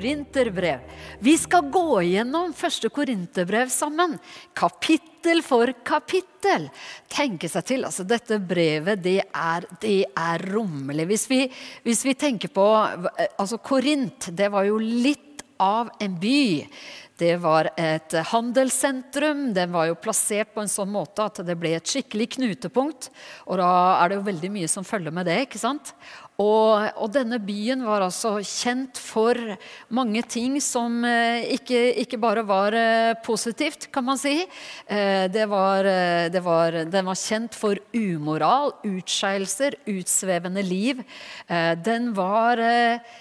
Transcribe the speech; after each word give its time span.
korinterbrev. 0.00 0.80
Vi 1.18 1.38
skal 1.38 1.68
gå 1.70 2.02
gjennom 2.08 2.54
første 2.56 2.88
korinterbrev 2.88 3.68
sammen, 3.68 4.16
kapittel 4.56 5.42
for 5.44 5.68
kapittel. 5.84 6.70
Tenke 7.12 7.50
seg 7.52 7.66
til, 7.68 7.84
altså 7.84 8.06
Dette 8.08 8.38
brevet 8.40 9.02
det 9.04 9.18
er, 9.28 9.66
det 9.82 10.06
er 10.16 10.46
rommelig. 10.54 11.04
Hvis 11.10 11.26
vi, 11.28 11.42
hvis 11.84 12.04
vi 12.08 12.16
tenker 12.16 12.48
på 12.48 12.64
altså 13.36 13.60
Korint, 13.60 14.30
det 14.32 14.48
var 14.48 14.64
jo 14.70 14.80
litt 14.80 15.44
av 15.60 15.92
en 16.00 16.16
by. 16.16 16.72
Det 17.20 17.34
var 17.36 17.68
et 17.76 18.14
handelssentrum. 18.30 19.50
Den 19.52 19.74
var 19.74 19.90
jo 19.90 19.98
plassert 20.00 20.54
på 20.54 20.62
en 20.64 20.72
sånn 20.72 20.88
måte 20.88 21.26
at 21.28 21.42
det 21.44 21.58
ble 21.60 21.74
et 21.76 21.92
skikkelig 21.92 22.30
knutepunkt. 22.38 23.10
Og 23.44 23.60
da 23.60 23.68
er 24.00 24.08
det 24.08 24.16
jo 24.16 24.28
veldig 24.30 24.50
mye 24.54 24.70
som 24.72 24.88
følger 24.88 25.12
med 25.12 25.28
det. 25.28 25.42
ikke 25.44 25.60
sant? 25.60 25.92
Og, 26.40 26.86
og, 26.96 27.10
denne 27.12 27.36
byen 27.42 27.82
var 27.84 28.04
altså 28.06 28.38
kjent 28.40 28.96
for 29.00 29.36
mange 29.92 30.22
ting 30.24 30.56
som 30.64 31.02
eh, 31.04 31.50
ikke, 31.56 31.80
ikke, 32.00 32.20
bare 32.20 32.44
var 32.48 32.76
eh, 32.76 33.12
positivt, 33.24 33.88
kan 33.92 34.06
man 34.06 34.20
si. 34.20 34.38
Eh, 34.86 35.26
det 35.32 35.44
var, 35.50 35.84
det 36.32 36.40
var, 36.44 36.78
den 36.88 37.08
var 37.10 37.18
kjent 37.18 37.56
for 37.58 37.76
umoral, 37.92 38.72
utskeielser, 38.86 39.76
utsvevende 39.90 40.64
liv. 40.64 41.02
Den 41.84 42.10
var 42.16 42.60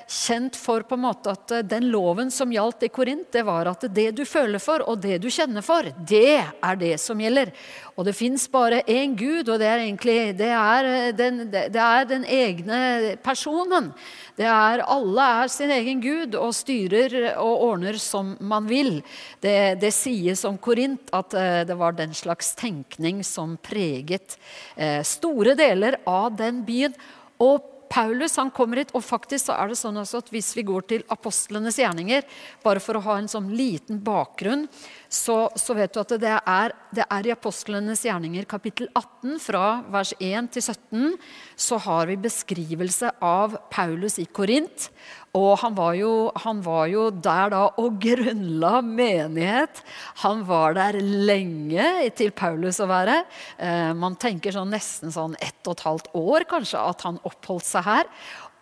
kjent 0.08 0.58
for 0.60 0.86
på 0.88 0.96
en 0.96 1.04
måte 1.04 1.34
at 1.34 1.54
den 1.70 1.90
loven 1.92 2.32
som 2.32 2.52
gjaldt 2.54 2.86
i 2.88 2.92
Korint, 2.94 3.28
det 3.34 3.44
var 3.48 3.72
at 3.72 3.86
det 3.94 4.10
du 4.18 4.24
føler 4.28 4.62
for, 4.64 4.84
og 4.88 5.02
det 5.04 5.20
du 5.24 5.30
kjenner 5.34 5.66
for, 5.66 5.88
det 5.98 6.40
er 6.40 6.80
det 6.80 6.96
som 7.02 7.20
gjelder. 7.20 7.52
Og 8.00 8.08
det 8.08 8.16
fins 8.16 8.46
bare 8.52 8.84
én 8.88 9.16
Gud, 9.20 9.50
og 9.50 9.60
det 9.60 9.68
er 9.68 9.84
egentlig 9.84 10.20
det 10.40 10.52
er 10.56 11.12
den, 11.18 11.42
det 11.52 11.84
er 11.84 12.08
den 12.08 12.24
egne 12.24 13.09
personen. 13.24 13.90
Det 14.38 14.48
er, 14.48 14.84
alle 14.86 15.26
er 15.42 15.52
sin 15.52 15.72
egen 15.74 16.04
gud 16.04 16.38
og 16.40 16.54
styrer 16.56 17.34
og 17.42 17.66
ordner 17.70 17.98
som 18.02 18.36
man 18.40 18.68
vil. 18.70 19.00
Det, 19.42 19.80
det 19.82 19.94
sies 19.96 20.46
om 20.48 20.60
Korint 20.62 21.12
at 21.16 21.36
eh, 21.38 21.64
det 21.68 21.80
var 21.80 21.98
den 21.98 22.14
slags 22.18 22.54
tenkning 22.60 23.24
som 23.28 23.58
preget 23.64 24.38
eh, 24.76 25.02
store 25.08 25.58
deler 25.60 26.00
av 26.10 26.32
den 26.38 26.64
byen. 26.68 26.96
Og 27.40 27.76
Paulus 27.90 28.38
han 28.38 28.52
kommer 28.54 28.84
hit, 28.84 28.94
og 28.94 29.04
faktisk 29.04 29.48
så 29.48 29.56
er 29.58 29.72
det 29.72 29.80
sånn 29.80 29.98
at 29.98 30.30
hvis 30.30 30.52
vi 30.58 30.66
går 30.68 30.86
til 30.92 31.06
apostlenes 31.10 31.80
gjerninger, 31.82 32.26
bare 32.64 32.84
for 32.84 33.00
å 33.00 33.04
ha 33.08 33.18
en 33.18 33.30
sånn 33.32 33.50
liten 33.58 34.02
bakgrunn, 34.06 34.68
så, 35.10 35.50
så, 35.58 35.74
vet 35.74 35.94
du 35.94 36.04
at 36.04 36.12
det 36.22 36.36
er, 36.38 36.74
det 36.94 37.02
er, 37.02 37.26
i 37.26 37.34
apostlenes 37.34 38.04
gjerninger 38.06 38.46
kapittel 38.50 38.92
18, 38.94 39.40
fra 39.42 39.64
vers 39.90 40.12
1 40.22 40.52
til 40.54 40.62
17, 40.62 41.16
så 41.58 41.80
har 41.82 42.10
vi 42.12 42.18
beskrivelse 42.22 43.10
av 43.26 43.56
Paulus 43.74 44.20
i 44.22 44.28
Korint. 44.30 44.92
Og 45.38 45.56
han 45.62 45.74
var, 45.78 45.96
jo, 45.98 46.12
han 46.44 46.62
var 46.66 46.84
jo 46.90 47.08
der 47.10 47.50
da 47.54 47.62
og 47.82 47.98
grunnla 48.02 48.80
menighet. 48.86 49.82
Han 50.22 50.44
var 50.46 50.78
der 50.78 51.00
lenge 51.02 51.88
til 52.18 52.30
Paulus 52.30 52.78
å 52.82 52.90
være. 52.90 53.24
Eh, 53.58 53.90
man 53.98 54.18
tenker 54.22 54.54
sånn 54.54 54.70
nesten 54.74 55.14
sånn 55.14 55.34
ett 55.42 55.58
og 55.66 55.74
et 55.74 55.86
halvt 55.88 56.12
år 56.18 56.46
kanskje 56.50 56.86
at 56.86 57.06
han 57.08 57.18
oppholdt 57.26 57.66
seg 57.66 57.86
her. 57.90 58.10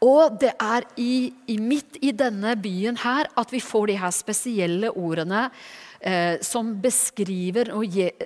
Og 0.03 0.37
det 0.41 0.53
er 0.61 0.85
i, 1.01 1.33
i 1.49 1.57
midt 1.57 1.97
i 2.05 2.11
denne 2.13 2.53
byen 2.61 2.99
her 3.01 3.31
at 3.35 3.51
vi 3.51 3.63
får 3.63 3.89
de 3.89 3.99
her 3.99 4.13
spesielle 4.13 4.91
ordene 4.93 5.47
eh, 5.99 6.37
som 6.45 6.73
beskriver 6.81 7.71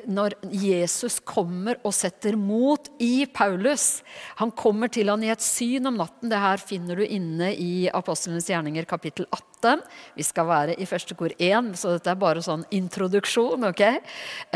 når 0.09 0.35
Jesus 0.51 1.19
kommer 1.23 1.79
og 1.85 1.93
setter 1.95 2.37
mot 2.39 2.89
i 3.01 3.25
Paulus. 3.25 4.01
Han 4.41 4.51
kommer 4.51 4.91
til 4.91 5.11
han 5.11 5.23
i 5.23 5.31
et 5.33 5.43
syn 5.43 5.89
om 5.89 5.99
natten. 5.99 6.31
Det 6.31 6.41
her 6.41 6.61
finner 6.61 6.99
du 6.99 7.05
inne 7.05 7.51
i 7.55 7.89
Apostlenes 7.93 8.49
gjerninger 8.49 8.87
kapittel 8.89 9.27
18. 9.31 9.83
Vi 10.17 10.25
skal 10.25 10.49
være 10.49 10.77
i 10.81 10.87
første 10.89 11.15
kor 11.17 11.33
1, 11.37 11.73
så 11.77 11.95
dette 11.95 12.11
er 12.11 12.21
bare 12.21 12.43
sånn 12.45 12.65
introduksjon. 12.73 13.67
ok? 13.69 13.83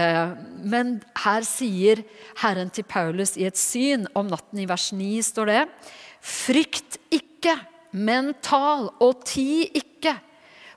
Eh, 0.01 0.35
men 0.65 0.97
her 1.25 1.45
sier 1.47 2.03
Herren 2.41 2.73
til 2.73 2.87
Paulus 2.89 3.35
i 3.37 3.47
et 3.47 3.59
syn 3.59 4.09
om 4.15 4.29
natten, 4.31 4.59
i 4.59 4.69
vers 4.69 4.91
9 4.95 5.21
står 5.25 5.51
det 5.51 5.61
Frykt 6.25 6.97
ikke, 7.13 7.53
men 7.93 8.33
tal, 8.41 8.89
og 9.03 9.21
ti 9.29 9.67
ikke. 9.77 10.15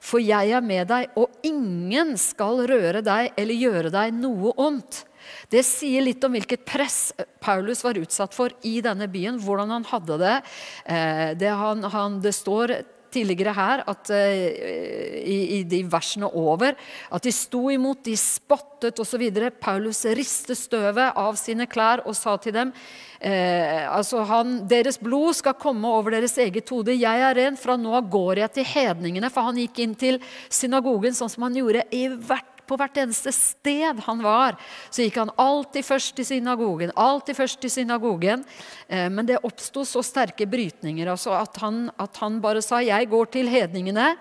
For 0.01 0.23
jeg 0.23 0.55
er 0.55 0.65
med 0.65 0.89
deg, 0.91 1.13
og 1.19 1.47
ingen 1.47 2.15
skal 2.21 2.65
røre 2.71 3.03
deg 3.05 3.33
eller 3.39 3.63
gjøre 3.67 3.93
deg 3.95 4.15
noe 4.17 4.55
ondt. 4.61 5.05
Det 5.53 5.65
sier 5.67 6.05
litt 6.05 6.25
om 6.25 6.35
hvilket 6.37 6.65
press 6.69 7.13
Paulus 7.43 7.83
var 7.85 7.99
utsatt 8.01 8.37
for 8.37 8.55
i 8.67 8.79
denne 8.85 9.09
byen. 9.11 9.41
Hvordan 9.43 9.75
han 9.77 9.89
hadde 9.89 10.21
det. 10.23 10.37
Eh, 10.85 11.35
det, 11.39 11.51
han, 11.53 11.85
han, 11.93 12.21
det 12.25 12.33
står 12.37 12.79
tidligere 13.13 13.55
her 13.57 13.83
at, 13.89 14.11
uh, 14.13 15.19
i, 15.19 15.39
i, 15.59 15.63
de 15.69 15.83
versene 15.91 16.29
over 16.29 16.75
at 16.75 17.25
de 17.25 17.33
sto 17.35 17.69
imot, 17.73 18.05
de 18.07 18.17
spottet 18.19 19.01
osv. 19.03 19.25
Paulus 19.61 20.05
riste 20.19 20.57
støvet 20.59 21.17
av 21.19 21.39
sine 21.41 21.69
klær 21.71 22.05
og 22.07 22.17
sa 22.19 22.37
til 22.43 22.57
dem 22.57 22.75
uh, 22.75 23.81
altså 23.95 24.25
han, 24.29 24.61
Deres 24.71 25.01
blod 25.01 25.39
skal 25.39 25.59
komme 25.59 25.89
over 25.89 26.17
deres 26.19 26.39
eget 26.43 26.69
hode. 26.73 26.97
Jeg 26.99 27.25
er 27.25 27.37
ren, 27.39 27.59
fra 27.59 27.79
nå 27.81 27.97
av 27.99 28.11
går 28.13 28.45
jeg 28.45 28.57
til 28.59 28.71
hedningene. 28.75 29.33
For 29.33 29.49
han 29.49 29.59
gikk 29.61 29.83
inn 29.85 29.99
til 29.99 30.23
synagogen 30.49 31.17
sånn 31.17 31.33
som 31.33 31.49
han 31.49 31.59
gjorde 31.59 31.87
i 31.95 32.07
hvert 32.13 32.58
på 32.69 32.77
hvert 32.79 33.01
eneste 33.01 33.33
sted 33.35 34.03
han 34.05 34.21
var, 34.25 34.59
så 34.91 35.05
gikk 35.05 35.19
han 35.23 35.33
alltid 35.41 35.87
først 35.87 36.21
i 36.21 36.29
synagogen. 36.29 36.93
alltid 36.95 37.37
først 37.37 37.65
i 37.65 37.73
synagogen. 37.73 38.45
Eh, 38.89 39.09
men 39.09 39.27
det 39.27 39.41
oppsto 39.43 39.85
så 39.85 40.03
sterke 40.05 40.47
brytninger 40.47 41.09
altså 41.09 41.33
at, 41.39 41.57
han, 41.63 41.91
at 41.99 42.17
han 42.17 42.41
bare 42.41 42.63
sa 42.63 42.81
'jeg 42.81 43.09
går 43.09 43.27
til 43.33 43.49
hedningene'. 43.49 44.17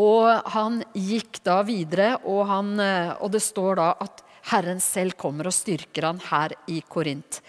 Og 0.00 0.50
han 0.52 0.82
gikk 0.94 1.42
da 1.44 1.62
videre, 1.62 2.16
og, 2.24 2.46
han, 2.48 2.80
eh, 2.80 3.12
og 3.20 3.30
det 3.30 3.42
står 3.42 3.76
da 3.76 3.94
at 4.00 4.22
Herren 4.50 4.80
selv 4.82 5.14
kommer 5.20 5.46
og 5.46 5.54
styrker 5.54 6.08
han 6.08 6.18
her 6.30 6.54
i 6.66 6.80
Korint. 6.88 7.40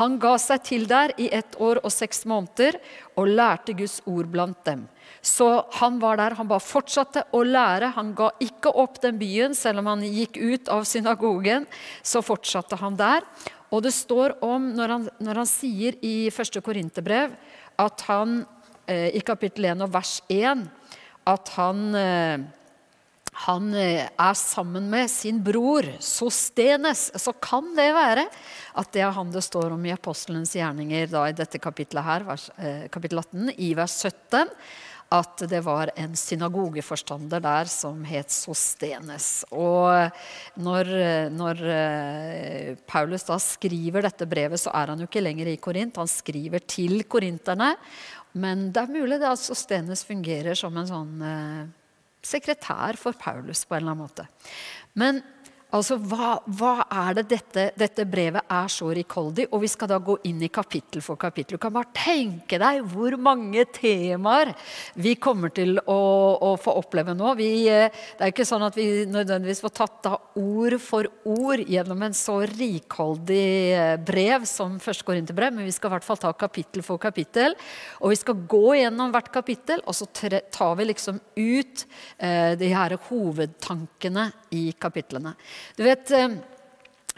Han 0.00 0.16
ga 0.22 0.36
seg 0.40 0.62
til 0.64 0.86
der 0.88 1.12
i 1.20 1.28
ett 1.34 1.58
år 1.60 1.82
og 1.82 1.92
seks 1.92 2.24
måneder 2.24 2.78
og 3.18 3.28
lærte 3.28 3.74
Guds 3.76 4.00
ord 4.06 4.30
blant 4.32 4.62
dem. 4.64 4.86
Så 5.22 5.48
han 5.80 5.98
var 6.02 6.20
der. 6.20 6.36
Han 6.38 6.48
bare 6.50 6.64
fortsatte 6.64 7.24
å 7.34 7.42
lære. 7.46 7.92
Han 7.96 8.14
ga 8.18 8.30
ikke 8.42 8.72
opp 8.78 9.00
den 9.02 9.18
byen, 9.20 9.54
selv 9.56 9.82
om 9.82 9.92
han 9.92 10.04
gikk 10.06 10.38
ut 10.38 10.70
av 10.72 10.86
synagogen. 10.88 11.66
Så 12.02 12.22
fortsatte 12.24 12.78
han 12.80 12.98
der. 12.98 13.26
Og 13.74 13.82
det 13.84 13.92
står 13.96 14.38
om, 14.44 14.70
når 14.76 14.94
han, 14.94 15.08
når 15.20 15.42
han 15.42 15.48
sier 15.50 15.98
i 16.04 16.30
første 16.34 16.62
Korinterbrev, 16.64 17.34
at 17.78 18.04
han 18.08 18.40
eh, 18.88 19.10
i 19.14 19.24
kapittel 19.24 19.68
1 19.74 19.84
og 19.84 19.92
vers 19.92 20.18
1 20.32 20.64
at 21.28 21.50
han 21.58 21.82
eh, 21.98 22.46
han 23.44 23.68
eh, 23.76 24.08
er 24.08 24.34
sammen 24.34 24.88
med 24.90 25.06
sin 25.12 25.36
bror 25.44 25.86
Sostenes, 26.02 27.04
så 27.14 27.34
kan 27.38 27.68
det 27.76 27.86
være 27.94 28.24
at 28.80 28.90
det 28.96 29.04
er 29.04 29.14
han 29.14 29.30
det 29.30 29.44
står 29.46 29.76
om 29.76 29.84
i 29.86 29.92
apostelens 29.94 30.56
gjerninger 30.56 31.12
da, 31.12 31.28
i 31.28 31.36
dette 31.36 31.60
kapittelet 31.62 32.08
her, 32.08 32.26
vers, 32.26 32.48
kapittel 32.90 33.20
18, 33.22 33.52
i 33.62 33.74
vers 33.78 33.94
17 34.08 34.48
at 35.14 35.44
det 35.48 35.60
var 35.64 35.90
en 35.96 36.12
synagogeforstander 36.18 37.40
der 37.40 37.70
som 37.72 38.02
het 38.04 38.32
Sostenes. 38.34 39.46
Og 39.56 40.12
når, 40.60 40.90
når, 41.32 41.62
eh, 41.72 42.74
Paulus 42.86 43.24
da 43.24 43.38
skriver 43.40 44.04
dette 44.04 44.28
brevet, 44.28 44.60
så 44.60 44.74
er 44.76 44.92
han 44.92 45.00
jo 45.00 45.08
ikke 45.08 45.24
lenger 45.24 45.48
i 45.48 45.56
Korint. 45.56 45.96
Han 45.96 46.10
skriver 46.10 46.60
til 46.60 47.04
korinterne. 47.08 47.74
Men 48.36 48.68
det 48.70 48.82
er 48.82 48.92
mulig 48.92 49.20
det 49.20 49.30
at 49.30 49.40
Sostenes 49.40 50.04
fungerer 50.04 50.58
som 50.58 50.76
en 50.76 50.90
sånn 50.90 51.24
eh, 51.24 51.64
sekretær 52.28 52.98
for 53.00 53.16
Paulus 53.16 53.64
på 53.64 53.76
en 53.76 53.82
eller 53.82 53.94
annen 53.94 54.04
måte. 54.04 54.28
Men 54.98 55.22
Altså, 55.68 55.98
hva, 56.00 56.38
hva, 56.56 56.86
er 56.88 57.18
det 57.18 57.26
dette, 57.28 57.62
dette, 57.76 58.04
brevet 58.08 58.40
er 58.48 58.70
så 58.72 58.86
rikholdig? 58.96 59.50
Og 59.52 59.60
vi 59.60 59.68
skal 59.68 59.90
da 59.90 59.98
gå 60.00 60.14
inn 60.24 60.38
i 60.40 60.48
kapittel 60.48 61.02
for 61.04 61.20
kapittel. 61.20 61.58
Du 61.58 61.60
kan 61.60 61.74
bare 61.74 61.92
tenke 61.92 62.56
deg 62.56 62.86
hvor 62.88 63.12
mange 63.20 63.66
temaer 63.76 64.54
vi 64.96 65.12
kommer 65.20 65.52
til 65.52 65.76
å, 65.82 65.98
å 66.40 66.54
få 66.56 66.72
oppleve 66.80 67.12
nå. 67.12 67.34
Vi, 67.36 67.50
eh, 67.68 67.92
det 67.92 68.24
er 68.24 68.32
ikke 68.32 68.46
sånn 68.48 68.64
at 68.64 68.78
vi 68.80 69.04
nødvendigvis 69.12 69.60
får 69.66 69.74
tatt 69.76 69.98
da 70.06 70.14
ord 70.40 70.78
for 70.80 71.10
ord 71.28 71.60
gjennom 71.60 72.06
en 72.06 72.16
så 72.16 72.38
rikholdig 72.48 73.44
eh, 73.76 73.92
brev 74.00 74.48
som 74.48 74.80
første 74.80 75.36
brev, 75.36 75.52
men 75.52 75.68
vi 75.68 75.76
skal 75.76 75.92
i 75.92 75.96
hvert 75.98 76.08
fall 76.08 76.22
ta 76.24 76.32
kapittel 76.32 76.86
for 76.86 76.96
kapittel. 77.02 77.58
Og 78.00 78.16
vi 78.16 78.20
skal 78.22 78.40
gå 78.48 78.72
gjennom 78.80 79.12
hvert 79.12 79.28
kapittel, 79.36 79.84
og 79.84 80.00
så 80.00 80.08
tar 80.16 80.80
vi 80.80 80.88
liksom 80.88 81.20
ut 81.36 81.86
eh, 82.16 82.56
de 82.56 82.72
her 82.72 82.96
hovedtankene 83.10 84.30
i 84.54 84.70
kapitlene. 84.72 85.34
Du 85.76 85.84
vet, 85.86 86.10
eh, 86.10 86.38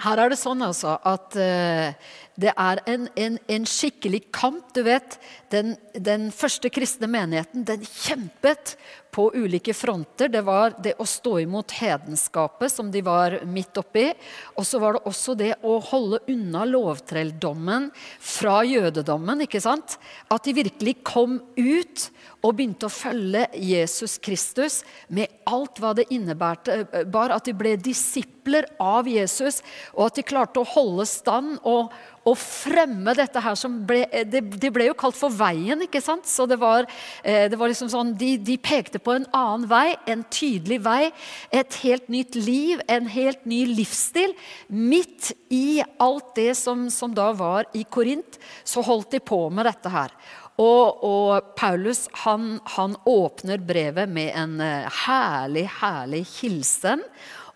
her 0.01 0.23
er 0.23 0.33
det 0.33 0.39
sånn 0.41 0.63
altså 0.65 0.95
at 1.05 1.37
uh, 1.37 2.13
Det 2.41 2.53
er 2.57 2.81
en, 2.89 3.09
en, 3.21 3.37
en 3.53 3.67
skikkelig 3.69 4.23
kamp. 4.33 4.71
Du 4.77 4.83
vet, 4.87 5.19
den, 5.53 5.75
den, 5.93 6.31
første 6.33 6.71
kristne 6.73 7.09
menigheten 7.11 7.67
den 7.69 7.85
kjempet 7.85 8.77
på 9.11 9.27
ulike 9.35 9.75
fronter. 9.75 10.31
Det 10.33 10.43
var 10.47 10.77
det 10.83 10.95
å 11.03 11.07
stå 11.09 11.41
imot 11.43 11.75
hedenskapet, 11.81 12.73
som 12.73 12.91
de 12.93 13.03
var 13.05 13.41
midt 13.49 13.77
oppi. 13.81 14.07
Og 14.55 14.67
så 14.67 14.81
var 14.81 14.97
det 14.97 15.05
også 15.11 15.35
det 15.39 15.53
å 15.67 15.77
holde 15.91 16.23
unna 16.31 16.65
lovtrelldommen 16.69 17.91
fra 18.19 18.61
jødedommen. 18.65 19.45
ikke 19.45 19.63
sant? 19.63 19.99
At 20.31 20.47
de 20.47 20.57
virkelig 20.63 21.01
kom 21.05 21.41
ut 21.59 22.09
og 22.41 22.55
begynte 22.57 22.89
å 22.89 22.93
følge 22.93 23.45
Jesus 23.61 24.17
Kristus 24.23 24.81
med 25.13 25.29
alt 25.51 25.81
hva 25.83 25.93
det 25.97 26.09
innebærte. 26.15 27.05
Bare 27.11 27.37
at 27.37 27.49
de 27.49 27.57
ble 27.57 27.75
disipler 27.77 28.69
av 28.81 29.09
Jesus, 29.11 29.61
og 29.93 30.09
at 30.09 30.21
de 30.21 30.27
klarte 30.27 30.63
å 30.63 30.71
holde 30.71 31.05
stand 31.09 31.59
og, 31.69 31.93
og 32.31 32.39
fremme 32.39 33.15
dette 33.19 33.43
her 33.43 33.57
som 33.59 33.81
ble 33.87 34.05
det, 34.31 34.43
det, 34.63 34.71
ble 34.75 34.87
jo 34.91 34.97
kalt 34.99 35.19
for 35.19 35.35
veien, 35.35 35.83
ikke 35.87 36.03
sant? 36.05 36.29
Så 36.31 36.47
det 36.51 36.61
var, 36.61 36.87
eh, 37.25 37.49
det 37.51 37.59
var 37.59 37.71
liksom 37.73 37.91
sånn, 37.93 38.13
de, 38.19 38.35
de, 38.39 38.57
pekte 38.61 39.01
på 39.03 39.17
en 39.17 39.27
annen 39.37 39.67
vei, 39.71 39.95
en 40.11 40.23
tydelig 40.31 40.81
vei. 40.85 41.11
Et 41.51 41.81
helt 41.85 42.11
nytt 42.13 42.39
liv, 42.39 42.83
en 42.91 43.09
helt 43.11 43.43
ny 43.49 43.65
livsstil. 43.73 44.37
Midt 44.69 45.33
i 45.51 45.81
alt 46.03 46.35
det 46.39 46.53
som, 46.61 46.89
som 46.93 47.15
da 47.17 47.31
var 47.37 47.69
i 47.75 47.85
Korint, 47.85 48.39
så 48.65 48.85
holdt 48.87 49.17
de 49.17 49.25
på 49.25 49.43
med 49.51 49.67
dette 49.69 49.91
her. 49.91 50.15
Og, 50.61 51.05
og 51.07 51.55
Paulus 51.57 52.05
han, 52.27 52.59
han, 52.77 52.97
åpner 53.09 53.63
brevet 53.65 54.11
med 54.13 54.35
en 54.37 54.59
eh, 54.65 54.89
herlig, 55.07 55.67
herlig 55.81 56.25
hilsen. 56.37 57.05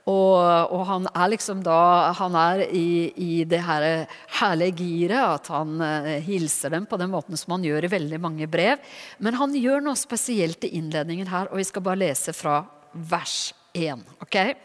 Og, 0.05 0.37
og, 0.69 0.83
han 0.85 1.07
er 1.17 1.31
liksom 1.33 1.63
da 1.65 2.13
Han 2.19 2.35
er 2.37 2.67
i, 2.77 3.09
i 3.17 3.45
det 3.49 3.63
her 3.65 4.05
herlige 4.37 4.77
giret 4.83 5.39
at 5.41 5.49
han 5.49 5.79
uh, 5.81 6.11
hilser 6.27 6.75
dem 6.75 6.85
på 6.85 6.99
den 7.01 7.09
måten 7.15 7.41
som 7.41 7.55
han 7.57 7.65
gjør 7.65 7.87
i 7.87 7.93
veldig 7.95 8.21
mange 8.21 8.49
brev. 8.51 8.83
Men 9.19 9.39
han 9.41 9.57
gjør 9.57 9.81
noe 9.87 9.97
spesielt 9.97 10.67
i 10.69 10.75
innledningen 10.77 11.31
her, 11.33 11.49
og 11.49 11.57
vi 11.61 11.65
skal 11.65 11.87
bare 11.87 12.03
lese 12.05 12.37
fra 12.37 12.61
vers 12.93 13.55
1. 13.73 14.05
Okay? 14.27 14.59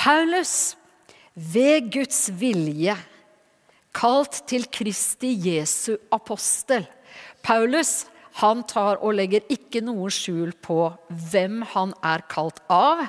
Paulus, 0.00 0.74
ved 1.34 1.92
Guds 1.92 2.30
vilje, 2.32 2.96
kalt 3.94 4.40
til 4.48 4.64
Kristi 4.72 5.34
Jesu 5.44 5.92
apostel 6.14 6.88
Paulus 7.44 8.06
han 8.40 8.64
tar 8.66 8.98
og 8.98 9.14
legger 9.14 9.44
ikke 9.52 9.78
noe 9.84 10.08
skjul 10.10 10.50
på 10.64 10.78
hvem 11.30 11.60
han 11.70 11.92
er 12.02 12.24
kalt 12.30 12.58
av, 12.72 13.04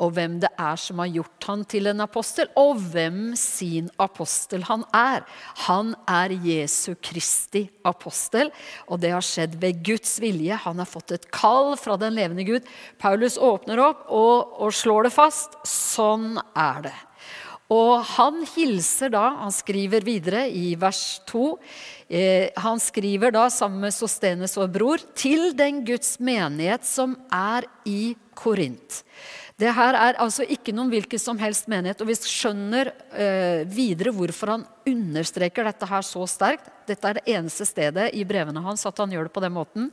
og 0.00 0.14
hvem 0.16 0.38
det 0.40 0.48
er 0.56 0.78
som 0.80 1.02
har 1.02 1.10
gjort 1.12 1.48
han 1.50 1.64
til 1.68 1.90
en 1.90 2.00
apostel, 2.00 2.48
og 2.56 2.80
hvem 2.94 3.34
sin 3.36 3.90
apostel 4.00 4.64
han 4.70 4.86
er. 4.96 5.26
Han 5.66 5.92
er 6.08 6.32
Jesu 6.46 6.94
Kristi 6.96 7.66
apostel, 7.84 8.48
og 8.88 9.02
det 9.04 9.12
har 9.12 9.26
skjedd 9.26 9.58
ved 9.60 9.84
Guds 9.84 10.16
vilje. 10.22 10.56
Han 10.64 10.80
har 10.80 10.88
fått 10.88 11.12
et 11.18 11.28
kall 11.34 11.74
fra 11.80 11.98
den 12.00 12.16
levende 12.16 12.48
Gud. 12.48 12.72
Paulus 13.02 13.36
åpner 13.36 13.84
opp 13.84 14.08
og, 14.08 14.56
og 14.64 14.72
slår 14.72 15.10
det 15.10 15.14
fast. 15.18 15.60
Sånn 15.68 16.40
er 16.56 16.84
det. 16.88 16.96
Og 17.70 18.00
han 18.16 18.40
hilser 18.56 19.12
da, 19.14 19.28
han 19.44 19.52
skriver 19.54 20.02
videre 20.02 20.48
i 20.50 20.72
vers 20.80 21.20
2 21.30 21.44
eh, 22.10 22.50
Han 22.56 22.80
skriver 22.82 23.32
da 23.34 23.46
sammen 23.50 23.80
med 23.86 23.94
Sostenes 23.94 24.56
og 24.60 24.72
bror 24.74 25.02
til 25.14 25.54
den 25.56 25.84
Guds 25.86 26.18
menighet 26.20 26.84
som 26.86 27.16
er 27.32 27.68
i 27.86 28.16
Korint. 28.34 29.02
Det 29.60 29.72
her 29.76 29.96
er 29.98 30.16
altså 30.22 30.44
ikke 30.48 30.72
noen 30.72 30.88
hvilken 30.92 31.20
som 31.20 31.38
helst 31.40 31.68
menighet. 31.68 32.00
Og 32.00 32.08
vi 32.08 32.16
skjønner 32.16 32.92
eh, 33.12 33.62
videre 33.68 34.12
hvorfor 34.16 34.54
han 34.54 34.64
understreker 34.88 35.66
dette 35.68 35.88
her 35.90 36.06
så 36.06 36.24
sterkt. 36.30 36.70
Dette 36.88 37.10
er 37.10 37.18
det 37.18 37.34
eneste 37.34 37.66
stedet 37.68 38.08
i 38.16 38.24
brevene 38.26 38.62
hans 38.64 38.86
at 38.88 39.02
han 39.02 39.12
gjør 39.12 39.28
det 39.28 39.34
på 39.34 39.42
den 39.44 39.54
måten. 39.54 39.90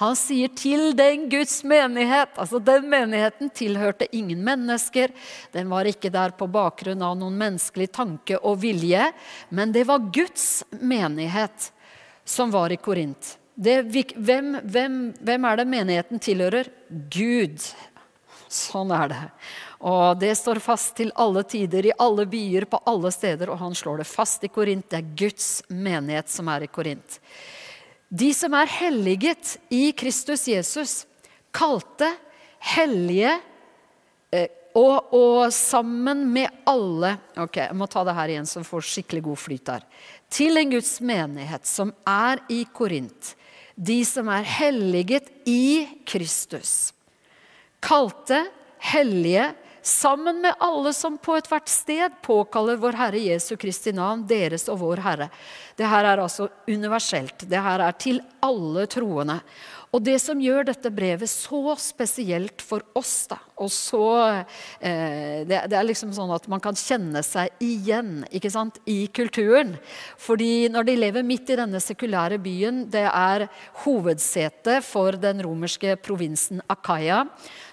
Han 0.00 0.14
sier 0.16 0.48
'til 0.48 0.94
den 0.96 1.28
Guds 1.28 1.62
menighet'. 1.62 2.38
Altså 2.38 2.58
Den 2.58 2.88
menigheten 2.88 3.50
tilhørte 3.50 4.06
ingen 4.16 4.44
mennesker. 4.44 5.10
Den 5.52 5.68
var 5.68 5.84
ikke 5.84 6.10
der 6.10 6.30
på 6.30 6.46
bakgrunn 6.46 7.02
av 7.02 7.18
noen 7.18 7.36
menneskelig 7.36 7.90
tanke 7.92 8.38
og 8.38 8.62
vilje. 8.62 9.12
Men 9.50 9.72
det 9.72 9.86
var 9.86 9.98
Guds 9.98 10.64
menighet 10.80 11.72
som 12.24 12.50
var 12.50 12.70
i 12.72 12.76
Korint. 12.76 13.36
Det, 13.60 13.82
hvem, 14.16 14.54
hvem, 14.64 14.94
hvem 15.20 15.44
er 15.44 15.56
det 15.56 15.66
menigheten 15.68 16.18
tilhører? 16.22 16.70
Gud. 17.12 17.60
Sånn 18.50 18.90
er 18.90 19.10
det. 19.12 19.24
Og 19.86 20.18
det 20.18 20.32
står 20.34 20.58
fast 20.62 20.96
til 20.98 21.12
alle 21.14 21.44
tider, 21.46 21.86
i 21.86 21.96
alle 22.02 22.26
byer, 22.26 22.66
på 22.66 22.80
alle 22.90 23.12
steder. 23.14 23.52
Og 23.52 23.60
han 23.62 23.76
slår 23.78 24.02
det 24.02 24.08
fast 24.10 24.42
i 24.44 24.50
Korint. 24.50 24.88
Det 24.90 24.98
er 24.98 25.12
Guds 25.22 25.50
menighet 25.70 26.32
som 26.32 26.50
er 26.50 26.66
i 26.66 26.70
Korint. 26.70 27.20
De 28.10 28.32
som 28.34 28.56
er 28.58 28.72
helliget 28.74 29.54
i 29.70 29.92
Kristus 29.94 30.48
Jesus, 30.50 31.04
kalte, 31.54 32.10
hellige 32.74 33.36
eh, 34.34 34.50
og, 34.74 35.14
og, 35.14 35.46
sammen 35.54 36.26
med 36.30 36.50
alle 36.68 37.16
Ok, 37.40 37.56
jeg 37.62 37.74
må 37.74 37.88
ta 37.90 38.04
det 38.06 38.14
her 38.14 38.30
igjen, 38.34 38.46
så 38.46 38.60
vi 38.60 38.68
får 38.68 38.86
skikkelig 38.86 39.22
god 39.30 39.40
flyt 39.40 39.64
der. 39.70 39.86
Til 40.30 40.58
en 40.58 40.74
Guds 40.74 40.92
menighet 41.00 41.66
som 41.66 41.94
er 42.06 42.42
i 42.52 42.64
Korint. 42.74 43.34
De 43.74 44.02
som 44.06 44.28
er 44.30 44.46
helliget 44.58 45.30
i 45.48 45.86
Kristus 46.06 46.90
kalte, 47.80 48.44
hellige, 48.80 49.50
sammen 49.82 50.40
med 50.44 50.54
alle 50.60 50.92
som 50.92 51.16
på 51.18 51.36
ethvert 51.38 51.68
sted 51.68 52.12
påkaller 52.22 52.76
vår 52.80 52.98
Herre 53.00 53.20
Jesu 53.24 53.54
Kristi 53.60 53.92
navn, 53.96 54.26
deres 54.28 54.68
og 54.68 54.80
vår 54.82 55.02
Herre. 55.04 55.30
Det 55.76 55.88
her 55.88 56.04
er 56.04 56.20
altså 56.20 56.48
universelt. 56.68 57.46
Det 57.48 57.62
her 57.64 57.84
er 57.86 57.96
til 57.96 58.20
alle 58.44 58.86
troende. 58.90 59.40
Og 59.90 60.02
det 60.06 60.20
som 60.22 60.38
gjør 60.38 60.68
dette 60.68 60.90
brevet 60.94 61.26
så 61.26 61.74
spesielt 61.82 62.62
for 62.62 62.84
oss, 62.94 63.24
da, 63.32 63.40
og 63.58 63.72
så 63.74 64.04
eh, 64.78 65.42
det, 65.48 65.64
det, 65.66 65.74
er 65.74 65.86
liksom 65.88 66.12
sånn 66.14 66.30
at 66.30 66.46
man 66.50 66.62
kan 66.62 66.78
kjenne 66.78 67.24
seg 67.26 67.50
igjen 67.64 68.20
ikke 68.30 68.52
sant, 68.54 68.78
i 68.86 69.08
kulturen. 69.10 69.74
Fordi 70.14 70.68
når 70.70 70.86
de 70.86 70.94
lever 71.00 71.26
midt 71.26 71.50
i 71.50 71.58
denne 71.58 71.82
sekulære 71.82 72.38
byen, 72.42 72.84
det 72.92 73.02
er 73.08 73.48
hovedsetet 73.82 74.86
for 74.86 75.18
den 75.18 75.42
romerske 75.42 75.96
provinsen 75.98 76.62
Akaya, 76.70 77.24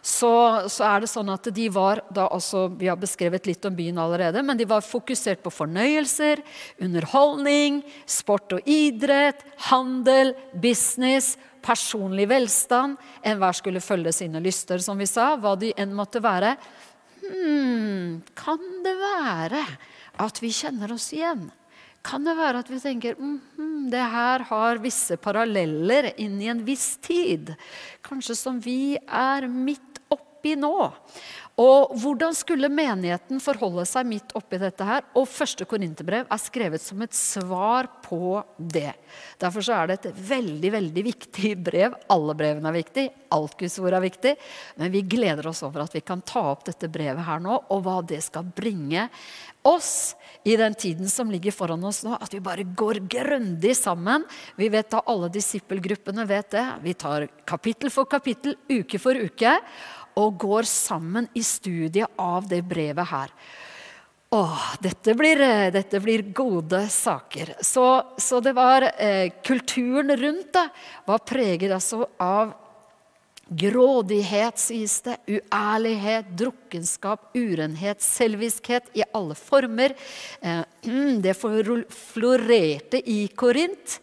så, 0.01 0.65
så, 0.71 0.87
er 0.87 1.03
det 1.03 1.11
sånn 1.11 1.29
at 1.29 1.51
de 1.53 1.67
var 1.73 2.01
da 2.15 2.29
også, 2.31 2.67
Vi 2.79 2.87
har 2.89 2.97
beskrevet 2.97 3.45
litt 3.45 3.65
om 3.67 3.75
byen 3.77 3.99
allerede, 4.01 4.41
men 4.41 4.57
de 4.57 4.65
var 4.65 4.85
fokusert 4.85 5.43
på 5.45 5.53
fornøyelser, 5.53 6.41
underholdning, 6.81 7.83
sport 8.09 8.57
og 8.57 8.71
idrett, 8.71 9.43
handel, 9.69 10.33
business 10.57 11.35
personlig 11.67 12.29
velstand. 12.31 12.97
Enhver 13.27 13.59
skulle 13.59 13.83
følge 13.83 14.13
sine 14.15 14.41
lyster, 14.43 14.79
som 14.83 14.99
vi 14.99 15.07
sa, 15.09 15.33
hva 15.35 15.55
de 15.59 15.73
enn 15.75 15.95
måtte 15.95 16.23
være. 16.23 16.55
Hmm, 17.27 18.21
kan 18.37 18.61
det 18.85 18.95
være 19.01 19.63
at 20.23 20.41
vi 20.41 20.53
kjenner 20.55 20.93
oss 20.95 21.11
igjen? 21.15 21.49
Kan 22.07 22.23
det 22.23 22.37
være 22.37 22.61
at 22.63 22.69
vi 22.71 22.79
tenker 22.79 23.17
mm, 23.19 23.41
-hmm, 23.57 23.89
det 23.91 24.05
her 24.11 24.39
har 24.49 24.77
visse 24.77 25.17
paralleller 25.17 26.13
inn 26.17 26.41
i 26.41 26.47
en 26.47 26.63
viss 26.63 26.97
tid? 26.97 27.55
Kanskje 28.01 28.35
som 28.35 28.59
vi 28.59 28.97
er 29.07 29.47
midt 29.47 29.99
oppi 30.09 30.55
nå. 30.55 30.93
Og 31.57 31.89
Hvordan 31.97 32.35
skulle 32.37 32.69
menigheten 32.69 33.39
forholde 33.41 33.81
seg 33.89 34.05
midt 34.05 34.33
oppi 34.37 34.59
dette? 34.61 34.85
her? 34.85 35.07
Og 35.17 35.25
første 35.25 35.65
Korinterbrev 35.65 36.27
er 36.29 36.41
skrevet 36.41 36.83
som 36.83 37.01
et 37.01 37.17
svar 37.17 37.89
på 38.03 38.43
det. 38.59 38.93
Derfor 39.41 39.65
er 39.73 39.89
det 39.89 39.97
et 39.97 40.21
veldig 40.29 40.71
veldig 40.75 41.03
viktig 41.07 41.55
brev. 41.65 41.97
Alle 42.13 42.37
brevene 42.37 42.69
er 42.69 42.77
viktige, 42.77 43.25
alt 43.33 43.57
Guds 43.57 43.79
ord 43.81 43.97
er 43.97 44.05
viktig. 44.05 44.35
Men 44.77 44.93
vi 44.93 45.01
gleder 45.01 45.49
oss 45.49 45.63
over 45.65 45.87
at 45.87 45.97
vi 45.97 46.05
kan 46.05 46.21
ta 46.21 46.45
opp 46.53 46.67
dette 46.69 46.91
brevet 46.93 47.25
her 47.25 47.41
nå, 47.41 47.57
og 47.73 47.83
hva 47.87 47.99
det 48.05 48.21
skal 48.27 48.45
bringe 48.45 49.09
oss 49.65 50.13
i 50.45 50.53
den 50.61 50.77
tiden 50.77 51.09
som 51.09 51.33
ligger 51.33 51.57
foran 51.57 51.89
oss 51.89 52.05
nå. 52.05 52.21
At 52.21 52.37
vi 52.37 52.43
bare 52.43 52.69
går 52.69 53.01
grundig 53.09 53.73
sammen. 53.81 54.29
Vi 54.61 54.69
vet 54.69 54.93
da 54.93 55.01
Alle 55.09 55.33
disippelgruppene 55.33 56.29
vet 56.29 56.53
det. 56.53 56.67
Vi 56.85 56.93
tar 56.93 57.31
kapittel 57.49 57.89
for 57.89 58.05
kapittel, 58.05 58.59
uke 58.69 59.01
for 59.01 59.17
uke 59.17 59.57
og 60.17 60.37
går 60.41 60.67
sammen 60.69 61.29
i 61.37 61.43
studiet 61.45 62.09
av 62.17 62.47
det 62.49 62.63
brevet 62.65 63.09
her. 63.11 63.33
Åh, 64.29 64.63
dette 64.83 65.13
blir, 65.15 65.41
eh, 65.41 65.71
dette 65.71 65.99
blir 66.03 66.21
gode 66.35 66.81
saker. 66.89 67.55
Så, 67.61 68.03
så 68.17 68.39
det 68.43 68.51
var 68.57 68.83
eh, 68.97 69.31
Kulturen 69.43 70.11
rundt 70.17 70.51
det 70.53 70.65
var 71.05 71.23
preget 71.23 71.71
altså 71.71 72.09
av 72.19 72.51
grådighet, 73.47 74.59
sies 74.59 74.97
det. 75.05 75.15
Uærlighet, 75.31 76.33
drukkenskap, 76.35 77.29
urenhet, 77.37 78.03
selviskhet 78.03 78.91
i 78.99 79.05
alle 79.15 79.37
former. 79.39 79.95
Eh, 80.41 80.63
det 81.23 81.37
florerte 81.39 82.99
i 82.99 83.27
Korint. 83.31 83.99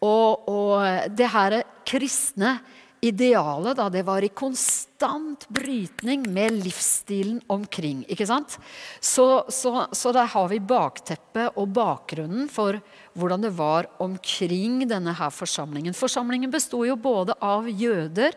Og, 0.00 0.48
og 0.48 1.12
det 1.16 1.28
her 1.32 1.60
kristne 1.88 2.58
idealet 3.00 3.76
da, 3.76 3.88
det 3.92 4.02
var 4.06 4.24
i 4.24 4.30
konstant 4.32 5.46
brytning 5.48 6.24
med 6.32 6.56
livsstilen 6.64 7.40
omkring. 7.52 8.04
ikke 8.08 8.26
sant? 8.26 8.56
Så, 9.00 9.44
så, 9.52 9.86
så 9.92 10.12
der 10.16 10.28
har 10.32 10.48
vi 10.50 10.60
bakteppet 10.60 11.58
og 11.58 11.68
bakgrunnen 11.76 12.48
for 12.52 12.80
hvordan 13.16 13.44
det 13.44 13.52
var 13.56 13.88
omkring 14.02 14.82
denne 14.88 15.14
her 15.16 15.32
forsamlingen. 15.32 15.96
Forsamlingen 15.96 16.52
besto 16.52 16.82
jo 16.88 16.96
både 16.96 17.36
av 17.40 17.68
jøder 17.68 18.36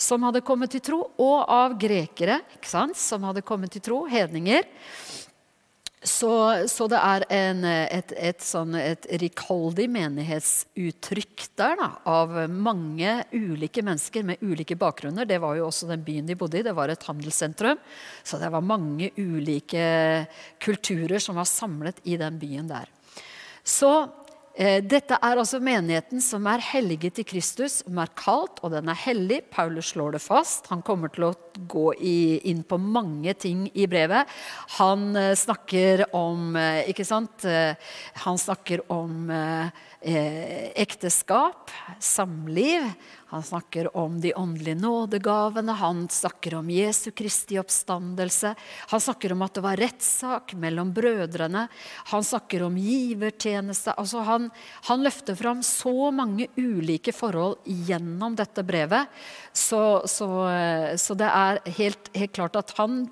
som 0.00 0.26
hadde 0.26 0.44
kommet 0.46 0.74
til 0.74 0.84
tro, 0.84 1.00
og 1.20 1.38
av 1.50 1.78
grekere 1.80 2.40
ikke 2.56 2.70
sant? 2.70 2.98
som 3.00 3.24
hadde 3.28 3.44
kommet 3.46 3.72
til 3.74 3.84
tro, 3.84 4.04
hedninger. 4.10 4.66
Så, 6.02 6.30
så, 6.72 6.86
det 6.88 6.96
er 6.96 7.24
en, 7.28 7.58
et, 7.68 8.12
et, 8.16 8.40
sånn, 8.40 8.72
et, 8.78 9.04
rikholdig 9.20 9.84
menighetsuttrykk 9.92 11.44
der 11.60 11.74
da, 11.76 11.88
av 12.08 12.32
mange 12.48 13.18
ulike 13.36 13.84
mennesker 13.84 14.24
med 14.24 14.40
ulike 14.40 14.78
bakgrunner. 14.80 15.28
Det 15.28 15.36
var 15.44 15.58
jo 15.58 15.66
også 15.66 15.90
den 15.90 16.00
byen 16.06 16.30
de 16.30 16.38
bodde 16.40 16.56
i. 16.56 16.64
Det 16.64 16.72
var 16.76 16.88
et 16.88 17.04
handelssentrum. 17.04 17.76
Så 18.24 18.40
det 18.40 18.48
var 18.48 18.64
mange 18.64 19.10
ulike 19.20 19.84
kulturer 20.64 21.20
som 21.20 21.36
var 21.36 21.50
samlet 21.50 22.00
i 22.08 22.16
den 22.20 22.40
byen 22.40 22.72
der. 22.72 22.88
Så 23.60 23.92
dette 24.60 25.16
er 25.16 25.38
altså 25.40 25.56
menigheten 25.64 26.20
som 26.20 26.44
er 26.50 26.60
helliget 26.60 27.14
til 27.16 27.24
Kristus, 27.24 27.78
som 27.80 27.96
er 28.02 28.10
kalt, 28.18 28.58
og 28.60 28.74
den 28.74 28.90
er 28.92 28.98
hellig. 29.06 29.38
Paulus 29.48 29.94
slår 29.94 30.18
det 30.18 30.20
fast. 30.20 30.68
Han 30.68 30.82
kommer 30.84 31.08
til 31.14 31.30
å 31.30 31.34
gå 31.70 31.86
inn 31.96 32.60
på 32.68 32.76
mange 32.80 33.32
ting 33.40 33.66
i 33.72 33.86
brevet. 33.88 34.28
Han 34.76 35.16
eh, 35.16 35.32
snakker 35.38 36.04
om 36.16 36.58
eh, 36.60 36.90
Ikke 36.92 37.06
sant? 37.08 37.46
Han 38.24 38.38
snakker 38.40 38.82
om 38.92 39.30
ekteskap, 40.00 41.70
samliv. 42.00 42.86
Han 43.30 43.42
snakker 43.42 43.96
om 43.96 44.16
de 44.20 44.32
åndelige 44.34 44.74
nådegavene, 44.74 45.72
han 45.78 46.08
snakker 46.10 46.56
om 46.58 46.70
Jesu 46.70 47.10
Kristi 47.14 47.60
oppstandelse. 47.60 48.54
Han 48.90 49.00
snakker 49.00 49.32
om 49.32 49.44
at 49.46 49.54
det 49.54 49.62
var 49.62 49.78
rettssak 49.78 50.56
mellom 50.58 50.90
brødrene. 50.94 51.68
Han 52.10 52.24
snakker 52.26 52.64
om 52.66 52.74
givertjeneste. 52.74 53.94
Altså 53.94 54.24
han, 54.26 54.48
han, 54.88 55.04
løfter 55.06 55.38
fram 55.38 55.62
så 55.62 56.10
mange 56.10 56.48
ulike 56.58 57.14
forhold 57.14 57.62
gjennom 57.64 58.34
dette 58.34 58.66
brevet. 58.66 59.06
Så, 59.52 60.02
så, 60.10 60.28
så 60.98 61.14
det 61.14 61.30
er 61.30 61.62
helt, 61.78 62.10
helt, 62.16 62.34
klart 62.34 62.58
at 62.58 62.74
han, 62.82 63.04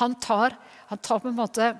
han, 0.00 0.16
tar, 0.24 0.56
han 0.88 1.04
tar 1.04 1.20
på 1.20 1.28
en 1.28 1.36
måte 1.36 1.74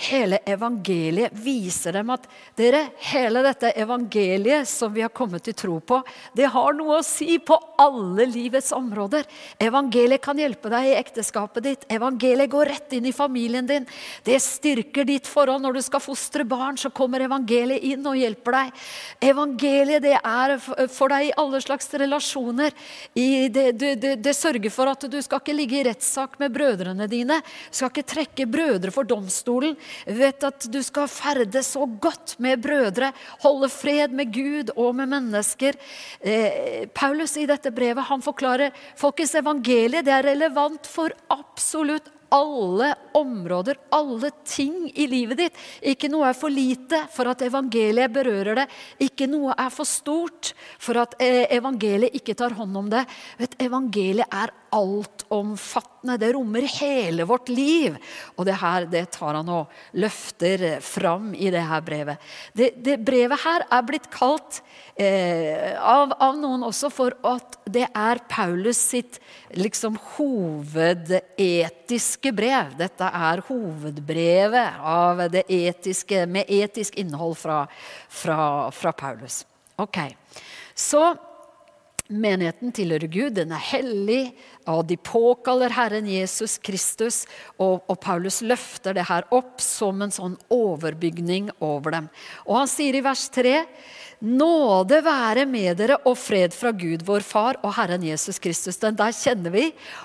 hele 0.00 0.38
evangeliet 0.48 1.34
viser 1.36 1.94
dem 1.98 2.10
at 2.14 2.24
dere, 2.56 2.86
hele 3.10 3.42
dette 3.44 3.72
evangeliet 3.78 4.68
som 4.68 4.92
vi 4.94 5.02
har 5.04 5.12
kommet 5.12 5.44
til 5.44 5.56
tro 5.56 5.76
på, 5.84 6.00
det 6.36 6.48
har 6.52 6.76
noe 6.76 7.00
å 7.00 7.06
si 7.06 7.36
på 7.44 7.58
alle 7.80 8.26
livets 8.30 8.72
områder. 8.76 9.26
Evangeliet 9.60 10.22
kan 10.24 10.40
hjelpe 10.40 10.72
deg 10.72 10.88
i 10.88 10.96
ekteskapet 10.98 11.66
ditt. 11.66 11.86
Evangeliet 11.92 12.52
går 12.52 12.70
rett 12.72 12.96
inn 12.96 13.08
i 13.10 13.14
familien 13.14 13.68
din. 13.68 13.88
Det 14.24 14.38
styrker 14.42 15.08
ditt 15.08 15.28
forhold. 15.28 15.62
Når 15.64 15.76
du 15.76 15.82
skal 15.84 16.02
fostre 16.04 16.46
barn, 16.48 16.78
så 16.80 16.92
kommer 16.94 17.24
evangeliet 17.24 17.84
inn 17.92 18.06
og 18.08 18.18
hjelper 18.20 18.56
deg. 18.56 18.82
Evangeliet 19.30 20.04
det 20.04 20.16
er 20.16 20.56
for 20.60 21.12
deg 21.12 21.28
i 21.28 21.34
alle 21.40 21.60
slags 21.64 21.92
relasjoner. 22.00 22.72
Det, 23.14 23.66
det, 23.76 23.94
det, 24.00 24.14
det 24.24 24.36
sørger 24.36 24.72
for 24.72 24.90
at 24.92 25.04
du 25.10 25.18
skal 25.24 25.42
ikke 25.42 25.56
ligge 25.56 25.80
i 25.80 25.86
rettssak 25.90 26.38
med 26.40 26.54
brødrene 26.56 27.08
dine. 27.10 27.40
Du 27.68 27.80
skal 27.80 27.92
ikke 27.92 28.08
trekke 28.14 28.48
brødre 28.50 28.94
for 28.94 29.08
domstolen. 29.08 29.76
Vet 30.06 30.46
at 30.46 30.68
du 30.72 30.80
skal 30.84 31.08
ferdes 31.10 31.72
så 31.74 31.86
godt 31.86 32.36
med 32.42 32.62
brødre, 32.62 33.12
holde 33.44 33.70
fred 33.72 34.14
med 34.16 34.32
Gud 34.34 34.72
og 34.76 34.94
med 34.98 35.10
mennesker. 35.12 35.78
Eh, 36.20 36.86
Paulus 36.94 37.36
i 37.40 37.48
dette 37.50 37.72
brevet 37.74 38.08
han 38.10 38.24
forklarer 38.24 38.74
folkets 38.98 39.36
evangeliet 39.38 40.06
det 40.06 40.14
er 40.14 40.30
relevant 40.32 40.88
for 40.90 41.14
absolutt 41.32 42.10
alle 42.30 42.94
områder, 43.18 43.76
alle 43.90 44.30
ting 44.46 44.86
i 44.94 45.06
livet 45.10 45.40
ditt. 45.40 45.60
Ikke 45.92 46.10
noe 46.10 46.28
er 46.30 46.36
for 46.38 46.52
lite 46.52 47.02
for 47.10 47.30
at 47.32 47.42
evangeliet 47.42 48.12
berører 48.14 48.62
det. 48.62 48.66
Ikke 49.06 49.26
noe 49.30 49.54
er 49.58 49.70
for 49.74 49.88
stort 49.88 50.52
for 50.78 51.00
at 51.02 51.16
eh, 51.22 51.46
evangeliet 51.56 52.14
ikke 52.16 52.36
tar 52.38 52.54
hånd 52.58 52.76
om 52.78 52.90
det. 52.92 53.02
Vet, 53.40 53.56
evangeliet 53.66 54.30
er 54.30 54.54
altomfattende. 54.70 56.18
Det 56.22 56.30
rommer 56.36 56.66
hele 56.78 57.26
vårt 57.26 57.50
liv. 57.50 57.98
Og 58.36 58.46
det 58.46 58.58
her 58.62 58.86
det 58.90 59.04
tar 59.16 59.34
han 59.40 59.50
og 59.50 59.98
løfter 59.98 60.78
fram 60.84 61.32
i 61.34 61.50
det 61.50 61.66
her 61.66 61.82
brevet. 61.84 62.30
Det, 62.54 62.72
det 62.78 63.00
brevet 63.02 63.42
her 63.42 63.66
er 63.66 63.86
blitt 63.86 64.06
kalt 64.14 64.62
eh, 65.00 65.80
av, 65.80 66.12
av, 66.12 66.36
noen 66.38 66.62
også 66.66 66.90
for 66.92 67.14
at 67.26 67.58
det 67.70 67.86
er 67.88 68.18
Paulus 68.30 68.78
sitt 68.92 69.20
liksom 69.56 69.98
hovedetiske 70.16 72.32
brev. 72.36 72.76
Dette 72.78 73.04
er 73.04 73.40
hovedbrevet 73.48 74.70
av 74.80 75.30
det 75.32 75.44
etiske, 75.48 76.26
med 76.26 76.44
etisk 76.50 76.96
innhold 77.00 77.36
fra, 77.40 77.66
fra, 78.08 78.70
fra 78.74 78.92
Paulus. 78.92 79.46
Ok, 79.80 79.98
Så 80.74 81.16
Menigheten 82.10 82.72
tilhører 82.74 83.06
Gud, 83.06 83.36
den 83.36 83.52
er 83.54 83.62
hellig, 83.62 84.32
og 84.66 84.80
de 84.90 84.96
påkaller 84.98 85.70
Herren 85.70 86.08
Jesus 86.10 86.56
Kristus. 86.58 87.22
Og, 87.54 87.84
og, 87.86 88.00
Paulus 88.02 88.40
løfter 88.42 88.96
det 88.98 89.06
her 89.06 89.28
opp 89.30 89.62
som 89.62 90.02
en 90.02 90.10
sånn 90.10 90.34
overbygning 90.50 91.52
over 91.62 91.94
dem. 91.94 92.08
Og 92.48 92.58
han 92.58 92.70
sier 92.70 92.98
i 92.98 93.04
vers 93.06 93.28
3.: 93.30 93.62
Nåde 94.20 94.98
være 95.00 95.46
med 95.48 95.78
dere 95.80 95.96
og 96.04 96.12
fred 96.20 96.52
fra 96.52 96.74
Gud 96.76 97.00
vår 97.08 97.24
Far 97.24 97.56
og 97.64 97.72
Herren 97.78 98.02
Jesus 98.04 98.36
Kristus. 98.42 98.76
Den 98.76 98.98
der 98.98 99.14
kjenner 99.16 99.54
vi, 99.54 99.62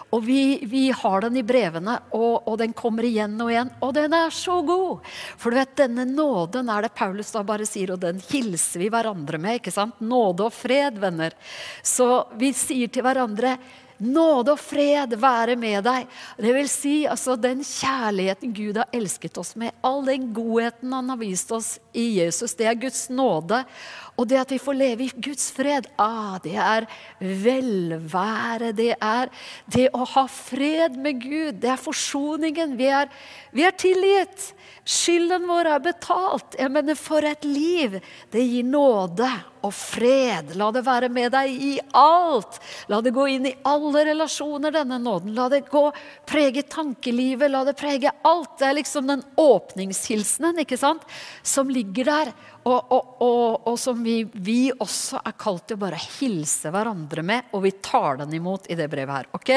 og 0.07 0.23
vi, 0.23 0.39
vi 0.71 0.85
har 0.95 1.25
den 1.25 1.41
i 1.41 1.43
brevene, 1.43 1.97
og, 2.15 2.47
og, 2.47 2.55
den 2.61 2.71
kommer 2.71 3.03
igjen 3.03 3.35
og 3.43 3.51
igjen. 3.51 3.73
Og 3.83 3.91
den 3.97 4.15
er 4.15 4.31
så 4.31 4.61
god! 4.63 5.03
For 5.35 5.51
du 5.51 5.59
vet, 5.59 5.75
denne 5.83 6.07
nåden 6.07 6.71
er 6.71 6.87
det 6.87 6.95
Paulus 6.95 7.35
da 7.35 7.43
bare 7.43 7.67
sier, 7.67 7.91
og 7.91 8.05
den 8.07 8.23
hilser 8.31 8.85
vi 8.85 8.91
hverandre 8.93 9.35
med. 9.35 9.59
ikke 9.59 9.75
sant? 9.75 9.99
Nåde 9.99 10.47
og 10.47 10.55
fred, 10.55 10.95
venner. 11.03 11.35
Så 11.83 12.29
vi 12.39 12.55
sier 12.55 12.87
til 12.87 13.03
hverandre 13.03 13.57
Nåde 13.97 14.51
og 14.51 14.59
fred 14.59 15.13
være 15.15 15.53
med 15.55 15.85
deg. 15.87 16.07
Det 16.35 16.51
vil 16.57 16.67
si 16.67 16.95
altså, 17.07 17.37
den 17.39 17.61
kjærligheten 17.63 18.51
Gud 18.55 18.79
har 18.81 18.91
elsket 18.95 19.37
oss 19.39 19.53
med, 19.55 19.71
all 19.79 20.03
den 20.03 20.33
godheten 20.35 20.91
han 20.91 21.13
har 21.13 21.19
vist 21.21 21.53
oss 21.55 21.77
i 21.95 22.17
Jesus, 22.19 22.57
det 22.59 22.67
er 22.67 22.75
Guds 22.79 23.07
nåde. 23.07 23.61
Og 24.15 24.27
det 24.31 24.37
at 24.39 24.51
vi 24.53 24.59
får 24.61 24.77
leve 24.79 25.05
i 25.05 25.23
Guds 25.27 25.49
fred, 25.51 25.89
ah, 25.99 26.37
det 26.43 26.55
er 26.55 26.87
velvære. 27.19 28.71
Det 28.75 28.93
er 28.95 29.31
det 29.71 29.89
å 29.91 30.05
ha 30.07 30.23
fred 30.31 30.95
med 30.95 31.19
Gud. 31.23 31.59
Det 31.59 31.73
er 31.73 31.81
forsoningen. 31.81 32.77
Vi 32.79 32.87
er, 32.87 33.11
vi 33.51 33.65
er 33.67 33.75
tilgitt. 33.75 34.53
Skylden 34.85 35.47
vår 35.49 35.71
er 35.73 35.83
betalt. 35.83 36.55
Jeg 36.59 36.71
mener, 36.71 36.95
for 36.95 37.27
et 37.27 37.43
liv! 37.43 37.99
Det 38.31 38.43
gir 38.45 38.63
nåde 38.69 39.27
og 39.65 39.73
fred. 39.73 40.53
La 40.59 40.69
det 40.71 40.85
være 40.85 41.09
med 41.11 41.33
deg 41.33 41.51
i 41.51 41.73
alt. 41.97 42.59
La 42.91 43.01
det 43.03 43.15
gå 43.15 43.27
inn 43.33 43.49
i 43.49 43.55
alle 43.67 44.05
relasjoner, 44.11 44.71
denne 44.75 44.99
nåden. 45.01 45.33
La 45.35 45.49
det 45.51 45.65
gå, 45.71 45.83
prege 46.29 46.63
tankelivet, 46.69 47.51
la 47.51 47.65
det 47.67 47.75
prege 47.79 48.13
alt. 48.23 48.53
Det 48.61 48.69
er 48.69 48.79
liksom 48.79 49.09
den 49.11 49.25
åpningshilsenen 49.41 50.63
ikke 50.63 50.79
sant? 50.79 51.03
som 51.45 51.69
ligger 51.69 52.07
der 52.07 52.29
og, 52.65 52.91
og, 52.91 53.09
og, 53.21 53.67
og 53.69 53.75
som 53.79 53.99
vi, 54.03 54.23
vi, 54.33 54.71
også 54.73 55.19
er 55.21 55.35
kalt 55.37 55.67
til 55.69 55.77
å 55.77 55.83
bare 55.85 55.99
hilse 56.01 56.71
hverandre 56.73 57.21
med, 57.25 57.51
og 57.53 57.61
vi 57.65 57.75
tar 57.77 58.23
den 58.23 58.33
imot 58.33 58.65
i 58.73 58.77
det 58.77 58.87
brevet 58.89 59.19
her. 59.19 59.29
Ok? 59.37 59.51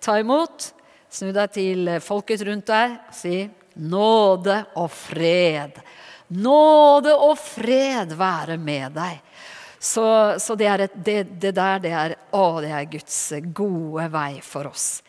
Ta 0.00 0.16
imot. 0.20 0.70
Snu 1.12 1.28
deg 1.36 1.52
til 1.52 1.90
folket 2.00 2.40
rundt 2.48 2.70
deg 2.72 2.94
si 3.12 3.42
nåde 3.84 4.56
og 4.80 4.88
fred. 4.92 5.76
Nåde 6.40 7.12
og 7.12 7.36
fred 7.36 8.14
være 8.16 8.56
med 8.56 8.96
deg. 8.96 9.20
Så, 9.82 10.04
så 10.38 10.54
det, 10.56 10.68
et, 10.86 10.92
det, 10.94 11.16
det, 11.42 11.52
der, 11.56 11.80
det 11.82 11.92
er, 11.92 12.16
å, 12.38 12.60
det 12.62 12.70
er 12.70 12.90
Guds 12.92 13.18
gode 13.52 14.06
vei 14.12 14.36
for 14.46 14.70
oss. 14.70 15.02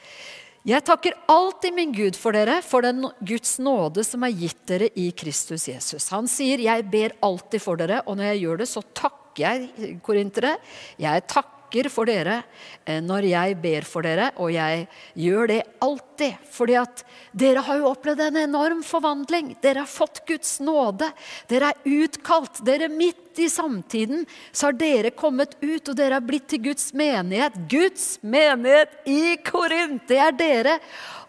Jeg 0.64 0.80
takker 0.88 1.18
alltid 1.28 1.76
min 1.76 1.92
Gud 1.92 2.16
for 2.16 2.32
dere, 2.32 2.62
for 2.64 2.86
den 2.86 3.04
Guds 3.20 3.58
nåde 3.60 4.06
som 4.08 4.24
er 4.24 4.32
gitt 4.32 4.62
dere 4.70 4.88
i 4.96 5.10
Kristus 5.12 5.68
Jesus. 5.68 6.08
Han 6.16 6.24
sier, 6.24 6.58
'Jeg 6.58 6.90
ber 6.90 7.12
alltid 7.22 7.62
for 7.62 7.76
dere', 7.76 8.02
og 8.08 8.16
når 8.16 8.24
jeg 8.32 8.42
gjør 8.44 8.58
det, 8.58 8.68
så 8.72 8.82
takker 8.96 9.44
jeg 9.44 10.00
korintere. 10.02 10.56
Jeg 10.98 11.28
takker 11.28 11.53
takker 11.74 11.90
for 11.90 12.06
dere 12.06 12.44
eh, 12.86 13.02
når 13.02 13.26
jeg 13.26 13.56
ber 13.62 13.86
for 13.86 14.04
dere, 14.06 14.32
og 14.38 14.52
jeg 14.54 14.88
gjør 15.18 15.48
det 15.48 15.62
alltid. 15.82 16.36
Fordi 16.52 16.76
at 16.78 17.04
dere 17.34 17.64
har 17.66 17.80
jo 17.80 17.90
opplevd 17.90 18.22
en 18.28 18.38
enorm 18.44 18.84
forvandling. 18.84 19.56
Dere 19.62 19.82
har 19.82 19.90
fått 19.90 20.24
Guds 20.28 20.60
nåde. 20.62 21.10
Dere 21.50 21.72
er 21.72 22.04
utkalt. 22.04 22.62
Dere 22.64 22.90
midt 22.90 23.40
i 23.42 23.50
samtiden 23.50 24.26
så 24.52 24.70
har 24.70 24.78
dere 24.78 25.12
kommet 25.12 25.58
ut, 25.62 25.90
og 25.90 25.96
dere 25.98 26.20
har 26.20 26.26
blitt 26.26 26.48
til 26.54 26.62
Guds 26.70 26.94
menighet. 26.94 27.58
Guds 27.70 28.20
menighet 28.22 28.94
i 29.10 29.38
Korint! 29.44 30.06
Det 30.08 30.20
er 30.22 30.38
dere. 30.38 30.78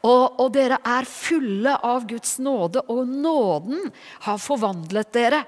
Og, 0.05 0.37
og 0.43 0.53
dere 0.53 0.77
er 0.85 1.09
fulle 1.09 1.79
av 1.81 2.05
Guds 2.05 2.37
nåde, 2.45 2.83
og 2.93 3.09
nåden 3.09 3.89
har 4.27 4.37
forvandlet 4.43 5.15
dere. 5.17 5.41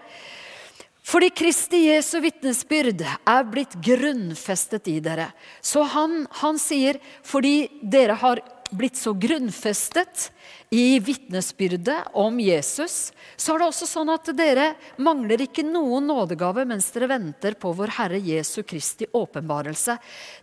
Fordi 1.06 1.28
Kristi 1.30 1.84
Jesu 1.86 2.18
vitnesbyrd 2.25 3.04
er 3.06 3.44
blitt 3.46 3.76
grunnfestet 3.84 4.88
i 4.90 4.96
dere. 5.04 5.28
Så 5.62 5.84
han, 5.92 6.25
han 6.42 6.58
sier 6.58 6.98
fordi 7.22 7.68
dere 7.82 8.16
har 8.18 8.42
blitt 8.75 8.98
så 8.98 9.12
grunnfestet 9.14 10.30
i 10.76 10.99
vitnesbyrdet 11.00 12.11
om 12.12 12.40
Jesus, 12.40 13.12
så 13.37 13.54
er 13.54 13.62
det 13.62 13.66
også 13.71 13.87
sånn 13.88 14.11
at 14.12 14.28
dere 14.37 14.66
mangler 15.00 15.40
ikke 15.47 15.62
noen 15.64 16.04
nådegave 16.11 16.66
mens 16.68 16.90
dere 16.92 17.09
venter 17.14 17.54
på 17.56 17.71
vår 17.78 17.95
Herre 17.97 18.18
Jesu 18.21 18.61
Kristi 18.61 19.09
åpenbarelse. 19.16 19.97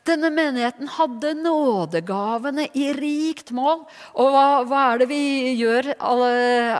Denne 0.10 0.32
menigheten 0.34 0.90
hadde 0.96 1.36
nådegavene 1.38 2.66
i 2.74 2.88
rikt 2.98 3.52
mål. 3.54 3.84
Og 4.18 4.32
hva, 4.34 4.46
hva 4.66 4.80
er 4.94 5.04
det 5.04 5.10
vi 5.12 5.22
gjør, 5.60 5.92
alle, 6.02 6.32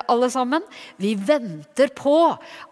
alle, 0.10 0.32
sammen? 0.34 0.66
Vi 0.98 1.14
venter 1.14 1.94
på 1.94 2.18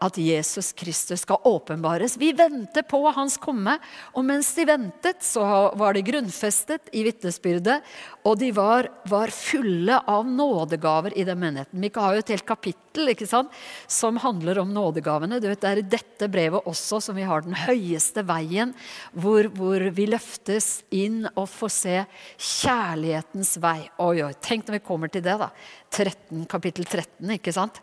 at 0.02 0.18
Jesus 0.18 0.72
Kristus 0.74 1.28
skal 1.28 1.46
åpenbares. 1.46 2.18
Vi 2.18 2.32
venter 2.34 2.88
på 2.90 3.04
hans 3.14 3.38
komme. 3.42 3.78
Og 4.16 4.26
mens 4.26 4.50
de 4.58 4.66
ventet, 4.66 5.22
så 5.22 5.46
var 5.78 5.94
de 5.94 6.06
grunnfestet 6.10 6.90
i 6.98 7.06
vitnesbyrdet, 7.06 7.86
og 8.26 8.42
de 8.42 8.50
var, 8.56 8.90
var 9.10 9.30
fulle 9.34 10.02
av 10.10 10.26
nåde 10.26 10.71
nådegaver 10.72 11.18
i 11.18 11.24
den 11.24 11.40
menigheten. 11.40 11.82
Vi 11.82 11.92
har 11.96 12.14
jo 12.14 12.20
et 12.20 12.32
helt 12.32 12.46
kapittel 12.46 13.12
ikke 13.12 13.28
sant, 13.28 13.52
som 13.88 14.18
handler 14.18 14.60
om 14.60 14.74
nådegavene. 14.74 15.40
Du 15.40 15.48
vet, 15.48 15.62
det 15.62 15.70
er 15.70 15.82
i 15.82 15.90
dette 15.90 16.30
brevet 16.32 16.66
også 16.66 17.02
som 17.02 17.16
vi 17.16 17.24
har 17.28 17.42
den 17.42 17.56
høyeste 17.56 18.24
veien, 18.24 18.74
hvor, 19.14 19.50
hvor 19.56 19.80
vi 19.92 20.08
løftes 20.08 20.84
inn 20.92 21.28
og 21.36 21.50
får 21.50 21.74
se 21.76 21.98
kjærlighetens 22.38 23.58
vei. 23.62 23.90
Oi, 24.00 24.22
oi, 24.24 24.34
Tenk 24.42 24.68
når 24.68 24.80
vi 24.80 24.86
kommer 24.86 25.12
til 25.12 25.24
det, 25.26 25.38
da. 25.40 25.52
13, 25.92 26.46
kapittel 26.50 26.86
13, 26.86 27.36
ikke 27.38 27.54
sant? 27.56 27.82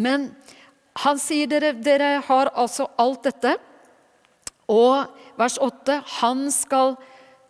Men 0.00 0.30
han 1.04 1.20
sier 1.20 1.48
dere, 1.48 1.74
dere 1.76 2.20
har 2.26 2.52
altså 2.56 2.88
alt 3.00 3.28
dette. 3.28 3.56
Og 4.72 5.04
vers 5.36 5.58
8.: 5.60 6.02
Han 6.20 6.46
skal 6.52 6.96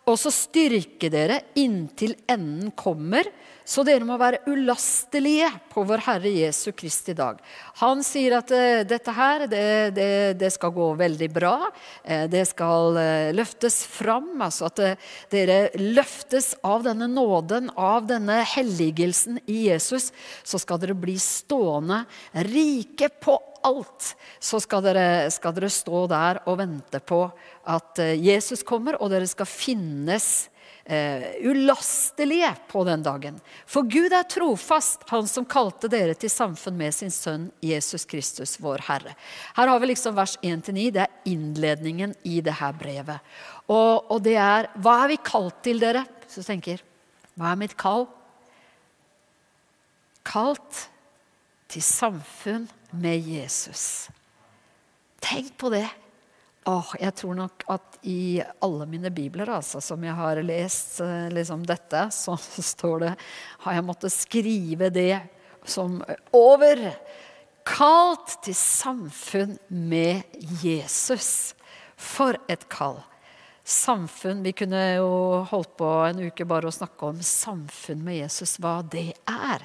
også 0.09 0.31
styrke 0.33 1.07
dere 1.11 1.39
inntil 1.59 2.15
enden 2.27 2.73
kommer, 2.75 3.27
så 3.63 3.83
dere 3.87 4.03
må 4.03 4.17
være 4.19 4.41
ulastelige 4.51 5.47
på 5.71 5.85
vår 5.87 6.03
Herre 6.03 6.31
Jesu 6.35 6.73
Kristi 6.75 7.15
dag. 7.15 7.39
Han 7.79 8.03
sier 8.03 8.35
at 8.41 8.51
uh, 8.51 8.81
dette 8.87 9.13
her, 9.15 9.45
det, 9.47 9.63
det, 9.95 10.09
det, 10.39 10.49
skal 10.51 10.73
gå 10.75 10.89
veldig 10.99 11.29
bra. 11.31 11.55
Uh, 12.03 12.25
det 12.31 12.43
skal 12.49 12.99
uh, 12.99 13.31
løftes 13.35 13.79
fram. 13.87 14.33
Altså 14.43 14.67
at 14.67 14.83
dere 15.31 15.71
løftes 15.79 16.53
av 16.67 16.83
denne 16.89 17.07
nåden, 17.11 17.71
av 17.79 18.03
denne 18.11 18.41
helligelsen 18.53 19.39
i 19.47 19.69
Jesus. 19.69 20.11
Så 20.43 20.59
skal 20.59 20.83
dere 20.83 20.97
bli 20.99 21.15
stående 21.21 22.03
rike 22.51 23.13
på 23.23 23.39
alt. 23.63 24.13
Så 24.43 24.59
skal 24.59 24.83
dere, 24.83 25.07
skal 25.31 25.55
dere 25.55 25.71
stå 25.71 26.05
der 26.11 26.43
og 26.51 26.59
vente 26.59 26.99
på 26.99 27.25
at 27.71 28.01
Jesus 28.19 28.65
kommer, 28.67 28.99
og 28.99 29.13
dere 29.13 29.29
skal 29.29 29.47
finnes 29.47 30.49
uh, 30.89 31.47
ulastelige 31.49 32.55
på 32.67 32.83
den 32.83 33.03
dagen. 33.03 33.39
For 33.65 33.87
Gud 33.87 34.13
er 34.13 34.25
trofast, 34.29 35.05
Han 35.09 35.27
som 35.27 35.45
kalte 35.45 35.89
dere 35.91 36.15
til 36.15 36.31
samfunn 36.31 36.77
med 36.77 36.93
sin 36.95 37.11
sønn 37.13 37.49
Jesus 37.63 38.05
Kristus, 38.05 38.57
vår 38.59 38.85
Herre. 38.87 39.15
Her 39.55 39.71
har 39.71 39.79
vi 39.79 39.91
liksom 39.93 40.15
vers 40.15 40.37
1-9. 40.41 40.89
Det 40.91 41.05
er 41.05 41.29
innledningen 41.29 42.15
i 42.23 42.41
det 42.41 42.57
her 42.59 42.73
brevet. 42.77 43.19
Og, 43.67 44.11
og, 44.11 44.19
det 44.23 44.35
er 44.35 44.69
Hva 44.75 45.03
er 45.03 45.13
vi 45.13 45.21
kalt 45.23 45.63
til, 45.63 45.79
dere? 45.83 46.05
Så 46.27 46.43
tenker 46.45 46.83
Hva 47.39 47.53
er 47.53 47.61
mitt 47.63 47.77
kall? 47.79 48.07
Kalt 50.23 50.87
til 51.71 51.83
samfunn 51.83 52.67
med 52.93 53.25
Jesus. 53.27 54.09
Tenk 55.23 55.55
på 55.57 55.71
det. 55.73 55.87
Åh, 56.65 56.93
jeg 56.99 57.11
tror 57.19 57.35
nok 57.35 57.65
at 57.73 57.97
i 58.07 58.39
alle 58.63 58.85
mine 58.87 59.09
bibler 59.11 59.49
altså, 59.51 59.81
som 59.83 60.03
jeg 60.03 60.15
har 60.15 60.39
lest 60.47 61.01
eh, 61.03 61.27
liksom 61.33 61.65
dette, 61.67 62.05
så 62.15 62.37
står 62.73 63.03
det 63.03 63.11
Har 63.65 63.75
jeg 63.75 63.87
måttet 63.87 64.15
skrive 64.15 64.89
det 64.93 65.19
som 65.65 65.99
over. 66.35 66.85
Kalt 67.67 68.37
til 68.43 68.55
samfunn 68.55 69.57
med 69.67 70.23
Jesus. 70.63 71.55
For 71.95 72.35
et 72.51 72.65
kall. 72.71 72.97
Samfunn 73.63 74.41
Vi 74.43 74.51
kunne 74.59 74.81
jo 74.97 75.11
holdt 75.47 75.77
på 75.79 75.91
en 76.09 76.25
uke 76.27 76.47
bare 76.47 76.67
å 76.67 76.75
snakke 76.75 77.11
om 77.11 77.21
samfunn 77.23 78.03
med 78.03 78.25
Jesus, 78.25 78.57
hva 78.59 78.81
det 78.83 79.13
er 79.23 79.63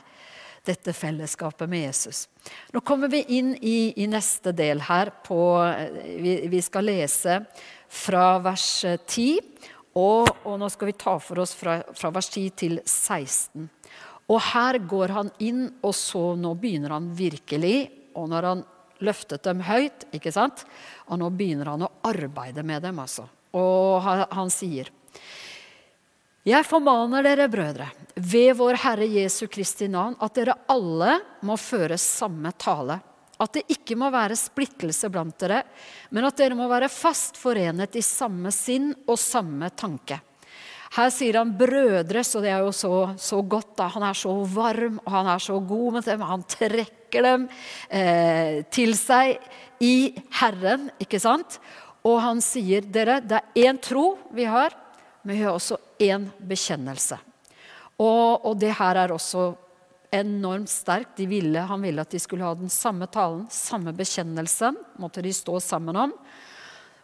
dette 0.69 0.93
fellesskapet 0.93 1.69
med 1.71 1.87
Jesus. 1.87 2.27
Nå 2.75 2.83
kommer 2.87 3.11
vi 3.13 3.23
inn 3.39 3.55
i, 3.57 3.93
i 3.97 4.07
neste 4.11 4.53
del 4.57 4.83
her. 4.89 5.11
På, 5.25 5.41
vi, 6.05 6.37
vi, 6.51 6.61
skal 6.65 6.89
lese 6.89 7.41
fra 7.89 8.39
vers 8.45 8.69
10. 8.85 9.29
Og, 9.99 10.29
og, 10.45 10.55
nå 10.61 10.69
skal 10.71 10.91
vi 10.91 10.99
ta 11.01 11.17
for 11.23 11.43
oss 11.43 11.57
fra, 11.59 11.81
fra 11.97 12.13
vers 12.15 12.31
10 12.31 12.49
til 12.61 12.81
16. 12.85 13.69
Og 14.29 14.43
her 14.51 14.79
går 14.85 15.15
han 15.17 15.33
inn, 15.41 15.65
og 15.81 15.95
så 15.97 16.35
nå 16.37 16.53
begynner 16.61 16.99
han 16.99 17.09
virkelig. 17.17 17.89
Og 18.19 18.29
når 18.31 18.51
han 18.51 18.67
løftet 19.05 19.47
dem 19.47 19.63
høyt, 19.65 20.07
ikke 20.15 20.35
sant? 20.35 20.67
Og 21.09 21.21
nå 21.23 21.31
begynner 21.33 21.73
han 21.73 21.87
å 21.87 21.93
arbeide 22.07 22.65
med 22.67 22.85
dem, 22.85 23.01
altså. 23.01 23.25
Og 23.57 24.03
han, 24.05 24.27
han 24.35 24.53
sier 24.53 24.93
jeg 26.49 26.65
formaner 26.65 27.27
dere, 27.27 27.49
brødre, 27.51 27.89
ved 28.15 28.55
vår 28.57 28.79
Herre 28.85 29.07
Jesu 29.11 29.47
Kristi 29.51 29.89
navn, 29.91 30.17
at 30.23 30.37
dere 30.39 30.55
alle 30.71 31.19
må 31.47 31.59
føre 31.61 31.99
samme 32.01 32.53
tale. 32.57 32.99
At 33.39 33.55
det 33.55 33.67
ikke 33.75 33.97
må 33.99 34.09
være 34.11 34.39
splittelse 34.39 35.11
blant 35.13 35.37
dere, 35.43 35.61
men 36.15 36.27
at 36.27 36.39
dere 36.41 36.57
må 36.59 36.67
være 36.71 36.91
fast 36.91 37.39
forenet 37.39 37.99
i 37.99 38.03
samme 38.03 38.51
sinn 38.55 38.91
og 39.07 39.21
samme 39.21 39.71
tanke. 39.79 40.19
Her 40.97 41.11
sier 41.13 41.37
han 41.37 41.53
'brødre', 41.53 42.25
så 42.25 42.41
det 42.41 42.49
er 42.49 42.65
jo 42.65 42.73
så, 42.73 43.13
så 43.21 43.43
godt. 43.43 43.77
da. 43.77 43.89
Han 43.93 44.03
er 44.03 44.17
så 44.17 44.33
varm 44.49 44.99
og 45.05 45.13
han 45.13 45.27
er 45.27 45.39
så 45.39 45.61
god 45.61 45.93
med 45.93 46.05
dem. 46.05 46.21
Han 46.25 46.43
trekker 46.49 47.23
dem 47.23 47.49
eh, 47.91 48.65
til 48.73 48.97
seg 48.97 49.37
i 49.85 50.15
Herren, 50.41 50.89
ikke 50.99 51.21
sant? 51.21 51.61
Og 52.09 52.23
han 52.25 52.41
sier, 52.41 52.81
dere, 52.81 53.21
det 53.21 53.37
er 53.37 53.69
én 53.69 53.79
tro 53.85 54.17
vi 54.33 54.49
har 54.49 54.73
men 55.29 55.37
vi 55.37 55.43
har 55.45 55.53
også 55.53 55.77
én 56.01 56.23
bekjennelse. 56.41 57.19
Og, 58.01 58.47
og, 58.49 58.55
det 58.57 58.71
her 58.79 58.97
er 58.97 59.12
også 59.12 59.51
enormt 60.09 60.71
sterkt. 60.73 61.21
Ville, 61.29 61.67
han 61.69 61.83
ville 61.85 62.01
at 62.01 62.14
de 62.14 62.21
skulle 62.23 62.47
ha 62.49 62.55
den 62.57 62.73
samme 62.73 63.05
talen, 63.12 63.43
samme 63.53 63.93
bekjennelsen. 63.93 64.79
måtte 64.97 65.21
de 65.21 65.33
stå 65.37 65.59
sammen 65.61 66.01
om. 66.01 66.14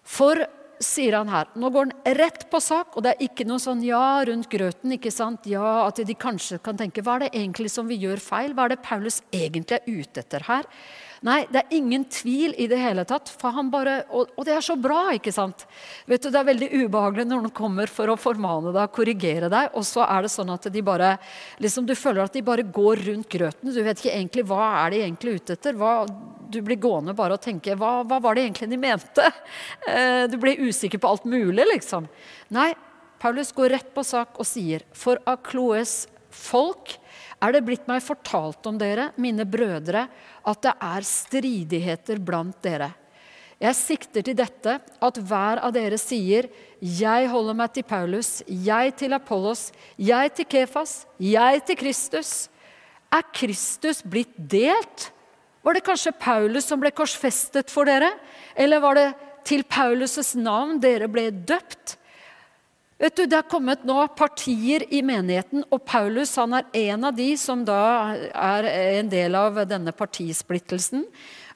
For, 0.01 0.41
sier 0.83 1.17
han 1.19 1.31
her, 1.33 1.49
nå 1.59 1.71
går 1.71 1.87
han 1.89 2.17
rett 2.19 2.47
på 2.51 2.61
sak, 2.63 2.97
og 2.97 3.05
det 3.05 3.15
er 3.15 3.25
ikke 3.29 3.47
noe 3.49 3.63
sånn 3.63 3.83
ja 3.85 4.23
rundt 4.27 4.51
grøten. 4.51 4.97
ikke 4.97 5.13
sant? 5.15 5.47
Ja, 5.51 5.87
At 5.87 5.97
de 5.97 6.15
kanskje 6.15 6.61
kan 6.63 6.77
tenke 6.77 7.03
hva 7.05 7.17
er 7.17 7.27
det 7.27 7.35
egentlig 7.35 7.71
som 7.71 7.89
vi 7.89 8.01
gjør 8.03 8.23
feil? 8.23 8.55
Hva 8.55 8.67
er 8.67 8.75
det 8.75 8.85
Paulus 8.85 9.23
egentlig 9.33 9.81
er 9.81 9.89
ute 9.89 10.25
etter 10.25 10.47
her? 10.49 10.69
Nei, 11.25 11.47
det 11.49 11.63
er 11.63 11.73
ingen 11.73 12.03
tvil 12.13 12.53
i 12.61 12.67
det 12.69 12.77
hele 12.83 13.05
tatt. 13.09 13.31
For 13.41 13.55
han 13.57 13.71
bare, 13.73 14.03
og, 14.13 14.35
og 14.37 14.45
det 14.45 14.59
er 14.59 14.65
så 14.65 14.77
bra, 14.77 15.07
ikke 15.17 15.33
sant? 15.33 15.65
Vet 16.11 16.21
du, 16.21 16.29
Det 16.29 16.41
er 16.41 16.51
veldig 16.51 16.69
ubehagelig 16.85 17.25
når 17.31 17.47
noen 17.47 17.55
kommer 17.57 17.89
for 17.89 18.13
å 18.13 18.19
formane 18.21 18.75
deg, 18.75 18.93
korrigere 18.93 19.49
deg, 19.53 19.71
og 19.73 19.87
så 19.89 20.05
er 20.05 20.27
det 20.27 20.33
sånn 20.35 20.53
at 20.53 20.69
de 20.75 20.83
bare 20.85 21.15
liksom, 21.65 21.89
Du 21.89 21.95
føler 21.97 22.27
at 22.27 22.37
de 22.37 22.45
bare 22.45 22.67
går 22.69 23.07
rundt 23.09 23.31
grøten. 23.33 23.73
Du 23.73 23.81
vet 23.81 24.03
ikke 24.03 24.13
egentlig 24.13 24.45
hva 24.51 24.69
er 24.83 24.93
de 24.93 25.01
egentlig 25.07 25.39
ute 25.39 25.57
etter. 25.57 25.79
Hva, 25.81 25.95
du 26.55 26.63
blir 26.65 26.81
gående 26.81 27.15
bare 27.17 27.37
og 27.37 27.43
tenke 27.45 27.77
hva, 27.79 28.01
hva 28.07 28.21
var 28.23 28.37
det 28.37 28.47
egentlig 28.47 28.71
de 28.73 28.81
mente? 28.81 29.31
Eh, 29.89 30.25
du 30.31 30.39
blir 30.41 30.63
usikker 30.65 31.01
på 31.03 31.11
alt 31.11 31.27
mulig, 31.29 31.67
liksom. 31.69 32.07
Nei, 32.55 32.71
Paulus 33.21 33.53
går 33.53 33.75
rett 33.75 33.95
på 33.95 34.05
sak 34.07 34.39
og 34.41 34.49
sier 34.49 34.85
for 34.97 35.21
av 35.29 35.43
Kloes 35.45 36.05
folk 36.35 36.97
er 37.45 37.55
det 37.55 37.65
blitt 37.67 37.87
meg 37.89 38.03
fortalt 38.05 38.67
om 38.69 38.79
dere, 38.81 39.11
mine 39.21 39.47
brødre, 39.49 40.07
at 40.45 40.63
det 40.65 40.75
er 40.83 41.07
stridigheter 41.09 42.21
blant 42.25 42.57
dere. 42.65 42.91
Jeg 43.63 43.79
sikter 43.79 44.25
til 44.27 44.37
dette, 44.37 44.79
at 44.81 45.21
hver 45.21 45.61
av 45.63 45.73
dere 45.73 45.99
sier, 45.99 46.49
'Jeg 46.81 47.29
holder 47.31 47.55
meg 47.55 47.73
til 47.73 47.83
Paulus', 47.85 48.43
'jeg 48.47 48.97
til 48.97 49.13
Apollos', 49.13 49.73
'jeg 49.99 50.35
til 50.35 50.45
Kefas', 50.45 51.07
'jeg 51.21 51.65
til 51.65 51.77
Kristus'. 51.77 52.49
Er 53.13 53.23
Kristus 53.33 54.03
blitt 54.03 54.35
delt? 54.37 55.14
Var 55.65 55.75
det 55.75 55.85
kanskje 55.87 56.13
Paulus 56.21 56.67
som 56.69 56.81
ble 56.81 56.93
korsfestet 56.93 57.73
for 57.73 57.89
dere? 57.89 58.11
Eller 58.55 58.83
var 58.85 58.99
det 58.99 59.07
til 59.49 59.65
Paulus' 59.65 60.35
navn 60.37 60.77
dere 60.81 61.09
ble 61.09 61.31
døpt? 61.33 61.97
Vet 63.01 63.17
du, 63.17 63.25
Det 63.27 63.39
er 63.39 63.49
kommet 63.51 63.83
nå 63.85 63.97
partier 64.17 64.85
i 64.93 65.01
menigheten, 65.03 65.65
og 65.73 65.83
Paulus 65.85 66.37
han 66.39 66.55
er 66.61 66.69
en 66.85 67.09
av 67.09 67.17
de 67.17 67.33
som 67.41 67.65
da 67.67 68.15
er 68.15 68.69
en 69.01 69.09
del 69.11 69.35
av 69.35 69.65
denne 69.69 69.93
partisplittelsen. 69.93 71.03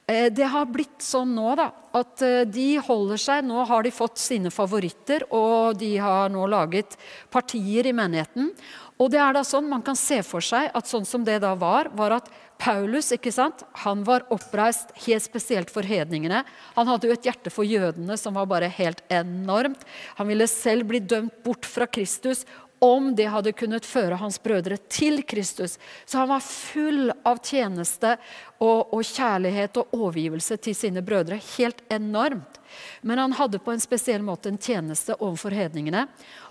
Eh, 0.09 0.27
det 0.33 0.49
har 0.49 0.65
blitt 0.65 1.05
sånn 1.05 1.31
nå 1.37 1.53
da, 1.55 1.69
at 1.93 2.21
eh, 2.25 2.41
de 2.49 2.79
holder 2.81 3.21
seg 3.21 3.45
Nå 3.45 3.63
har 3.69 3.85
de 3.85 3.93
fått 3.93 4.17
sine 4.17 4.49
favoritter, 4.49 5.27
og 5.29 5.77
de 5.77 5.93
har 6.01 6.31
nå 6.33 6.47
laget 6.49 6.97
partier 7.29 7.87
i 7.87 7.93
menigheten. 7.93 8.49
Og 8.99 9.07
det 9.11 9.19
er 9.23 9.31
da 9.35 9.45
sånn, 9.47 9.69
Man 9.71 9.83
kan 9.85 9.95
se 9.95 10.19
for 10.27 10.43
seg 10.43 10.71
at 10.75 10.87
sånn 10.87 11.07
som 11.07 11.23
det 11.23 11.39
da 11.39 11.53
var, 11.55 11.87
var 11.95 12.17
at 12.19 12.29
Paulus 12.59 13.13
ikke 13.15 13.31
sant? 13.31 13.63
Han 13.85 14.03
var 14.03 14.25
oppreist 14.33 14.91
helt 15.05 15.23
spesielt 15.23 15.69
for 15.71 15.87
hedningene. 15.87 16.43
Han 16.75 16.89
hadde 16.91 17.07
jo 17.07 17.15
et 17.15 17.29
hjerte 17.29 17.53
for 17.53 17.63
jødene 17.63 18.17
som 18.19 18.35
var 18.35 18.49
bare 18.51 18.67
helt 18.67 18.99
enormt. 19.07 19.85
Han 20.19 20.27
ville 20.27 20.47
selv 20.51 20.89
bli 20.91 20.99
dømt 20.99 21.37
bort 21.45 21.63
fra 21.63 21.87
Kristus 21.87 22.43
om 22.79 23.11
det 23.15 23.27
hadde 23.31 23.55
kunnet 23.55 23.87
føre 23.87 24.17
hans 24.19 24.39
brødre 24.43 24.77
til 24.91 25.21
Kristus. 25.27 25.77
Så 26.05 26.21
han 26.21 26.29
var 26.31 26.43
full 26.43 27.11
av 27.27 27.41
tjeneste 27.43 28.15
og, 28.59 28.93
og, 28.93 29.03
kjærlighet 29.03 29.79
og 29.79 29.95
overgivelse 29.95 30.57
til 30.63 30.75
sine 30.75 31.03
brødre. 31.05 31.39
Helt 31.57 31.83
enormt. 31.91 32.59
Men 33.01 33.19
han 33.19 33.35
hadde 33.35 33.61
på 33.63 33.73
en 33.73 33.83
spesiell 33.83 34.23
måte 34.23 34.51
en 34.51 34.61
tjeneste 34.61 35.17
overfor 35.19 35.55
hedningene. 35.55 36.05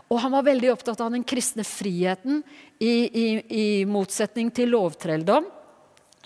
Og 0.09 0.21
han 0.23 0.33
var 0.33 0.47
veldig 0.47 0.73
opptatt 0.73 1.01
av 1.05 1.12
den 1.12 1.25
kristne 1.27 1.66
friheten 1.68 2.42
i, 2.81 2.92
i, 2.92 3.27
i 3.49 3.66
motsetning 3.88 4.51
til 4.55 4.73
lovtrelldom. 4.73 5.47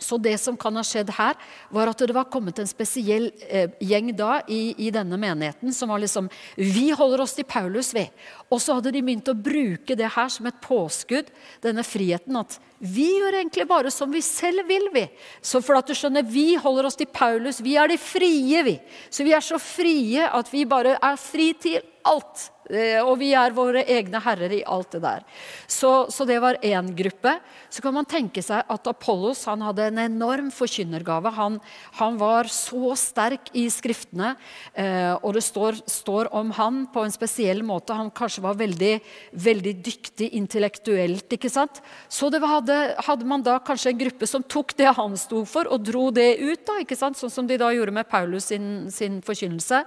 Så 0.03 0.19
det 0.19 0.35
som 0.39 0.57
kan 0.59 0.75
ha 0.77 0.83
skjedd 0.85 1.13
her, 1.15 1.37
var 1.71 1.91
at 1.91 2.01
det 2.03 2.15
var 2.15 2.31
kommet 2.33 2.59
en 2.59 2.69
spesiell 2.69 3.29
eh, 3.47 3.71
gjeng 3.85 4.11
da 4.19 4.41
i, 4.51 4.75
i, 4.87 4.91
denne 4.95 5.19
menigheten 5.21 5.73
som 5.75 5.93
var 5.93 6.03
liksom 6.03 6.29
Vi 6.57 6.91
holder 6.97 7.23
oss 7.23 7.37
til 7.37 7.47
Paulus, 7.49 7.93
vi. 7.95 8.05
Og 8.51 8.61
så 8.61 8.77
hadde 8.79 8.93
de 8.95 9.03
begynt 9.05 9.31
å 9.31 9.37
bruke 9.39 9.97
det 9.99 10.11
her 10.17 10.33
som 10.33 10.49
et 10.49 10.59
påskudd, 10.65 11.31
denne 11.63 11.85
friheten. 11.87 12.41
At 12.41 12.59
vi 12.83 13.07
gjør 13.21 13.39
egentlig 13.39 13.69
bare 13.71 13.93
som 13.95 14.11
vi 14.13 14.25
selv 14.27 14.67
vil, 14.69 14.89
vi. 14.95 15.07
Så 15.45 15.63
for 15.63 15.79
at 15.79 15.87
du 15.87 15.95
skjønner, 15.95 16.27
vi 16.27 16.57
holder 16.61 16.89
oss 16.89 16.99
til 16.99 17.11
Paulus. 17.13 17.63
Vi 17.63 17.77
er 17.79 17.93
de 17.93 18.01
frie, 18.01 18.67
vi. 18.67 18.77
Så 19.13 19.27
vi 19.29 19.37
er 19.37 19.45
så 19.45 19.61
frie 19.63 20.27
at 20.27 20.51
vi 20.53 20.67
bare 20.69 20.99
er 20.99 21.21
fri 21.21 21.53
til 21.63 21.81
alt. 22.09 22.51
Eh, 22.71 23.01
og 23.03 23.17
vi 23.19 23.33
er 23.35 23.55
våre 23.57 23.83
egne 23.91 24.21
herrer 24.23 24.53
i 24.55 24.63
alt 24.71 24.95
det 24.95 25.03
der. 25.03 25.25
Så, 25.67 26.07
så 26.15 26.25
det 26.29 26.39
var 26.41 26.61
én 26.63 26.93
gruppe. 26.97 27.35
Så 27.73 27.83
kan 27.85 27.95
man 27.97 28.07
tenke 28.09 28.43
seg 28.45 28.63
at 28.71 28.89
Apollos 28.89 29.43
han 29.51 29.65
hadde 29.67 29.89
en 29.91 30.01
enorm 30.05 30.49
forkynnergave. 30.55 31.33
Han, 31.37 31.59
han 31.99 32.17
var 32.21 32.49
så 32.53 32.95
sterk 32.99 33.51
i 33.59 33.67
skriftene, 33.73 34.35
eh, 34.79 35.13
og 35.19 35.35
det 35.37 35.45
står, 35.45 35.83
står, 35.91 36.33
om 36.33 36.55
han 36.57 36.85
på 36.95 37.05
en 37.05 37.15
spesiell 37.15 37.65
måte. 37.67 37.99
Han 37.99 38.13
kanskje 38.15 38.47
var 38.47 38.61
veldig, 38.61 38.95
veldig 39.35 39.77
dyktig 39.83 40.31
intellektuelt. 40.39 41.27
ikke 41.35 41.51
sant? 41.53 41.83
Så 42.09 42.31
det 42.33 42.45
hadde, 42.47 42.81
hadde, 43.05 43.29
man 43.29 43.45
da 43.45 43.59
kanskje 43.65 43.93
en 43.93 44.03
gruppe 44.07 44.29
som 44.29 44.43
tok 44.43 44.77
det 44.79 44.95
han 44.97 45.19
sto 45.19 45.45
for, 45.49 45.69
og 45.69 45.83
dro 45.85 46.11
det 46.15 46.37
ut. 46.41 46.63
da, 46.67 46.81
ikke 46.81 46.99
sant? 46.99 47.19
Sånn 47.19 47.33
som 47.33 47.49
de 47.49 47.59
da 47.61 47.73
gjorde 47.75 47.95
med 47.95 48.09
Paulus 48.09 48.53
sin, 48.53 48.87
sin 48.93 49.21
forkynnelse 49.25 49.83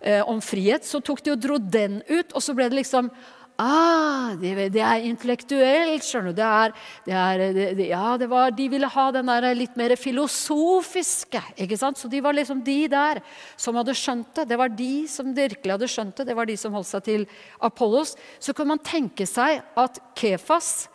eh, 0.00 0.22
om 0.26 0.40
frihet, 0.44 0.86
så 0.86 1.02
tok 1.04 1.22
de 1.24 1.34
og 1.34 1.42
dro 1.42 1.58
den 1.60 2.00
ut, 2.08 2.32
og 2.32 2.42
så 2.44 2.56
ble 2.56 2.70
det 2.70 2.82
liksom 2.82 3.12
Ah, 3.60 4.32
det, 4.40 4.70
det 4.72 4.80
er 4.80 5.02
intellektuelt, 5.04 6.00
skjønner 6.00 6.32
du. 6.32 6.38
Det 6.38 6.46
er, 6.46 6.72
det 7.04 7.16
er, 7.20 7.42
det, 7.76 7.88
ja, 7.90 8.14
det 8.16 8.30
var, 8.30 8.54
de 8.56 8.68
ville 8.72 8.88
ha 8.88 9.04
den 9.12 9.28
der 9.28 9.46
litt 9.52 9.74
mer 9.76 9.92
filosofiske. 10.00 11.42
ikke 11.60 11.76
sant? 11.76 12.00
Så 12.00 12.08
de 12.08 12.22
var 12.24 12.32
liksom 12.32 12.62
de 12.64 12.78
der 12.88 13.20
som 13.60 13.76
hadde 13.76 13.92
skjønt 14.00 14.32
det. 14.38 14.46
Det 14.48 14.56
var 14.62 14.72
de 14.72 15.04
som 15.12 15.34
virkelig 15.36 15.74
hadde 15.76 15.90
skjønt 15.92 16.22
det. 16.22 16.30
Det 16.30 16.38
var 16.38 16.48
de 16.48 16.56
som 16.56 16.72
holdt 16.72 16.88
seg 16.88 17.04
til 17.04 17.28
Apollos. 17.60 18.14
Så 18.40 18.56
kan 18.56 18.70
man 18.70 18.80
tenke 18.80 19.28
seg 19.28 19.60
at 19.76 20.00
Kefas 20.16 20.88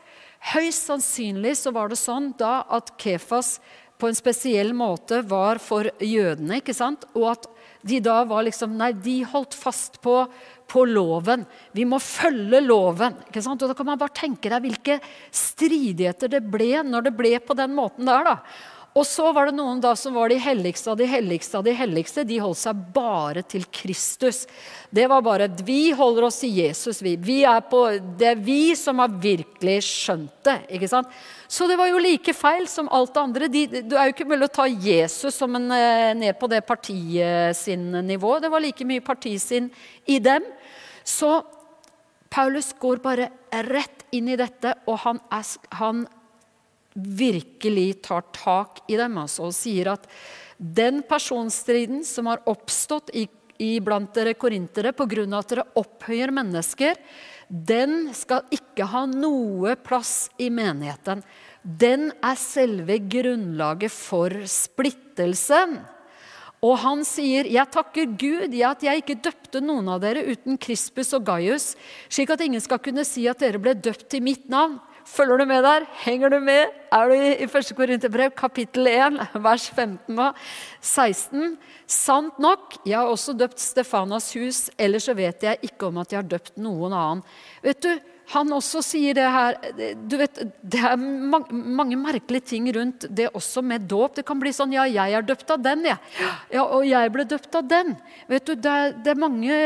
Høyst 0.53 0.85
sannsynlig 0.85 1.55
så 1.57 1.71
var 1.73 1.89
det 1.89 1.97
sånn 1.97 2.29
da 2.37 2.59
at 2.69 2.91
Kefas 3.01 3.55
på 3.97 4.09
en 4.09 4.17
spesiell 4.17 4.75
måte 4.77 5.23
var 5.25 5.57
for 5.63 5.87
jødene, 6.03 6.59
ikke 6.59 6.75
sant? 6.75 7.07
og 7.15 7.31
at 7.31 7.47
de 7.85 7.99
da 8.01 8.23
var 8.25 8.45
liksom 8.47 8.73
Nei, 8.79 8.91
de 8.97 9.19
holdt 9.29 9.53
fast 9.53 9.99
på, 10.01 10.17
på 10.67 10.85
loven. 10.89 11.45
Vi 11.75 11.85
må 11.85 11.99
følge 12.01 12.63
loven. 12.65 13.19
ikke 13.27 13.43
sant? 13.45 13.61
Og 13.61 13.69
Da 13.69 13.77
kan 13.77 13.91
man 13.91 14.01
bare 14.01 14.15
tenke 14.17 14.49
deg 14.49 14.65
hvilke 14.65 14.97
stridigheter 15.29 16.31
det 16.33 16.41
ble 16.49 16.81
når 16.85 17.09
det 17.09 17.13
ble 17.17 17.35
på 17.45 17.57
den 17.57 17.75
måten 17.77 18.09
der. 18.09 18.31
da. 18.31 18.37
Og 18.95 19.03
så 19.03 19.27
var 19.35 19.49
det 19.49 19.57
noen 19.57 19.81
da 19.83 19.91
som 19.99 20.15
var 20.15 20.31
de 20.31 20.37
helligste 20.39 20.87
av 20.87 20.95
de 20.95 21.07
helligste 21.09 21.57
av 21.59 21.65
de 21.67 21.73
helligste. 21.75 22.23
De 22.23 22.37
holdt 22.39 22.61
seg 22.61 22.83
bare 22.95 23.41
til 23.43 23.65
Kristus. 23.67 24.45
Det 24.87 25.03
var 25.11 25.25
bare 25.25 25.49
at 25.49 25.63
Vi 25.67 25.91
holder 25.91 26.29
oss 26.29 26.37
til 26.39 26.55
Jesus, 26.61 27.01
vi. 27.03 27.17
vi 27.19 27.41
er 27.43 27.59
på, 27.67 27.81
det 28.15 28.29
er 28.29 28.39
vi 28.39 28.71
som 28.79 29.03
har 29.03 29.11
virkelig 29.11 29.81
skjønt 29.83 30.31
det. 30.47 30.55
ikke 30.79 30.87
sant? 30.87 31.11
Så 31.47 31.67
det 31.67 31.75
var 31.75 31.91
jo 31.91 31.99
like 31.99 32.31
feil 32.33 32.69
som 32.71 32.87
alt 32.87 33.11
det 33.11 33.23
andre. 33.25 33.51
De, 33.51 33.65
det 33.67 33.99
er 33.99 34.07
jo 34.07 34.15
ikke 34.15 34.29
mulig 34.31 34.47
å 34.47 34.55
ta 34.61 34.69
Jesus 34.71 35.35
som 35.43 35.59
en, 35.59 35.67
eh, 35.75 36.15
ned 36.15 36.39
på 36.39 36.47
det 36.47 36.63
partiet 36.63 37.57
sin 37.59 37.91
nivå. 38.07 38.39
Det 38.39 38.53
var 38.53 38.63
like 38.63 38.87
mye 38.87 39.03
partiet 39.03 39.43
sin 39.43 39.71
i 40.07 40.21
dem. 40.23 40.47
Så 41.03 41.41
Paulus 42.31 42.71
går 42.79 43.03
bare 43.03 43.27
rett 43.67 44.07
inn 44.15 44.31
i 44.31 44.39
dette, 44.39 44.71
og 44.87 45.03
han, 45.03 45.19
er, 45.35 45.43
han 45.75 46.07
virkelig 46.95 48.01
tar 48.07 48.23
tak 48.35 48.83
i 48.87 48.97
dem 48.99 49.17
altså, 49.19 49.49
og 49.49 49.55
sier 49.55 49.91
at 49.95 50.07
den 50.57 51.01
personstriden 51.03 52.03
som 52.07 52.29
har 52.31 52.43
oppstått 52.47 53.11
i, 53.13 53.27
i 53.59 53.77
blant 53.83 54.13
dere 54.15 54.35
korintere 54.39 54.93
pga. 54.95 55.25
at 55.37 55.49
dere 55.51 55.67
opphøyer 55.75 56.31
mennesker, 56.31 56.95
den 57.49 58.13
skal 58.15 58.47
ikke 58.49 58.87
ha 58.89 59.05
noe 59.05 59.75
plass 59.75 60.29
i 60.39 60.49
menigheten. 60.49 61.21
Den 61.61 62.11
er 62.23 62.39
selve 62.39 62.97
grunnlaget 62.99 63.91
for 63.91 64.31
splittelsen. 64.47 65.81
Og 66.65 66.77
han 66.81 67.03
sier, 67.05 67.45
'Jeg 67.45 67.69
takker 67.69 68.05
Gud 68.17 68.53
i 68.53 68.63
at 68.63 68.81
jeg 68.81 69.03
ikke 69.03 69.21
døpte 69.21 69.61
noen 69.61 69.87
av 69.89 70.01
dere 70.01 70.23
uten 70.25 70.57
Krispus 70.57 71.13
og 71.13 71.25
Gaius', 71.25 71.75
slik 72.09 72.29
at 72.29 72.41
ingen 72.41 72.61
skal 72.61 72.79
kunne 72.79 73.05
si 73.05 73.27
at 73.27 73.39
dere 73.39 73.59
ble 73.59 73.75
døpt 73.75 74.13
i 74.15 74.19
mitt 74.19 74.49
navn. 74.49 74.79
Følger 75.05 75.37
du 75.37 75.45
med 75.45 75.61
der? 75.61 75.85
Henger 76.01 76.33
du 76.33 76.39
med? 76.41 76.71
Er 76.91 77.09
du 77.09 77.13
i 77.13 77.45
1. 77.45 77.71
Korinterbrev, 77.77 78.31
kapittel 78.33 78.87
1, 78.89 79.19
vers 79.43 79.67
15 79.69 80.19
og 80.19 80.39
16? 80.81 81.57
Sant 81.85 82.39
nok, 82.41 82.79
jeg 82.85 82.97
har 82.97 83.11
også 83.13 83.35
døpt 83.37 83.61
Stefanas 83.61 84.31
hus, 84.33 84.63
ellers 84.81 85.05
så 85.05 85.13
vet 85.13 85.45
jeg 85.45 85.61
ikke 85.61 85.91
om 85.91 86.01
at 86.01 86.11
jeg 86.11 86.23
har 86.23 86.29
døpt 86.31 86.57
noen 86.57 86.95
annen. 86.97 87.21
Vet 87.61 87.83
du, 87.85 87.91
han 88.33 88.49
også 88.55 88.81
sier 88.81 89.13
det 89.17 89.25
her 89.29 89.57
du 90.09 90.15
vet, 90.17 90.39
Det 90.61 90.81
er 90.81 90.97
mange, 90.97 91.97
merkelige 91.99 92.49
ting 92.55 92.67
rundt 92.73 93.05
det 93.09 93.27
også 93.37 93.61
med 93.61 93.85
dåp. 93.89 94.15
Det 94.17 94.25
kan 94.25 94.39
bli 94.41 94.53
sånn 94.55 94.73
Ja, 94.73 94.85
jeg 94.89 95.13
er 95.13 95.25
døpt 95.25 95.51
av 95.53 95.61
den, 95.61 95.85
jeg. 95.85 95.97
Ja, 96.53 96.63
og 96.65 96.85
jeg 96.87 97.11
ble 97.13 97.25
døpt 97.29 97.55
av 97.59 97.67
den. 97.69 97.93
Vet 98.31 98.47
du, 98.47 98.55
det, 98.55 98.71
er, 98.71 98.95
det 99.05 99.13
er 99.13 99.21
mange 99.21 99.59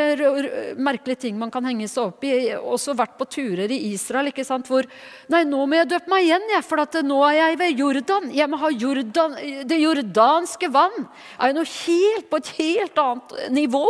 merkelige 0.75 1.23
ting 1.25 1.39
man 1.39 1.53
kan 1.53 1.65
henge 1.65 1.87
seg 1.87 2.11
opp 2.11 2.25
i. 2.27 2.33
Også 2.57 2.97
vært 2.99 3.15
på 3.19 3.29
turer 3.31 3.71
i 3.71 3.79
Israel 3.93 4.31
ikke 4.33 4.47
sant, 4.47 4.67
hvor 4.69 4.87
Nei, 5.29 5.43
nå 5.47 5.61
må 5.69 5.77
jeg 5.77 5.89
døpe 5.91 6.11
meg 6.11 6.25
igjen, 6.25 6.45
jeg, 6.51 6.65
for 6.65 6.81
at 6.81 6.95
nå 7.05 7.19
er 7.27 7.37
jeg 7.37 7.59
ved 7.61 7.81
Jordan. 7.83 8.29
Jeg 8.35 8.49
må 8.51 8.59
ha 8.59 8.71
Jordan, 8.73 9.35
det 9.69 9.79
jordanske 9.79 10.71
vann. 10.73 11.05
er 11.37 11.51
jo 11.51 11.59
noe 11.59 11.69
helt 11.69 12.29
på 12.29 12.39
et 12.41 12.51
helt 12.59 13.01
annet 13.03 13.35
nivå. 13.55 13.85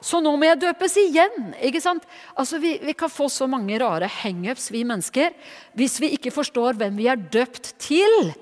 Så 0.00 0.22
nå 0.24 0.36
må 0.38 0.48
jeg 0.48 0.62
døpes 0.62 0.96
igjen. 1.02 1.52
ikke 1.60 1.82
sant? 1.84 2.06
Altså, 2.34 2.60
Vi, 2.62 2.78
vi 2.82 2.94
kan 2.96 3.12
få 3.12 3.28
så 3.32 3.48
mange 3.50 3.76
rare 3.82 4.05
bare 4.06 4.22
hangups, 4.22 4.70
vi 4.70 4.84
mennesker, 4.86 5.34
hvis 5.74 6.00
vi 6.00 6.14
ikke 6.16 6.30
forstår 6.30 6.78
hvem 6.78 6.96
vi 6.96 7.08
er 7.10 7.16
døpt 7.16 7.74
til, 7.78 8.32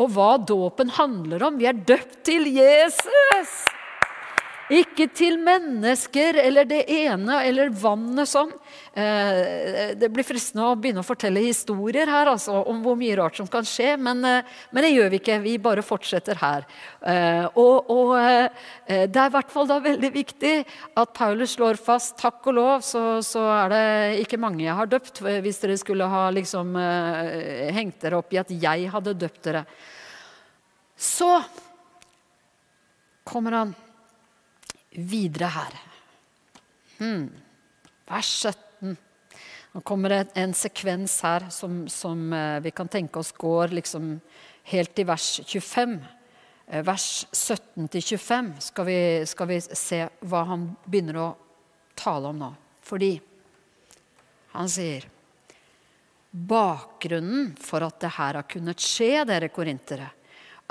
og 0.00 0.14
hva 0.14 0.38
dåpen 0.38 0.90
handler 0.96 1.44
om. 1.44 1.58
Vi 1.60 1.68
er 1.68 1.76
døpt 1.76 2.24
til 2.24 2.48
Jesus! 2.48 3.79
Ikke 4.70 5.08
til 5.10 5.34
mennesker 5.42 6.36
eller 6.44 6.66
det 6.68 6.84
ene 6.94 7.40
eller 7.42 7.72
vannet 7.74 8.30
sånn. 8.30 8.52
Det 8.94 10.08
blir 10.14 10.26
fristende 10.26 10.68
å 10.68 10.76
begynne 10.78 11.02
å 11.02 11.06
fortelle 11.06 11.42
historier 11.42 12.10
her 12.10 12.30
altså, 12.30 12.54
om 12.70 12.78
hvor 12.84 12.96
mye 12.98 13.16
rart 13.18 13.38
som 13.38 13.48
kan 13.50 13.66
skje, 13.66 13.96
men, 13.98 14.22
eh, 14.26 14.46
men, 14.70 14.84
det 14.84 14.92
gjør 14.92 15.10
vi 15.12 15.20
ikke. 15.20 15.38
Vi 15.42 15.56
bare 15.62 15.84
fortsetter 15.86 16.38
her. 16.38 16.66
Eh, 17.02 17.46
og, 17.58 17.90
og 17.90 18.14
det 18.86 19.20
er 19.22 19.30
i 19.30 19.34
hvert 19.34 19.52
fall 19.52 19.68
da 19.70 19.80
veldig 19.82 20.10
viktig 20.14 20.54
at 21.02 21.14
Paulus 21.16 21.56
slår 21.56 21.80
fast 21.80 22.16
takk 22.20 22.46
og 22.50 22.58
lov, 22.58 22.86
så, 22.86 23.04
så 23.26 23.44
er 23.56 23.74
det 23.74 23.84
ikke 24.24 24.40
mange 24.40 24.64
jeg 24.64 24.78
har 24.78 24.90
døpt, 24.90 25.22
hvis 25.42 25.62
dere 25.62 25.78
skulle 25.80 26.10
ha 26.10 26.28
liksom 26.34 26.74
hengt 27.74 28.00
dere 28.02 28.18
opp 28.22 28.34
i 28.34 28.42
at 28.42 28.54
jeg 28.54 28.90
hadde 28.94 29.18
døpt 29.18 29.42
dere. 29.46 29.64
Så 31.00 31.30
kommer 33.24 33.56
han 33.56 33.70
videre 34.90 35.50
her. 35.54 35.76
Hmm. 36.98 37.28
Vers 38.06 38.30
17. 38.46 38.96
Nå 39.72 39.80
kommer 39.86 40.08
det 40.08 40.22
en 40.34 40.54
sekvens 40.54 41.20
her 41.22 41.46
som, 41.54 41.84
som 41.88 42.32
eh, 42.32 42.58
vi 42.60 42.72
kan 42.74 42.88
tenke 42.90 43.20
oss 43.20 43.30
går 43.32 43.76
liksom 43.78 44.16
helt 44.72 44.94
til 44.96 45.06
vers 45.06 45.28
25. 45.46 45.94
Eh, 46.66 46.82
vers 46.86 47.06
17 47.32 47.86
til 47.88 48.02
25 48.02 48.50
skal 48.66 48.88
vi, 48.88 48.98
skal 49.30 49.50
vi 49.52 49.60
se 49.62 50.02
hva 50.26 50.42
han 50.50 50.66
begynner 50.84 51.20
å 51.22 51.30
tale 51.94 52.34
om 52.34 52.42
nå. 52.42 52.50
Fordi 52.82 53.14
han 54.56 54.70
sier 54.70 55.06
Bakgrunnen 56.30 57.56
for 57.58 57.82
at 57.82 57.96
det 58.02 58.12
her 58.14 58.36
har 58.38 58.46
kunnet 58.46 58.78
skje, 58.78 59.24
dere 59.26 59.48
korintere, 59.50 60.06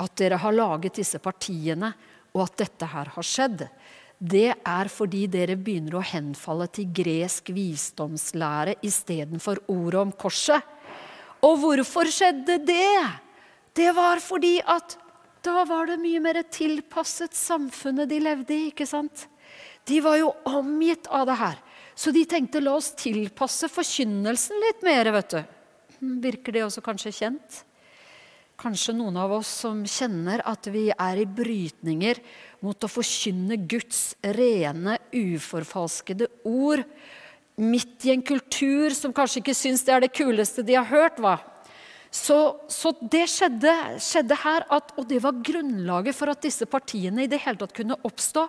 at 0.00 0.14
dere 0.16 0.38
har 0.40 0.56
laget 0.56 0.96
disse 1.02 1.20
partiene 1.20 1.90
og 2.32 2.46
at 2.46 2.62
dette 2.62 2.88
her 2.88 3.10
har 3.12 3.26
skjedd, 3.26 3.66
det 4.20 4.50
er 4.52 4.90
fordi 4.92 5.24
dere 5.32 5.56
begynner 5.56 5.96
å 5.96 6.04
henfalle 6.04 6.66
til 6.68 6.90
gresk 6.92 7.48
visdomslære 7.56 8.76
istedenfor 8.84 9.62
ordet 9.72 10.00
om 10.02 10.12
korset. 10.12 10.60
Og 11.40 11.56
hvorfor 11.62 12.10
skjedde 12.12 12.58
det? 12.68 13.00
Det 13.72 13.88
var 13.96 14.20
fordi 14.20 14.58
at 14.60 14.98
da 15.40 15.64
var 15.64 15.88
det 15.88 15.96
mye 16.02 16.20
mer 16.20 16.42
tilpasset 16.52 17.32
samfunnet 17.32 18.10
de 18.10 18.18
levde 18.20 18.52
i. 18.52 18.68
ikke 18.68 18.84
sant? 18.84 19.24
De 19.88 20.02
var 20.04 20.18
jo 20.20 20.34
omgitt 20.44 21.08
av 21.08 21.24
det 21.30 21.38
her. 21.40 21.56
Så 21.96 22.12
de 22.12 22.26
tenkte 22.28 22.60
la 22.60 22.76
oss 22.76 22.92
tilpasse 22.92 23.72
forkynnelsen 23.72 24.60
litt 24.66 24.84
mer. 24.84 25.10
vet 25.16 25.32
du. 25.32 25.40
Virker 26.00 26.52
det 26.52 26.66
også 26.66 26.84
kanskje 26.84 27.12
kjent? 27.12 27.64
Kanskje 28.60 28.92
noen 28.92 29.16
av 29.16 29.32
oss 29.38 29.48
som 29.62 29.78
kjenner 29.88 30.42
at 30.44 30.66
vi 30.68 30.90
er 30.92 31.20
i 31.22 31.24
brytninger 31.24 32.18
mot 32.60 32.76
å 32.76 32.90
forkynne 32.92 33.56
Guds 33.64 34.18
rene, 34.36 34.98
uforfalskede 35.16 36.28
ord 36.44 36.82
midt 37.60 38.04
i 38.04 38.12
en 38.12 38.24
kultur 38.24 38.92
som 38.96 39.14
kanskje 39.16 39.40
ikke 39.40 39.56
syns 39.56 39.84
det 39.86 39.94
er 39.94 40.04
det 40.04 40.12
kuleste 40.12 40.64
de 40.66 40.76
har 40.76 40.88
hørt. 40.92 41.16
hva? 41.16 41.38
Så, 42.12 42.36
så 42.68 42.92
det 43.00 43.28
skjedde, 43.30 43.72
skjedde 44.02 44.36
her, 44.42 44.64
at, 44.68 44.92
og 44.98 45.08
det 45.08 45.22
var 45.24 45.40
grunnlaget 45.46 46.16
for 46.16 46.32
at 46.32 46.42
disse 46.44 46.66
partiene 46.68 47.24
i 47.24 47.30
det 47.30 47.40
hele 47.44 47.60
tatt 47.60 47.72
kunne 47.76 47.96
oppstå. 48.04 48.48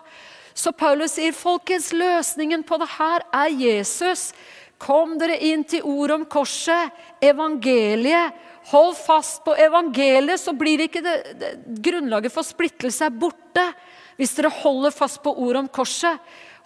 Så 0.52 0.74
Paulus 0.76 1.14
sier, 1.16 1.32
folkens, 1.32 1.92
løsningen 1.96 2.66
på 2.68 2.76
det 2.82 2.90
her 2.98 3.24
er 3.32 3.54
Jesus. 3.54 4.32
Kom 4.82 5.14
dere 5.20 5.38
inn 5.46 5.62
til 5.68 5.84
ordet 5.86 6.16
om 6.16 6.24
korset, 6.26 6.90
evangeliet. 7.22 8.38
Hold 8.72 8.94
fast 8.98 9.42
på 9.46 9.54
evangeliet, 9.58 10.40
så 10.42 10.54
blir 10.54 10.84
ikke 10.84 11.02
det, 11.02 11.16
det, 11.38 11.50
grunnlaget 11.82 12.34
for 12.34 12.46
splittelse 12.46 13.06
er 13.06 13.14
borte. 13.14 13.64
Hvis 14.18 14.34
dere 14.38 14.52
holder 14.54 14.94
fast 14.94 15.22
på 15.22 15.32
ordet 15.34 15.64
om 15.64 15.70
korset. 15.70 16.18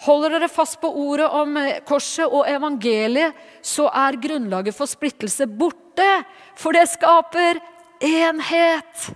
Holder 0.05 0.37
dere 0.37 0.49
fast 0.53 0.77
på 0.83 0.91
ordet 0.93 1.29
om 1.33 1.57
eh, 1.61 1.79
korset 1.89 2.29
og 2.29 2.49
evangeliet, 2.51 3.37
så 3.65 3.89
er 3.89 4.19
grunnlaget 4.21 4.77
for 4.77 4.89
splittelse 4.91 5.49
borte. 5.49 6.09
For 6.57 6.77
det 6.77 6.85
skaper 6.93 7.61
enhet. 8.05 9.07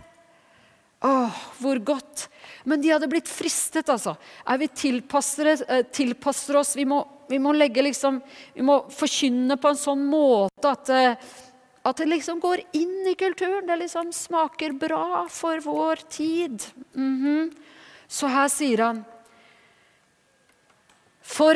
Åh, 1.05 1.41
hvor 1.61 1.81
godt. 1.85 2.29
Men 2.65 2.81
de 2.81 2.93
hadde 2.93 3.09
blitt 3.09 3.29
fristet, 3.29 3.89
altså. 3.93 4.17
Er 4.45 4.61
vi 4.61 4.69
tilpasser, 4.73 5.55
eh, 5.69 5.85
tilpasser 5.93 6.61
oss 6.61 6.75
vi 6.77 6.89
må, 6.89 7.03
vi 7.31 7.38
må, 7.38 7.53
legge 7.55 7.85
liksom, 7.85 8.19
vi 8.55 8.64
må 8.66 8.81
forkynne 8.90 9.57
på 9.61 9.71
en 9.71 9.79
sånn 9.79 10.03
måte 10.11 10.73
at, 10.73 10.90
eh, 10.90 11.31
at 11.87 12.01
det 12.03 12.09
liksom 12.11 12.40
går 12.43 12.64
inn 12.77 13.07
i 13.07 13.14
kulturen. 13.19 13.66
Det 13.69 13.77
liksom 13.85 14.11
smaker 14.12 14.75
bra 14.79 15.27
for 15.31 15.62
vår 15.62 16.03
tid. 16.11 16.64
Mm 16.95 17.16
-hmm. 17.23 17.53
Så 18.09 18.27
her 18.27 18.49
sier 18.49 18.83
han 18.83 19.05
For 21.23 21.55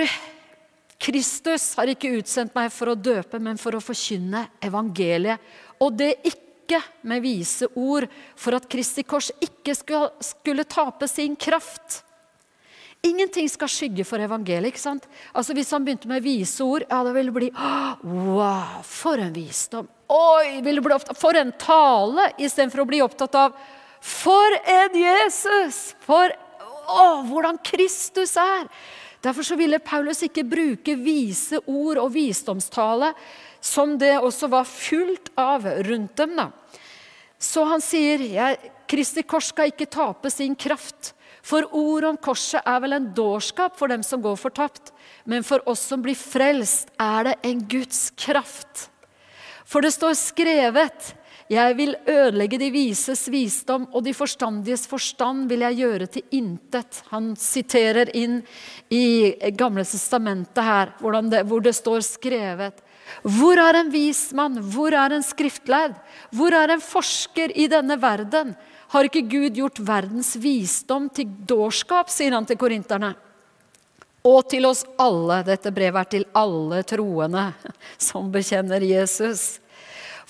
Kristus 0.99 1.75
har 1.75 1.87
ikke 1.87 2.15
utsendt 2.21 2.55
meg 2.55 2.71
for 2.73 2.87
å 2.87 2.95
døpe, 2.95 3.41
men 3.41 3.59
for 3.59 3.75
å 3.75 3.83
forkynne 3.83 4.47
evangeliet. 4.63 5.41
Og 5.81 5.93
det 5.93 6.23
ikke 6.23 6.81
med 7.03 7.23
vise 7.23 7.67
ord, 7.75 8.07
for 8.37 8.55
at 8.55 8.69
Kristi 8.69 9.03
kors 9.03 9.33
ikke 9.41 9.75
skulle 9.75 10.65
tape 10.65 11.09
sin 11.09 11.37
kraft. 11.37 12.04
Ingenting 13.05 13.49
skal 13.53 13.69
skygge 13.69 14.05
for 14.09 14.23
evangeliet. 14.23 14.73
ikke 14.73 14.81
sant? 14.81 15.09
Altså 15.35 15.55
Hvis 15.57 15.71
han 15.75 15.85
begynte 15.85 16.09
med 16.09 16.25
vise 16.25 16.64
ord, 16.64 16.87
ja, 16.88 17.03
da 17.05 17.12
ville 17.12 17.33
det 17.33 17.37
bli 17.37 17.51
Wow, 17.53 18.81
for 18.83 19.21
en 19.21 19.35
visdom! 19.35 19.88
Oi, 20.09 20.61
ville 20.64 20.81
bli 20.85 20.95
opptatt, 20.97 21.19
For 21.21 21.37
en 21.37 21.53
tale! 21.61 22.31
Istedenfor 22.38 22.85
å 22.85 22.88
bli 22.88 23.03
opptatt 23.05 23.37
av 23.37 23.57
For 24.01 24.57
en 24.64 24.97
Jesus! 24.97 25.95
For 26.05 26.33
å, 26.88 27.25
hvordan 27.29 27.61
Kristus 27.64 28.37
er! 28.40 28.69
Derfor 29.25 29.47
så 29.47 29.57
ville 29.57 29.81
Paulus 29.81 30.21
ikke 30.27 30.45
bruke 30.45 30.97
vise 31.01 31.61
ord 31.64 32.01
og 32.03 32.11
visdomstale 32.12 33.14
som 33.64 33.95
det 33.97 34.19
også 34.21 34.51
var 34.53 34.69
fullt 34.69 35.31
av 35.40 35.64
rundt 35.87 36.17
dem. 36.21 36.35
da. 36.37 36.51
Så 37.40 37.64
han 37.64 37.81
sier 37.81 38.21
Kristi 38.88 39.25
kors 39.25 39.49
skal 39.49 39.73
ikke 39.73 39.88
tape 39.88 40.29
sin 40.33 40.53
kraft. 40.57 41.14
For 41.45 41.67
ord 41.77 42.07
om 42.09 42.17
korset 42.17 42.65
er 42.65 42.81
vel 42.81 42.97
en 42.97 43.11
dårskap 43.17 43.77
for 43.77 43.93
dem 43.93 44.03
som 44.07 44.23
går 44.25 44.39
fortapt. 44.41 44.95
Men 45.29 45.45
for 45.45 45.65
oss 45.69 45.83
som 45.91 46.01
blir 46.05 46.17
frelst, 46.17 46.89
er 46.97 47.29
det 47.29 47.35
en 47.45 47.61
Guds 47.69 48.09
kraft. 48.17 48.89
For 49.69 49.85
det 49.85 49.93
står 49.93 50.17
skrevet 50.17 51.15
jeg 51.53 51.75
vil 51.77 51.93
ødelegge 52.09 52.57
de 52.57 52.71
vises 52.73 53.27
visdom, 53.29 53.85
og 53.93 54.07
de 54.07 54.15
forstandiges 54.17 54.87
forstand 54.89 55.45
vil 55.51 55.61
jeg 55.67 55.77
gjøre 55.83 56.07
til 56.09 56.39
intet. 56.39 57.03
Han 57.11 57.35
siterer 57.37 58.09
inn 58.17 58.39
i 58.89 59.35
Gamle 59.53 59.85
testamentet 59.85 60.65
her, 60.65 60.95
det, 61.29 61.43
hvor 61.45 61.61
det 61.61 61.75
står 61.77 62.01
skrevet. 62.07 62.81
Hvor 63.21 63.61
er 63.61 63.77
en 63.83 63.93
vis 63.93 64.31
mann? 64.33 64.57
Hvor 64.57 64.97
er 64.97 65.13
en 65.13 65.27
skriftlærd? 65.27 65.99
Hvor 66.33 66.57
er 66.57 66.73
en 66.73 66.81
forsker 66.81 67.53
i 67.53 67.69
denne 67.69 68.01
verden? 68.01 68.55
Har 68.95 69.09
ikke 69.09 69.25
Gud 69.27 69.57
gjort 69.59 69.81
verdens 69.83 70.37
visdom 70.39 71.09
til 71.11 71.27
dårskap, 71.27 72.13
sier 72.15 72.31
han 72.37 72.47
til 72.47 72.59
korinterne. 72.61 73.11
Og 74.23 74.45
til 74.53 74.69
oss 74.69 74.85
alle. 75.03 75.41
Dette 75.49 75.73
brevet 75.75 75.99
er 76.05 76.11
til 76.13 76.27
alle 76.39 76.79
troende 76.87 77.49
som 77.99 78.31
bekjenner 78.31 78.87
Jesus. 78.87 79.59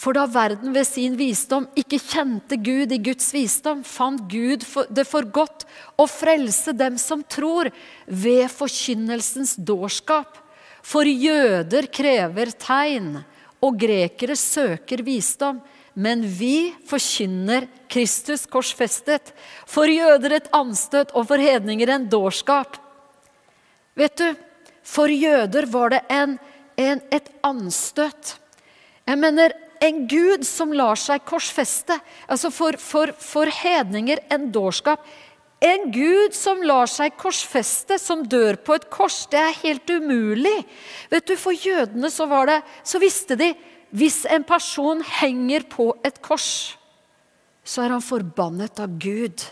For 0.00 0.16
da 0.16 0.24
verden 0.26 0.72
ved 0.74 0.88
sin 0.88 1.12
visdom 1.18 1.68
ikke 1.78 2.00
kjente 2.02 2.56
Gud 2.56 2.96
i 2.96 3.02
Guds 3.04 3.28
visdom, 3.36 3.84
fant 3.84 4.24
Gud 4.32 4.64
det 4.90 5.04
for 5.06 5.28
godt 5.28 5.66
å 6.00 6.08
frelse 6.10 6.72
dem 6.74 6.96
som 6.98 7.20
tror, 7.20 7.68
ved 8.08 8.48
forkynnelsens 8.50 9.54
dårskap. 9.60 10.40
For 10.80 11.04
jøder 11.04 11.86
krever 11.92 12.56
tegn, 12.56 13.20
og 13.64 13.78
grekere 13.80 14.34
søker 14.36 15.04
visdom. 15.04 15.60
Men 15.94 16.24
vi 16.26 16.74
forkynner 16.88 17.68
Kristus 17.90 18.48
korsfestet. 18.50 19.30
For 19.70 19.90
jøder 19.90 20.38
et 20.38 20.48
anstøt, 20.54 21.14
og 21.14 21.28
for 21.30 21.38
hedninger 21.38 21.92
en 21.94 22.08
dårskap. 22.10 22.80
Vet 23.94 24.16
du, 24.18 24.32
for 24.82 25.10
jøder 25.10 25.68
var 25.70 25.94
det 25.94 26.00
en, 26.10 26.38
en, 26.76 27.04
et 27.14 27.30
anstøt. 27.46 28.34
Jeg 29.06 29.20
mener, 29.20 29.54
en 29.84 30.06
gud 30.08 30.46
som 30.48 30.72
lar 30.74 30.98
seg 30.98 31.22
korsfeste. 31.28 31.96
Altså 32.26 32.50
for, 32.54 32.78
for, 32.80 33.12
for 33.20 33.50
hedninger 33.62 34.22
en 34.34 34.50
dårskap. 34.54 35.04
En 35.64 35.86
gud 35.94 36.34
som 36.36 36.60
lar 36.66 36.90
seg 36.90 37.14
korsfeste, 37.16 37.96
som 38.00 38.24
dør 38.28 38.58
på 38.60 38.74
et 38.76 38.88
kors, 38.92 39.22
det 39.32 39.40
er 39.40 39.60
helt 39.62 39.92
umulig. 39.94 40.56
Vet 41.12 41.28
du, 41.30 41.36
For 41.40 41.56
jødene 41.56 42.10
så, 42.12 42.26
var 42.28 42.50
det, 42.50 42.58
så 42.84 43.00
visste 43.00 43.38
de 43.40 43.52
hvis 43.94 44.24
en 44.26 44.42
person 44.46 45.02
henger 45.20 45.68
på 45.70 45.92
et 46.06 46.16
kors, 46.24 46.74
så 47.64 47.84
er 47.84 47.94
han 47.94 48.02
forbannet 48.02 48.80
av 48.82 48.96
Gud. 48.98 49.44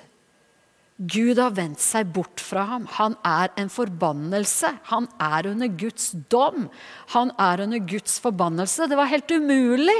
Gud 0.98 1.38
har 1.40 1.54
vendt 1.54 1.80
seg 1.82 2.10
bort 2.14 2.42
fra 2.42 2.64
ham. 2.68 2.88
Han 2.98 3.14
er 3.26 3.52
en 3.58 3.70
forbannelse. 3.72 4.68
Han 4.90 5.06
er 5.22 5.48
under 5.50 5.70
Guds 5.70 6.10
dom. 6.30 6.66
Han 7.14 7.32
er 7.40 7.62
under 7.64 7.80
Guds 7.86 8.18
forbannelse. 8.22 8.86
Det 8.90 8.98
var 8.98 9.10
helt 9.10 9.30
umulig 9.30 9.98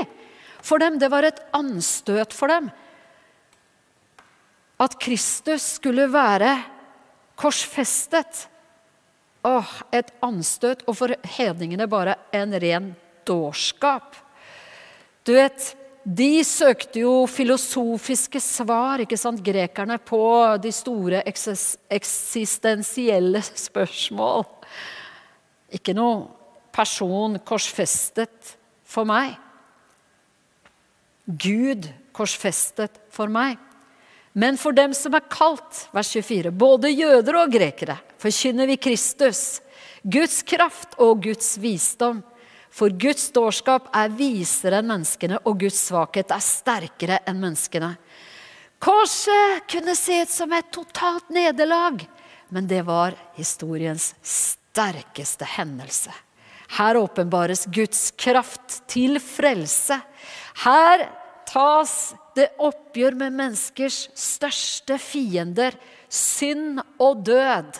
for 0.63 0.83
dem. 0.83 0.99
Det 0.99 1.11
var 1.11 1.27
et 1.27 1.41
anstøt 1.57 2.35
for 2.37 2.53
dem. 2.53 2.69
At 4.83 4.99
Kristus 5.03 5.79
skulle 5.79 6.09
være 6.13 6.57
korsfestet. 7.39 8.49
Åh, 9.47 9.71
et 9.91 10.13
anstøt, 10.23 10.85
og 10.87 10.99
for 10.99 11.15
hedningene 11.39 11.89
bare 11.91 12.19
en 12.35 12.55
ren 12.63 12.93
dårskap. 13.27 14.22
Du 15.23 15.35
vet, 15.37 15.77
de 16.03 16.43
søkte 16.43 17.05
jo 17.05 17.27
filosofiske 17.31 18.41
svar, 18.43 19.05
ikke 19.05 19.19
sant, 19.21 19.43
grekerne, 19.45 20.01
på 20.03 20.19
de 20.63 20.73
store 20.75 21.23
eksistensielle 21.27 23.43
spørsmål. 23.47 24.43
Ikke 25.79 25.95
noe 25.95 26.27
person 26.75 27.39
korsfestet 27.47 28.57
for 28.83 29.07
meg. 29.07 29.37
Gud 31.27 31.87
korsfestet 32.17 32.99
for 33.15 33.31
meg. 33.31 33.59
Men 34.35 34.57
for 34.59 34.75
dem 34.75 34.95
som 34.97 35.15
er 35.15 35.29
kalt, 35.31 35.87
vers 35.95 36.11
24, 36.17 36.51
både 36.51 36.91
jøder 36.91 37.37
og 37.45 37.53
grekere, 37.53 38.01
forkynner 38.19 38.67
vi 38.71 38.77
Kristus, 38.81 39.61
Guds 40.03 40.43
kraft 40.43 40.97
og 40.99 41.23
Guds 41.29 41.55
visdom 41.63 42.25
for 42.73 42.93
Guds 42.97 43.29
dårskap 43.35 43.91
er 43.95 44.13
visere 44.17 44.81
enn 44.81 44.89
menneskene, 44.89 45.43
og 45.45 45.61
Guds 45.61 45.79
svakhet 45.91 46.33
er 46.33 46.43
sterkere 46.45 47.21
enn 47.29 47.41
menneskene. 47.43 47.93
Korset 48.83 49.67
kunne 49.71 49.95
se 49.95 50.23
ut 50.25 50.33
som 50.33 50.53
et 50.57 50.73
totalt 50.75 51.29
nederlag, 51.31 52.01
men 52.49 52.67
det 52.67 52.81
var 52.89 53.15
historiens 53.37 54.15
sterkeste 54.25 55.47
hendelse. 55.47 56.11
Her 56.73 56.97
åpenbares 56.97 57.67
Guds 57.69 58.11
kraft 58.17 58.81
til 58.91 59.21
frelse. 59.21 59.99
Her 60.65 61.05
tas 61.49 62.15
det 62.37 62.49
oppgjør 62.65 63.19
med 63.21 63.37
menneskers 63.37 64.07
største 64.17 64.97
fiender, 64.99 65.77
synd 66.09 66.81
og 66.97 67.21
død. 67.29 67.77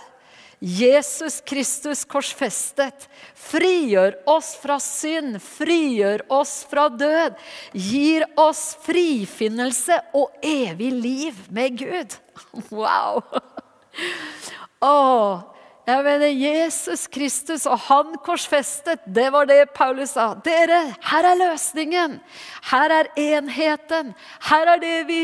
Jesus 0.63 1.41
Kristus 1.43 2.05
korsfestet 2.07 3.09
frigjør 3.35 4.15
oss 4.31 4.53
fra 4.63 4.77
synd, 4.79 5.41
frigjør 5.43 6.23
oss 6.31 6.61
fra 6.71 6.85
død, 6.87 7.35
gir 7.75 8.23
oss 8.39 8.77
frifinnelse 8.85 9.97
og 10.15 10.31
evig 10.47 10.93
liv 10.95 11.41
med 11.51 11.81
Gud. 11.83 12.19
Wow! 12.71 13.25
Å, 14.83 14.95
jeg 15.83 16.05
mener 16.07 16.31
Jesus 16.31 17.09
Kristus 17.11 17.67
og 17.67 17.81
han 17.89 18.13
korsfestet, 18.23 19.03
det 19.07 19.27
var 19.35 19.49
det 19.51 19.65
Paulus 19.75 20.15
sa. 20.15 20.29
Dere, 20.47 20.95
her 21.11 21.27
er 21.27 21.41
løsningen. 21.41 22.21
Her 22.71 22.95
er 23.01 23.11
enheten. 23.19 24.15
Her 24.47 24.77
er 24.77 24.83
det 24.83 24.95
vi, 25.11 25.21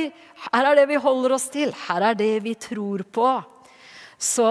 her 0.51 0.73
er 0.73 0.83
det 0.83 0.89
vi 0.91 0.99
holder 1.07 1.37
oss 1.39 1.47
til. 1.55 1.71
Her 1.87 2.11
er 2.11 2.19
det 2.19 2.33
vi 2.43 2.57
tror 2.59 3.07
på. 3.15 3.31
Så 4.19 4.51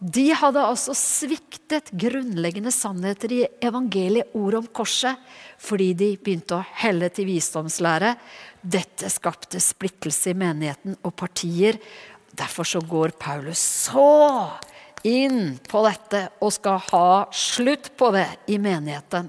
de 0.00 0.30
hadde 0.32 0.62
altså 0.64 0.94
sviktet 0.96 1.90
grunnleggende 1.92 2.72
sannheter 2.72 3.34
i 3.36 3.40
evangeliet, 3.60 4.32
ord 4.32 4.56
om 4.62 4.68
korset, 4.72 5.20
fordi 5.60 5.90
de 5.92 6.14
begynte 6.16 6.56
å 6.56 6.64
helle 6.80 7.10
til 7.12 7.28
visdomslære. 7.28 8.14
Dette 8.64 9.12
skapte 9.12 9.60
splittelse 9.60 10.32
i 10.32 10.38
menigheten 10.40 10.96
og 11.04 11.12
partier. 11.20 11.76
Derfor 12.32 12.64
så 12.64 12.80
går 12.80 13.12
Paulus 13.20 13.60
så 13.60 14.48
inn 15.04 15.58
på 15.68 15.84
dette 15.84 16.26
og 16.40 16.54
skal 16.56 16.80
ha 16.90 17.08
slutt 17.36 17.92
på 18.00 18.08
det 18.16 18.28
i 18.48 18.56
menigheten. 18.60 19.28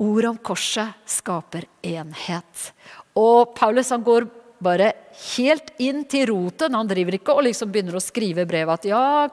Ordet 0.00 0.30
om 0.30 0.38
korset 0.38 1.02
skaper 1.10 1.66
enhet. 1.82 2.70
Og 3.18 3.56
Paulus 3.58 3.90
han 3.90 4.06
går 4.06 4.30
bare 4.62 4.92
helt 5.34 5.72
inn 5.80 6.02
til 6.08 6.28
roten. 6.30 6.74
Han 6.76 6.88
driver 6.88 7.16
ikke 7.16 7.34
og 7.34 7.46
liksom 7.46 7.70
begynner 7.72 7.96
å 7.96 8.02
skrive 8.04 8.44
brev 8.48 8.70
at 8.72 8.86
ja, 8.88 9.28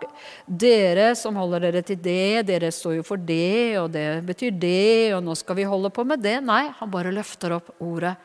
dere 0.47 1.11
som 1.19 1.37
holder 1.39 1.67
dere 1.67 1.83
til 1.85 1.99
det, 2.01 2.47
dere 2.47 2.71
står 2.73 2.97
jo 2.99 3.05
for 3.07 3.21
det, 3.21 3.77
og 3.81 3.91
det 3.93 4.07
betyr 4.27 4.55
det, 4.55 5.13
og 5.17 5.23
nå 5.27 5.35
skal 5.37 5.59
vi 5.59 5.67
holde 5.67 5.91
på 5.93 6.07
med 6.07 6.23
det. 6.23 6.39
Nei, 6.45 6.65
han 6.79 6.93
bare 6.93 7.13
løfter 7.15 7.57
opp 7.59 7.75
ordet 7.83 8.15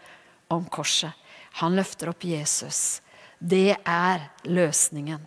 om 0.53 0.65
korset. 0.71 1.12
Han 1.61 1.77
løfter 1.77 2.12
opp 2.12 2.25
Jesus. 2.25 3.03
Det 3.38 3.75
er 3.77 4.29
løsningen. 4.47 5.21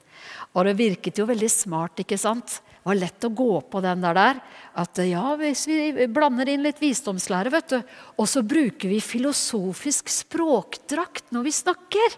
Og 0.56 0.64
det 0.66 0.78
virket 0.80 1.20
jo 1.20 1.28
veldig 1.28 1.52
smart, 1.52 2.00
ikke 2.02 2.18
sant? 2.18 2.62
Det 2.86 2.91
var 2.91 3.00
lett 3.02 3.26
å 3.26 3.30
gå 3.34 3.54
på 3.65 3.80
den 3.82 4.04
der. 4.04 4.13
der 4.13 4.39
at 4.78 5.00
ja, 5.10 5.24
hvis 5.39 5.63
vi 5.65 6.06
blander 6.06 6.52
inn 6.54 6.62
litt 6.62 6.78
visdomslære, 6.78 7.50
vet 7.50 7.71
du, 7.74 7.80
og 8.21 8.28
så 8.30 8.43
bruker 8.45 8.91
vi 8.91 9.00
filosofisk 9.02 10.12
språkdrakt 10.13 11.34
når 11.34 11.48
vi 11.48 11.54
snakker, 11.58 12.17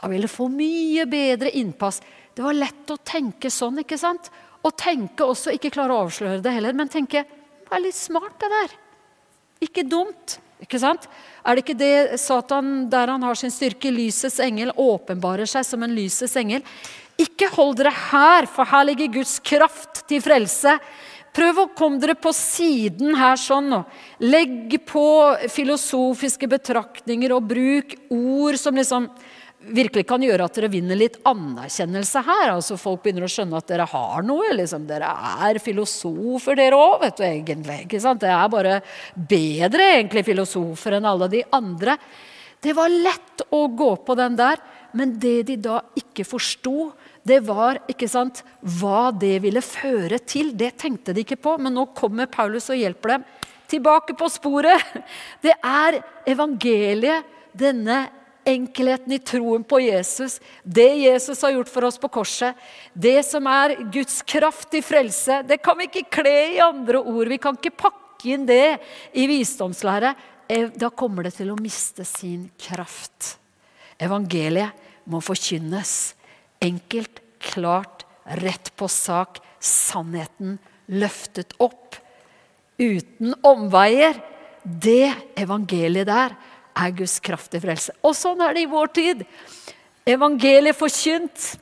da 0.00 0.08
vil 0.08 0.24
det 0.24 0.30
få 0.32 0.46
mye 0.48 1.04
bedre 1.04 1.52
innpass. 1.60 2.00
Det 2.32 2.40
var 2.40 2.56
lett 2.56 2.88
å 2.88 2.96
tenke 3.04 3.52
sånn, 3.52 3.82
ikke 3.84 3.98
sant? 4.00 4.30
Og 4.64 4.72
tenke 4.72 5.26
også, 5.28 5.52
ikke 5.52 5.74
klare 5.74 5.92
å 5.92 6.06
avsløre 6.06 6.40
det 6.40 6.54
heller, 6.56 6.80
men 6.80 6.88
tenke 6.88 7.26
det 7.26 7.76
er 7.76 7.84
litt 7.84 8.00
smart, 8.00 8.38
det 8.40 8.48
der. 8.54 8.72
Ikke 9.68 9.84
dumt. 9.84 10.38
ikke 10.64 10.80
sant? 10.80 11.04
Er 11.44 11.56
det 11.58 11.66
ikke 11.66 11.76
det 11.76 12.20
Satan, 12.24 12.88
der 12.88 13.12
han 13.12 13.28
har 13.28 13.36
sin 13.36 13.52
styrke, 13.52 13.92
lysets 13.92 14.40
engel, 14.40 14.72
åpenbarer 14.80 15.44
seg 15.44 15.68
som 15.68 15.84
en 15.84 15.92
lysets 15.92 16.40
engel? 16.40 16.64
Ikke 17.20 17.50
hold 17.52 17.76
dere 17.80 17.92
her, 17.92 18.48
for 18.48 18.68
her 18.68 18.86
ligger 18.88 19.12
Guds 19.20 19.38
kraft 19.44 20.04
til 20.08 20.22
frelse. 20.24 20.78
Prøv 21.36 21.60
å 21.62 21.70
komme 21.78 22.00
dere 22.02 22.16
på 22.18 22.32
siden 22.34 23.14
her 23.18 23.38
sånn. 23.38 23.70
Og 23.76 24.24
legg 24.24 24.74
på 24.88 25.04
filosofiske 25.52 26.48
betraktninger 26.50 27.34
og 27.36 27.46
bruk 27.52 27.94
ord 28.10 28.58
som 28.58 28.78
liksom 28.78 29.06
virkelig 29.60 30.06
kan 30.08 30.22
gjøre 30.24 30.46
at 30.48 30.56
dere 30.56 30.70
vinner 30.72 30.98
litt 30.98 31.18
anerkjennelse 31.28 32.22
her. 32.26 32.54
Altså 32.54 32.78
Folk 32.80 33.04
begynner 33.04 33.26
å 33.26 33.30
skjønne 33.30 33.60
at 33.60 33.68
dere 33.70 33.86
har 33.92 34.26
noe. 34.26 34.50
Liksom. 34.56 34.88
Dere 34.88 35.12
er 35.46 35.60
filosofer, 35.62 36.58
dere 36.58 36.80
òg, 36.80 36.98
vet 37.04 37.20
du 37.20 37.24
egentlig. 37.28 37.78
ikke 37.84 38.02
sant? 38.02 38.24
Det 38.24 38.32
er 38.32 38.50
bare 38.52 38.80
bedre 39.14 39.92
egentlig 39.98 40.26
filosofer 40.32 40.98
enn 40.98 41.08
alle 41.12 41.30
de 41.30 41.44
andre. 41.56 41.98
Det 42.60 42.74
var 42.76 42.92
lett 42.92 43.46
å 43.56 43.66
gå 43.72 43.94
på 44.04 44.16
den 44.18 44.34
der, 44.36 44.60
men 44.96 45.14
det 45.20 45.38
de 45.48 45.56
da 45.62 45.78
ikke 45.96 46.26
forsto, 46.28 46.90
det 47.26 47.40
var 47.44 47.82
ikke 47.90 48.08
sant, 48.08 48.42
hva 48.80 49.10
det 49.12 49.36
ville 49.44 49.62
føre 49.64 50.18
til. 50.24 50.54
Det 50.56 50.72
tenkte 50.80 51.14
de 51.14 51.24
ikke 51.24 51.40
på, 51.40 51.56
men 51.60 51.74
nå 51.76 51.90
kommer 51.96 52.30
Paulus 52.32 52.70
og 52.72 52.80
hjelper 52.80 53.16
dem 53.16 53.26
tilbake 53.70 54.16
på 54.18 54.28
sporet. 54.32 54.82
Det 55.44 55.54
er 55.62 56.00
evangeliet, 56.28 57.36
denne 57.50 58.04
enkelheten 58.46 59.12
i 59.12 59.18
troen 59.22 59.64
på 59.66 59.80
Jesus, 59.82 60.38
det 60.62 60.88
Jesus 61.02 61.42
har 61.44 61.52
gjort 61.52 61.70
for 61.70 61.86
oss 61.88 61.98
på 62.00 62.08
korset, 62.12 62.56
det 62.94 63.20
som 63.26 63.46
er 63.50 63.74
Guds 63.92 64.20
kraft 64.22 64.74
i 64.78 64.82
frelse, 64.82 65.42
det 65.46 65.58
kan 65.62 65.76
vi 65.78 65.88
ikke 65.90 66.20
kle 66.20 66.36
i 66.54 66.62
andre 66.62 67.02
ord. 67.02 67.28
Vi 67.28 67.40
kan 67.42 67.58
ikke 67.58 67.74
pakke 67.84 68.32
inn 68.32 68.46
det 68.48 68.78
i 69.12 69.26
visdomslære. 69.30 70.14
Da 70.78 70.90
kommer 70.90 71.26
det 71.26 71.34
til 71.36 71.52
å 71.52 71.58
miste 71.58 72.06
sin 72.08 72.48
kraft. 72.58 73.34
Evangeliet 74.00 74.88
må 75.10 75.20
forkynnes 75.22 76.14
Enkelt, 76.60 77.22
klart, 77.40 78.04
rett 78.40 78.72
på 78.76 78.88
sak. 78.88 79.40
Sannheten 79.60 80.58
løftet 80.92 81.54
opp. 81.58 81.96
Uten 82.80 83.34
omveier. 83.46 84.20
Det 84.60 85.12
evangeliet 85.40 86.08
der 86.08 86.36
er 86.80 86.94
Guds 86.96 87.18
kraft 87.24 87.50
til 87.52 87.62
frelse. 87.64 87.94
Og 88.04 88.14
sånn 88.16 88.40
er 88.44 88.56
det 88.56 88.66
i 88.66 88.70
vår 88.70 88.92
tid. 88.96 89.24
Evangeliet 90.08 90.76
forkynt 90.76 91.54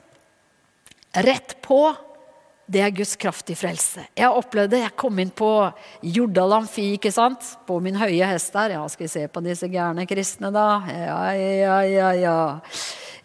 rett 1.26 1.56
på. 1.64 1.80
Det 2.68 2.82
er 2.84 2.92
Guds 2.92 3.14
kraft 3.16 3.48
i 3.48 3.56
frelse. 3.56 4.02
Jeg 4.12 4.28
opplevde. 4.28 4.82
Jeg 4.82 4.92
kom 5.00 5.16
inn 5.22 5.30
på 5.32 5.48
Jordal 6.04 6.58
Amfi 6.58 6.90
ikke 6.98 7.12
sant? 7.14 7.54
på 7.64 7.78
min 7.80 7.96
høye 7.96 8.26
hest 8.28 8.52
der. 8.52 8.74
Ja, 8.76 8.82
skal 8.92 9.06
vi 9.06 9.12
se 9.14 9.22
på 9.32 9.40
disse 9.44 9.70
gærne 9.72 10.04
kristne, 10.08 10.50
da? 10.52 10.66
Ja, 10.92 11.20
ja, 11.32 11.78
ja, 11.88 12.10
ja. 12.18 12.38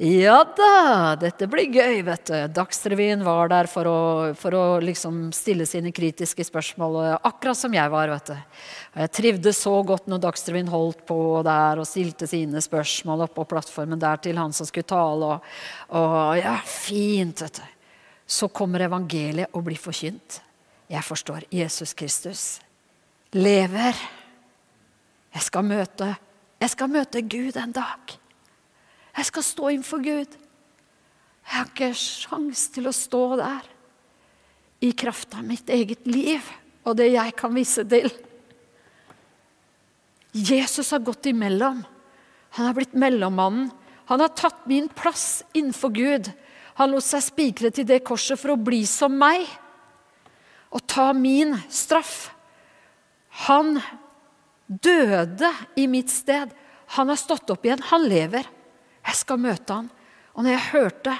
Ja 0.03 0.39
da, 0.57 1.13
dette 1.19 1.45
blir 1.51 1.67
gøy, 1.69 1.99
vet 2.07 2.25
du. 2.31 2.37
Dagsrevyen 2.55 3.21
var 3.23 3.51
der 3.51 3.69
for 3.71 3.87
å, 3.87 3.99
for 4.39 4.55
å 4.57 4.63
liksom 4.83 5.27
stille 5.35 5.67
sine 5.69 5.91
kritiske 5.95 6.47
spørsmål, 6.47 6.97
akkurat 7.19 7.59
som 7.59 7.75
jeg 7.75 7.91
var. 7.93 8.15
vet 8.15 8.31
du. 8.31 8.63
Jeg 9.03 9.13
trivdes 9.19 9.61
så 9.67 9.75
godt 9.85 10.09
når 10.11 10.23
Dagsrevyen 10.25 10.71
holdt 10.71 11.05
på 11.09 11.19
der 11.45 11.83
og 11.83 11.89
stilte 11.89 12.31
sine 12.31 12.63
spørsmål 12.63 13.27
oppå 13.27 13.45
plattformen 13.51 14.01
der 14.01 14.23
til 14.23 14.39
han 14.39 14.55
som 14.55 14.67
skulle 14.71 14.87
tale. 14.87 15.35
Og, 15.35 15.55
og 15.99 16.41
ja, 16.41 16.57
fint, 16.63 17.43
vet 17.43 17.61
du. 17.61 17.72
Så 18.33 18.49
kommer 18.49 18.81
evangeliet 18.87 19.53
og 19.53 19.67
blir 19.67 19.77
forkynt. 19.77 20.39
Jeg 20.89 21.05
forstår 21.05 21.45
Jesus 21.53 21.93
Kristus 21.93 22.43
lever. 23.33 23.97
Jeg 25.33 25.45
skal 25.47 25.65
møte, 25.65 26.09
jeg 26.61 26.69
skal 26.73 26.91
møte 26.93 27.23
Gud 27.25 27.57
en 27.57 27.73
dag. 27.73 28.17
Jeg 29.17 29.29
skal 29.29 29.45
stå 29.45 29.69
innenfor 29.73 30.01
Gud. 30.05 30.35
Jeg 31.43 31.53
har 31.57 31.69
ikke 31.69 31.93
sjans 31.97 32.67
til 32.73 32.87
å 32.89 32.95
stå 32.95 33.23
der 33.41 33.69
i 34.83 34.91
kraft 34.97 35.33
av 35.37 35.45
mitt 35.47 35.69
eget 35.71 36.05
liv 36.09 36.45
og 36.83 36.97
det 36.99 37.09
jeg 37.13 37.35
kan 37.39 37.53
vise 37.55 37.85
til. 37.87 38.09
Jesus 40.33 40.89
har 40.91 41.03
gått 41.05 41.29
imellom. 41.29 41.83
Han 42.57 42.67
har 42.67 42.77
blitt 42.77 42.95
mellommannen. 42.97 43.69
Han 44.09 44.19
har 44.19 44.33
tatt 44.35 44.65
min 44.67 44.89
plass 44.91 45.43
innenfor 45.55 45.93
Gud. 45.95 46.29
Han 46.79 46.93
lot 46.93 47.05
seg 47.05 47.21
spikre 47.25 47.71
til 47.73 47.85
det 47.87 48.03
korset 48.05 48.39
for 48.39 48.55
å 48.55 48.59
bli 48.59 48.81
som 48.89 49.13
meg 49.17 49.45
og 50.73 50.81
ta 50.89 51.11
min 51.13 51.53
straff. 51.69 52.31
Han 53.45 53.77
døde 54.65 55.51
i 55.77 55.85
mitt 55.87 56.09
sted. 56.09 56.49
Han 56.97 57.11
har 57.11 57.19
stått 57.19 57.53
opp 57.53 57.65
igjen. 57.65 57.83
Han 57.91 58.07
lever. 58.09 58.47
Jeg 59.03 59.19
skal 59.19 59.41
møte 59.41 59.77
han. 59.77 59.91
Og 60.33 60.45
når 60.45 60.55
jeg 60.55 60.71
hørte 60.71 61.15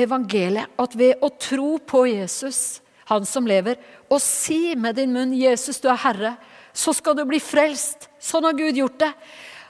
evangeliet, 0.00 0.72
at 0.80 0.96
ved 0.96 1.20
å 1.22 1.30
tro 1.36 1.76
på 1.78 2.06
Jesus, 2.08 2.80
han 3.10 3.26
som 3.28 3.46
lever, 3.46 3.76
og 4.08 4.22
si 4.22 4.74
med 4.74 4.96
din 4.96 5.12
munn 5.12 5.34
'Jesus, 5.36 5.80
du 5.80 5.88
er 5.88 6.00
Herre', 6.00 6.36
så 6.72 6.92
skal 6.92 7.14
du 7.14 7.24
bli 7.24 7.38
frelst. 7.38 8.08
Sånn 8.18 8.44
har 8.44 8.56
Gud 8.56 8.76
gjort 8.76 8.98
det. 8.98 9.12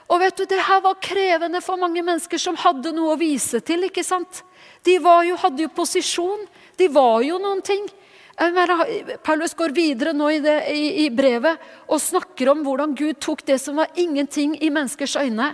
Og 0.09 0.21
vet 0.21 0.37
du, 0.37 0.45
Det 0.45 0.61
her 0.61 0.81
var 0.81 1.01
krevende 1.01 1.61
for 1.65 1.81
mange 1.81 2.03
mennesker 2.05 2.37
som 2.41 2.57
hadde 2.61 2.93
noe 2.93 3.15
å 3.15 3.19
vise 3.19 3.61
til. 3.65 3.87
ikke 3.87 4.03
sant? 4.05 4.43
De 4.85 4.99
jo, 4.99 5.35
hadde 5.41 5.65
jo 5.65 5.69
posisjon. 5.73 6.45
De 6.77 6.87
var 6.87 7.21
jo 7.25 7.39
noen 7.41 7.61
ting. 7.61 7.87
Paulus 9.23 9.53
går 9.55 9.71
videre 9.71 10.11
nå 10.11 10.27
i, 10.29 10.39
det, 10.43 10.55
i, 10.67 11.05
i, 11.05 11.09
brevet 11.09 11.55
og 11.87 12.01
snakker 12.03 12.49
om 12.51 12.65
hvordan 12.65 12.91
Gud 12.97 13.15
tok 13.23 13.45
det 13.47 13.55
som 13.63 13.79
var 13.79 13.87
ingenting 13.95 14.57
i 14.59 14.69
menneskers 14.69 15.15
øyne. 15.15 15.53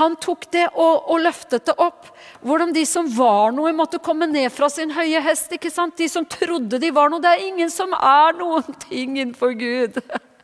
Han 0.00 0.16
tok 0.18 0.48
det 0.50 0.64
og, 0.74 1.06
og, 1.06 1.20
løftet 1.22 1.68
det 1.70 1.76
opp. 1.78 2.10
Hvordan 2.42 2.74
de 2.74 2.82
som 2.84 3.06
var 3.14 3.54
noe, 3.54 3.70
måtte 3.72 4.02
komme 4.02 4.26
ned 4.26 4.50
fra 4.50 4.66
sin 4.68 4.90
høye 4.90 5.22
hest. 5.22 5.54
ikke 5.54 5.70
sant? 5.70 5.96
De 5.96 6.10
som 6.10 6.26
trodde 6.26 6.82
de 6.82 6.90
var 6.90 7.14
noe. 7.14 7.22
Det 7.22 7.30
er 7.30 7.46
ingen 7.46 7.70
som 7.70 7.94
er 7.94 8.34
noen 8.42 8.74
ting 8.88 9.20
innenfor 9.20 9.54
Gud. 9.54 10.02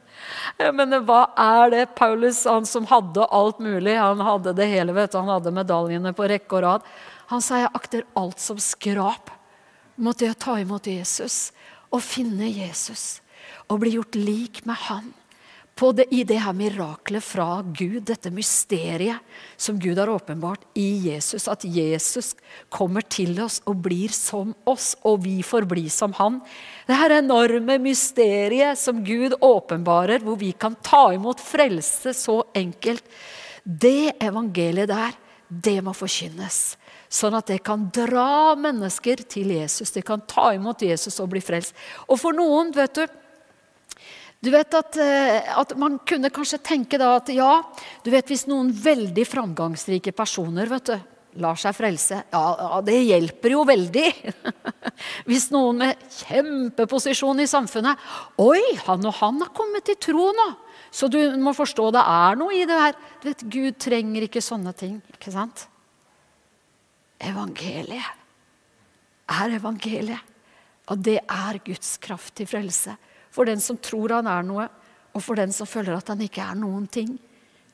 Jeg 0.58 0.74
mener, 0.74 1.02
Hva 1.06 1.26
er 1.38 1.72
det 1.72 1.84
Paulus, 1.98 2.44
han 2.48 2.66
som 2.68 2.86
hadde 2.90 3.26
alt 3.30 3.60
mulig, 3.62 3.96
han 3.98 4.20
hadde 4.20 4.54
det 4.58 4.68
hele, 4.70 4.94
vet 4.96 5.12
du, 5.12 5.18
han 5.20 5.32
hadde 5.32 5.54
medaljene 5.54 6.14
på 6.16 6.28
rekke 6.30 6.58
og 6.58 6.64
rad. 6.66 6.92
Han 7.32 7.44
sa 7.44 7.62
jeg 7.62 7.74
akter 7.74 8.06
alt 8.18 8.42
som 8.42 8.60
skrap 8.60 9.30
mot 9.96 10.18
det 10.18 10.32
å 10.32 10.38
ta 10.38 10.58
imot 10.60 10.88
Jesus 10.88 11.52
og 11.92 12.02
finne 12.04 12.48
Jesus 12.48 13.20
og 13.68 13.82
bli 13.82 13.94
gjort 13.96 14.16
lik 14.18 14.62
med 14.68 14.80
han 14.88 15.12
det, 15.74 16.06
i 16.14 16.22
det 16.24 16.38
her 16.38 16.52
miraklet 16.54 17.24
fra 17.24 17.62
Gud, 17.62 18.04
dette 18.06 18.30
mysteriet 18.30 19.18
som 19.56 19.78
Gud 19.80 19.98
har 19.98 20.10
åpenbart 20.12 20.62
i 20.78 21.08
Jesus. 21.08 21.48
At 21.48 21.64
Jesus 21.64 22.34
kommer 22.68 23.02
til 23.02 23.40
oss 23.42 23.60
og 23.66 23.80
blir 23.82 24.12
som 24.14 24.54
oss, 24.68 24.94
og 25.02 25.24
vi 25.24 25.40
får 25.42 25.66
bli 25.66 25.88
som 25.90 26.12
han. 26.20 26.40
Det 26.86 26.98
her 26.98 27.16
enorme 27.18 27.78
mysteriet 27.82 28.78
som 28.78 29.02
Gud 29.04 29.34
åpenbarer, 29.40 30.22
hvor 30.22 30.38
vi 30.38 30.52
kan 30.52 30.76
ta 30.82 31.08
imot 31.14 31.40
frelse 31.42 32.14
så 32.14 32.42
enkelt. 32.54 33.02
Det 33.64 34.14
evangeliet 34.22 34.90
der, 34.92 35.18
det 35.48 35.80
må 35.84 35.92
forkynnes. 35.96 36.76
Sånn 37.12 37.34
at 37.36 37.50
det 37.50 37.58
kan 37.66 37.90
dra 37.92 38.54
mennesker 38.56 39.20
til 39.28 39.50
Jesus. 39.52 39.92
De 39.92 40.00
kan 40.04 40.22
ta 40.24 40.52
imot 40.56 40.80
Jesus 40.80 41.18
og 41.20 41.32
bli 41.34 41.42
frelst. 41.44 41.74
Og 42.08 42.16
for 42.20 42.32
noen, 42.36 42.70
vet 42.72 42.96
du, 42.96 43.18
du 44.42 44.50
vet 44.50 44.74
at, 44.74 44.96
eh, 44.98 45.52
at, 45.54 45.76
Man 45.78 46.00
kunne 46.06 46.32
kanskje 46.34 46.58
tenke 46.58 46.98
da 46.98 47.14
at 47.20 47.30
ja, 47.30 47.62
du 48.02 48.10
vet 48.10 48.28
hvis 48.30 48.48
noen 48.50 48.72
veldig 48.74 49.24
framgangsrike 49.28 50.14
personer 50.16 50.70
vet 50.70 50.90
du, 50.90 50.96
lar 51.40 51.56
seg 51.56 51.72
frelse, 51.72 52.18
ja, 52.28 52.80
det 52.84 52.98
hjelper 53.06 53.54
jo 53.54 53.62
veldig. 53.64 54.08
hvis 55.28 55.46
noen 55.54 55.78
med 55.80 56.02
kjempeposisjon 56.18 57.40
i 57.40 57.48
samfunnet 57.48 58.02
Oi, 58.42 58.60
han 58.84 59.06
og 59.08 59.16
han 59.22 59.40
har 59.40 59.54
kommet 59.56 59.86
til 59.88 59.96
tro 60.10 60.28
nå! 60.36 60.48
Så 60.92 61.08
du 61.08 61.16
må 61.40 61.54
forstå 61.56 61.86
det 61.94 62.02
er 62.04 62.36
noe 62.36 62.52
i 62.52 62.66
det 62.68 62.76
her. 62.76 62.98
Du 63.22 63.30
vet, 63.30 63.46
Gud 63.48 63.78
trenger 63.80 64.26
ikke 64.26 64.42
sånne 64.44 64.74
ting. 64.76 64.98
ikke 65.14 65.32
sant? 65.32 65.64
Evangeliet 67.22 68.18
er 69.32 69.56
evangeliet. 69.56 70.28
Og 70.90 71.00
det 71.00 71.20
er 71.22 71.62
Guds 71.64 71.94
kraft 72.02 72.34
til 72.36 72.50
frelse 72.50 72.98
for 73.32 73.48
den 73.48 73.60
som 73.64 73.80
tror 73.80 74.18
han 74.18 74.28
er 74.30 74.44
noe, 74.46 74.68
og 75.12 75.24
for 75.24 75.38
den 75.40 75.52
som 75.52 75.68
føler 75.68 75.96
at 75.96 76.12
han 76.12 76.22
ikke 76.24 76.44
er 76.44 76.56
noen 76.58 76.86
ting. 76.92 77.16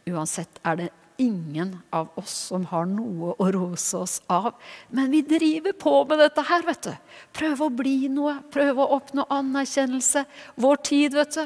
Uansett 0.08 0.60
er 0.66 0.80
det 0.80 0.88
ingen 1.18 1.78
av 1.90 2.08
oss 2.14 2.30
som 2.48 2.64
har 2.70 2.86
noe 2.86 3.34
å 3.42 3.48
rose 3.54 3.98
oss 3.98 4.20
av. 4.30 4.52
Men 4.94 5.10
vi 5.10 5.24
driver 5.26 5.74
på 5.74 5.94
med 6.06 6.22
dette 6.22 6.44
her, 6.46 6.62
vet 6.66 6.86
du. 6.86 6.92
Prøve 7.34 7.66
å 7.66 7.74
bli 7.74 7.96
noe, 8.12 8.36
prøve 8.54 8.84
å 8.84 8.98
oppnå 9.00 9.26
anerkjennelse. 9.34 10.24
Vår 10.62 10.78
tid, 10.86 11.18
vet 11.18 11.34
du. 11.34 11.42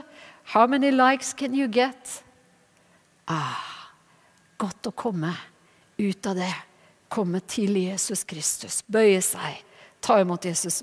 How 0.53 0.67
many 0.69 0.91
likes 0.93 1.33
can 1.33 1.57
you 1.57 1.69
get? 1.73 2.19
Ah, 3.31 3.89
godt 4.61 4.91
å 4.91 4.93
komme 4.93 5.33
ut 5.97 6.27
av 6.29 6.37
det. 6.37 6.53
Komme 7.13 7.41
til 7.41 7.77
Jesus 7.81 8.25
Kristus. 8.29 8.83
Bøye 8.85 9.23
seg. 9.25 9.63
Ta 10.05 10.21
imot 10.21 10.45
Jesus. 10.45 10.83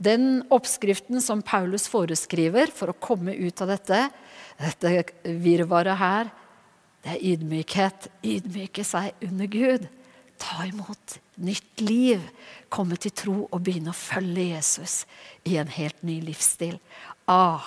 Den 0.00 0.42
oppskriften 0.48 1.20
som 1.20 1.42
Paulus 1.44 1.84
foreskriver 1.92 2.72
for 2.72 2.88
å 2.88 2.96
komme 2.96 3.34
ut 3.36 3.60
av 3.60 3.74
dette, 3.74 4.06
dette 4.56 4.92
virvaret 5.44 6.00
her, 6.00 6.30
det 7.04 7.16
er 7.16 7.24
ydmykhet. 7.34 8.08
Ydmyke 8.24 8.84
seg 8.84 9.12
under 9.24 9.50
Gud. 9.52 9.84
Ta 10.40 10.64
imot 10.64 11.18
nytt 11.44 11.84
liv. 11.84 12.24
Komme 12.72 12.96
til 13.00 13.12
tro 13.12 13.36
og 13.44 13.60
begynne 13.60 13.92
å 13.92 13.96
følge 13.96 14.50
Jesus 14.54 15.02
i 15.48 15.58
en 15.60 15.68
helt 15.72 16.00
ny 16.04 16.18
livsstil. 16.24 16.78
Ah, 17.28 17.64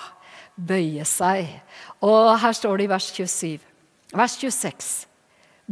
bøye 0.54 1.06
seg. 1.06 1.50
Og 2.02 2.34
her 2.42 2.58
står 2.58 2.78
det 2.78 2.88
i 2.88 2.92
vers 2.94 3.10
27. 3.14 3.70
Vers 4.14 4.36
26. 4.42 4.90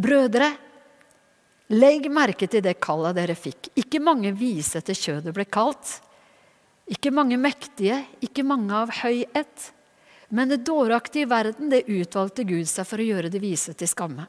Brødre, 0.02 0.52
legg 1.74 2.06
merke 2.10 2.46
til 2.50 2.62
det 2.64 2.78
kallet 2.82 3.18
dere 3.18 3.34
fikk. 3.38 3.70
Ikke 3.78 4.02
mange 4.02 4.30
vise 4.34 4.78
etter 4.78 4.98
kjødet 4.98 5.34
ble 5.34 5.46
kalt. 5.46 5.98
Ikke 6.90 7.12
mange 7.14 7.38
mektige, 7.38 8.00
ikke 8.24 8.44
mange 8.46 8.74
av 8.74 8.90
høy 9.02 9.24
ett. 9.34 9.70
Men 10.32 10.48
det 10.48 10.64
dåraktige 10.66 11.26
i 11.26 11.30
verden, 11.30 11.68
det 11.70 11.84
utvalgte 11.86 12.44
Gud 12.48 12.66
seg 12.68 12.88
for 12.88 13.02
å 13.02 13.06
gjøre 13.06 13.30
det 13.30 13.42
vise 13.42 13.74
til 13.76 13.90
skamme. 13.90 14.24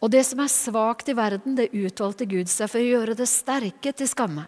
Og 0.00 0.08
det 0.14 0.22
som 0.24 0.40
er 0.40 0.48
svakt 0.48 1.10
i 1.12 1.16
verden, 1.16 1.58
det 1.58 1.74
utvalgte 1.76 2.24
Gud 2.28 2.48
seg 2.48 2.70
for 2.72 2.80
å 2.80 2.88
gjøre 2.88 3.16
det 3.18 3.28
sterke 3.28 3.92
til 3.92 4.08
skamme. 4.08 4.46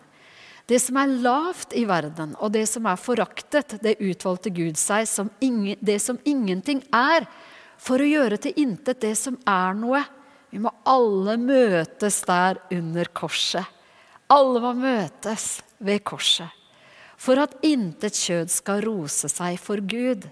Det 0.66 0.79
som 0.81 0.97
er 0.97 1.12
lavt 1.20 1.75
i 1.77 1.83
verden, 1.85 2.33
og 2.41 2.55
det 2.55 2.64
som 2.70 2.87
er 2.89 3.01
foraktet, 3.01 3.77
det 3.83 3.99
utvalgte 4.01 4.53
Gud 4.55 4.81
seg 4.81 5.05
som 5.11 5.29
ingen, 5.45 5.77
det 5.83 5.99
som 6.01 6.20
ingenting 6.25 6.81
er, 6.95 7.29
for 7.83 8.01
å 8.01 8.09
gjøre 8.09 8.39
til 8.41 8.57
intet 8.62 9.03
det 9.03 9.12
som 9.18 9.37
er 9.49 9.77
noe. 9.77 10.01
Vi 10.55 10.62
må 10.62 10.73
alle 10.89 11.37
møtes 11.41 12.23
der 12.29 12.62
under 12.73 13.12
korset. 13.12 13.66
Alle 14.33 14.62
må 14.64 14.73
møtes 14.79 15.61
ved 15.83 16.01
korset 16.07 16.61
for 17.23 17.39
at 17.39 17.55
intet 17.62 18.16
kjød 18.18 18.51
skal 18.51 18.83
rose 18.87 19.31
seg 19.31 19.59
for 19.62 19.83
Gud. 19.87 20.27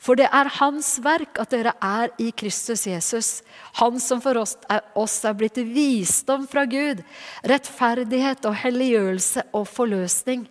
For 0.00 0.18
det 0.18 0.26
er 0.36 0.50
Hans 0.58 0.96
verk 1.04 1.38
at 1.40 1.52
dere 1.54 1.74
er 1.80 2.10
i 2.20 2.30
Kristus 2.36 2.86
Jesus, 2.88 3.42
Han 3.80 4.00
som 4.00 4.20
for 4.24 4.36
oss 4.40 4.56
er, 4.68 4.82
oss 4.96 5.22
er 5.24 5.36
blitt 5.36 5.56
visdom 5.56 6.48
fra 6.50 6.64
Gud, 6.68 7.00
rettferdighet 7.44 8.44
og 8.48 8.58
helliggjørelse 8.64 9.46
og 9.56 9.68
forløsning. 9.70 10.44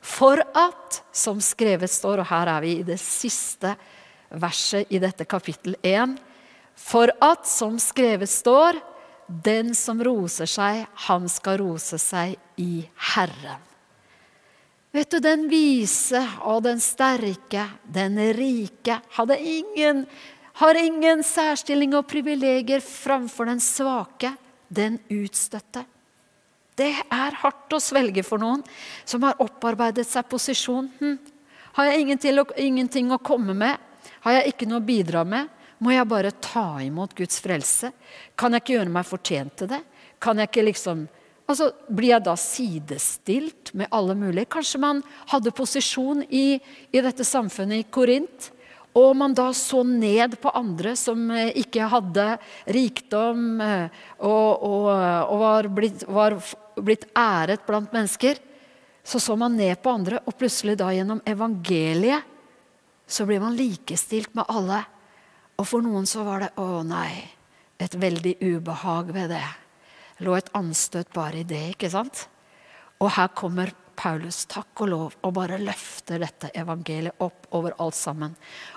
For 0.00 0.42
at, 0.54 1.02
som 1.14 1.42
skrevet 1.42 1.90
står, 1.90 2.22
og 2.22 2.30
her 2.30 2.50
er 2.56 2.62
vi 2.62 2.72
i 2.80 2.86
det 2.86 2.98
siste 3.02 3.74
verset 4.30 4.90
i 4.90 5.02
dette 5.02 5.26
kapittel 5.26 5.78
1, 5.82 6.16
for 6.76 7.10
at, 7.22 7.46
som 7.48 7.78
skrevet 7.82 8.30
står, 8.30 8.78
den 9.26 9.74
som 9.74 10.02
roser 10.02 10.50
seg, 10.50 10.84
han 11.08 11.26
skal 11.30 11.58
rose 11.62 11.98
seg 11.98 12.36
i 12.62 12.84
Herren. 13.14 13.65
Vet 14.96 15.10
du, 15.12 15.18
den 15.20 15.42
vise 15.50 16.22
og 16.48 16.62
den 16.64 16.78
sterke, 16.80 17.66
den 17.84 18.16
rike, 18.32 18.94
hadde 19.12 19.36
ingen, 19.36 19.98
har 20.56 20.78
ingen 20.80 21.20
særstilling 21.20 21.92
og 21.98 22.06
privilegier 22.08 22.80
framfor 22.80 23.50
den 23.50 23.60
svake, 23.60 24.30
den 24.72 24.96
utstøtte. 25.12 25.82
Det 26.80 26.94
er 27.12 27.36
hardt 27.42 27.76
å 27.76 27.80
svelge 27.80 28.24
for 28.24 28.40
noen 28.40 28.62
som 29.04 29.26
har 29.28 29.36
opparbeidet 29.44 30.06
seg 30.08 30.24
posisjon. 30.32 30.88
Hm. 30.96 31.18
Har 31.76 31.90
jeg 31.90 32.06
ingenting, 32.06 32.40
ingenting 32.56 33.12
å 33.12 33.20
komme 33.20 33.52
med? 33.52 33.76
Har 34.24 34.38
jeg 34.38 34.54
ikke 34.54 34.70
noe 34.70 34.80
å 34.80 34.86
bidra 34.88 35.26
med? 35.28 35.52
Må 35.76 35.92
jeg 35.92 36.08
bare 36.08 36.32
ta 36.40 36.80
imot 36.80 37.12
Guds 37.20 37.36
frelse? 37.44 37.92
Kan 38.32 38.56
jeg 38.56 38.64
ikke 38.64 38.78
gjøre 38.78 38.96
meg 38.96 39.12
fortjent 39.12 39.58
til 39.60 39.74
det? 39.76 39.82
Kan 40.24 40.40
jeg 40.40 40.48
ikke 40.48 40.68
liksom 40.70 41.04
Altså, 41.46 41.70
Blir 41.86 42.16
jeg 42.16 42.26
da 42.26 42.34
sidestilt 42.38 43.70
med 43.78 43.90
alle 43.94 44.16
mulige? 44.18 44.48
Kanskje 44.50 44.82
man 44.82 45.02
hadde 45.30 45.54
posisjon 45.54 46.24
i, 46.26 46.58
i 46.90 47.02
dette 47.02 47.26
samfunnet 47.26 47.84
i 47.84 47.90
Korint, 47.90 48.50
og 48.96 49.12
man 49.18 49.34
da 49.36 49.50
så 49.54 49.82
ned 49.86 50.38
på 50.40 50.50
andre 50.56 50.94
som 50.98 51.28
eh, 51.30 51.52
ikke 51.60 51.86
hadde 51.92 52.24
rikdom 52.72 53.60
eh, 53.60 53.98
og, 54.24 54.62
og, 54.64 54.86
og 54.88 55.42
var, 55.42 55.68
blitt, 55.76 56.06
var, 56.08 56.38
blitt, 56.80 57.04
æret 57.12 57.66
blant 57.68 57.92
mennesker. 57.94 58.40
Så 59.06 59.20
så 59.22 59.36
man 59.38 59.54
ned 59.54 59.76
på 59.84 59.92
andre, 59.92 60.18
og 60.26 60.34
plutselig 60.40 60.78
da 60.80 60.88
gjennom 60.96 61.20
evangeliet 61.28 62.24
så 63.06 63.26
blir 63.28 63.38
man 63.38 63.54
likestilt 63.54 64.32
med 64.34 64.48
alle. 64.50 64.80
Og 65.60 65.68
for 65.68 65.84
noen 65.84 66.08
så 66.10 66.24
var 66.26 66.42
det 66.42 66.50
å 66.58 66.82
nei, 66.82 67.20
et 67.78 67.94
veldig 67.94 68.34
ubehag 68.40 69.12
ved 69.14 69.30
det 69.36 69.44
lå 70.24 70.36
et 70.36 70.52
anstøt 70.56 71.12
bare 71.14 71.42
i 71.42 71.48
det. 71.48 71.74
ikke 71.74 71.90
sant? 71.92 72.26
Og 73.00 73.12
her 73.16 73.28
kommer 73.36 73.72
Paulus, 73.96 74.44
takk 74.48 74.84
og 74.84 74.88
lov, 74.92 75.14
og 75.24 75.32
bare 75.36 75.58
løfter 75.60 76.20
dette 76.20 76.50
evangeliet 76.56 77.16
opp 77.24 77.48
over 77.56 77.76
alt 77.80 77.96
sammen. 77.96 78.34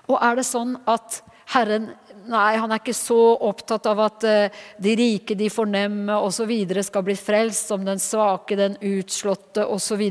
Og 0.08 0.16
er 0.16 0.40
det 0.40 0.48
sånn 0.48 0.78
at 0.88 1.22
Herren 1.50 1.90
nei, 2.30 2.60
han 2.62 2.72
er 2.72 2.82
ikke 2.82 2.96
så 2.96 3.18
opptatt 3.48 3.88
av 3.90 4.02
at 4.06 4.26
uh, 4.28 4.62
de 4.82 4.94
rike, 5.00 5.38
de 5.38 5.50
fornemme 5.52 6.16
osv. 6.22 6.52
skal 6.86 7.06
bli 7.06 7.16
frelst, 7.18 7.72
som 7.72 7.86
den 7.86 8.02
svake, 8.02 8.58
den 8.60 8.78
utslåtte 8.86 9.66
osv.? 9.66 10.04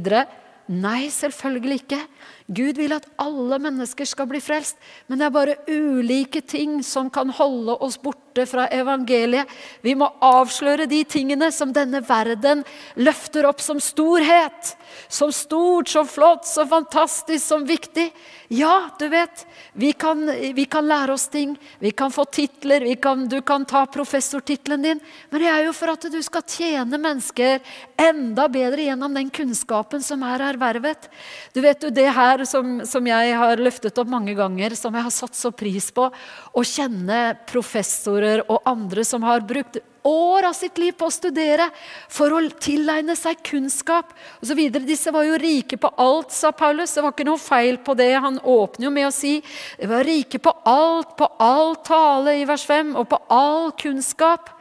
Nei, 0.68 1.08
selvfølgelig 1.14 1.82
ikke. 1.84 2.00
Gud 2.48 2.78
vil 2.80 2.94
at 2.96 3.04
alle 3.20 3.58
mennesker 3.60 4.08
skal 4.08 4.24
bli 4.30 4.40
frelst, 4.40 4.78
men 5.06 5.20
det 5.20 5.26
er 5.26 5.34
bare 5.34 5.56
ulike 5.68 6.40
ting 6.40 6.78
som 6.86 7.10
kan 7.12 7.28
holde 7.36 7.74
oss 7.84 7.98
borte 8.00 8.46
fra 8.48 8.64
evangeliet. 8.72 9.50
Vi 9.84 9.92
må 9.98 10.08
avsløre 10.24 10.86
de 10.88 11.02
tingene 11.04 11.50
som 11.52 11.74
denne 11.76 12.00
verden 12.08 12.62
løfter 12.96 13.44
opp 13.50 13.60
som 13.60 13.82
storhet. 13.82 14.72
Som 15.12 15.32
stort, 15.32 15.92
som 15.92 16.08
flott, 16.08 16.46
som 16.48 16.70
fantastisk, 16.70 17.44
som 17.44 17.66
viktig. 17.68 18.08
Ja, 18.48 18.88
du 18.98 19.04
vet, 19.12 19.44
vi 19.76 19.92
kan, 19.92 20.24
vi 20.56 20.64
kan 20.64 20.88
lære 20.88 21.12
oss 21.12 21.26
ting, 21.28 21.52
vi 21.78 21.90
kan 21.92 22.08
få 22.10 22.24
titler, 22.24 22.86
kan, 22.96 23.26
du 23.28 23.42
kan 23.44 23.66
ta 23.68 23.84
professortittelen 23.86 24.82
din, 24.82 25.02
men 25.28 25.42
det 25.42 25.50
er 25.52 25.66
jo 25.66 25.74
for 25.76 25.92
at 25.92 26.06
du 26.08 26.16
skal 26.24 26.46
tjene 26.48 26.96
mennesker 26.96 27.60
enda 28.00 28.48
bedre 28.48 28.88
gjennom 28.88 29.12
den 29.20 29.28
kunnskapen 29.28 30.00
som 30.00 30.24
er 30.24 30.46
ervervet. 30.54 31.10
Du 31.52 31.60
vet 31.60 31.84
jo, 31.84 31.92
det 31.92 32.08
her 32.16 32.37
som, 32.46 32.78
som, 32.86 33.06
jeg 33.06 33.36
har 33.40 33.60
løftet 33.62 33.98
opp 33.98 34.10
mange 34.10 34.34
ganger, 34.38 34.74
som 34.78 34.94
jeg 34.94 35.06
har 35.06 35.14
satt 35.14 35.38
så 35.38 35.50
pris 35.50 35.90
på. 35.94 36.08
Å 36.08 36.64
kjenne 36.66 37.38
professorer 37.48 38.44
og 38.46 38.62
andre 38.68 39.04
som 39.06 39.26
har 39.26 39.46
brukt 39.46 39.80
år 40.08 40.46
av 40.48 40.54
sitt 40.56 40.78
liv 40.78 40.94
på 40.96 41.08
å 41.08 41.12
studere 41.12 41.68
for 42.12 42.32
å 42.32 42.40
tilegne 42.62 43.16
seg 43.18 43.40
kunnskap 43.46 44.12
osv. 44.42 44.60
Disse 44.78 45.12
var 45.14 45.26
jo 45.26 45.38
rike 45.40 45.78
på 45.80 45.90
alt, 46.00 46.32
sa 46.32 46.52
Paulus. 46.52 46.94
Det 46.94 47.04
var 47.04 47.14
ikke 47.16 47.28
noe 47.28 47.42
feil 47.42 47.80
på 47.84 47.96
det. 47.98 48.12
Han 48.14 48.40
åpner 48.40 48.88
jo 48.88 48.94
med 48.94 49.08
å 49.08 49.14
si 49.14 49.38
de 49.78 49.90
var 49.90 50.06
rike 50.08 50.40
på 50.42 50.54
alt, 50.68 51.16
på 51.18 51.28
all 51.42 51.76
tale 51.86 52.38
i 52.40 52.46
vers 52.48 52.64
5, 52.68 52.94
og 52.98 53.08
på 53.10 53.20
all 53.34 53.72
kunnskap. 53.78 54.54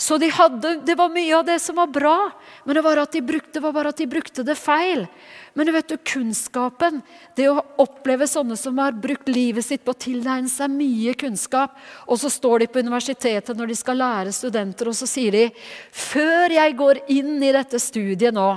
Så 0.00 0.16
de 0.16 0.30
hadde, 0.32 0.78
det 0.88 0.94
var 0.96 1.10
mye 1.12 1.34
av 1.36 1.44
det 1.44 1.58
som 1.60 1.76
var 1.76 1.90
bra, 1.92 2.30
men 2.64 2.78
det 2.78 2.82
var, 2.86 3.02
de 3.12 3.20
brukte, 3.20 3.52
det 3.58 3.60
var 3.60 3.74
bare 3.76 3.90
at 3.92 3.98
de 4.00 4.06
brukte 4.08 4.44
det 4.48 4.54
feil. 4.56 5.02
Men 5.52 5.68
du 5.68 5.74
vet 5.74 5.90
du, 5.92 5.98
kunnskapen, 6.08 7.02
det 7.36 7.50
å 7.50 7.60
oppleve 7.82 8.24
sånne 8.30 8.56
som 8.56 8.78
har 8.80 8.96
brukt 8.96 9.28
livet 9.28 9.66
sitt 9.66 9.84
på 9.84 9.92
å 9.92 9.98
tilegne 10.00 10.48
seg 10.48 10.72
mye 10.72 11.12
kunnskap, 11.20 11.76
og 12.08 12.16
så 12.22 12.30
står 12.32 12.64
de 12.64 12.70
på 12.72 12.80
universitetet 12.80 13.52
når 13.58 13.74
de 13.74 13.76
skal 13.76 14.00
lære 14.00 14.32
studenter, 14.32 14.88
og 14.88 14.96
så 14.96 15.10
sier 15.10 15.36
de 15.36 15.44
før 15.92 16.56
jeg 16.56 16.80
går 16.80 17.02
inn 17.12 17.36
i 17.44 17.52
dette 17.60 17.82
studiet 17.82 18.32
nå, 18.40 18.48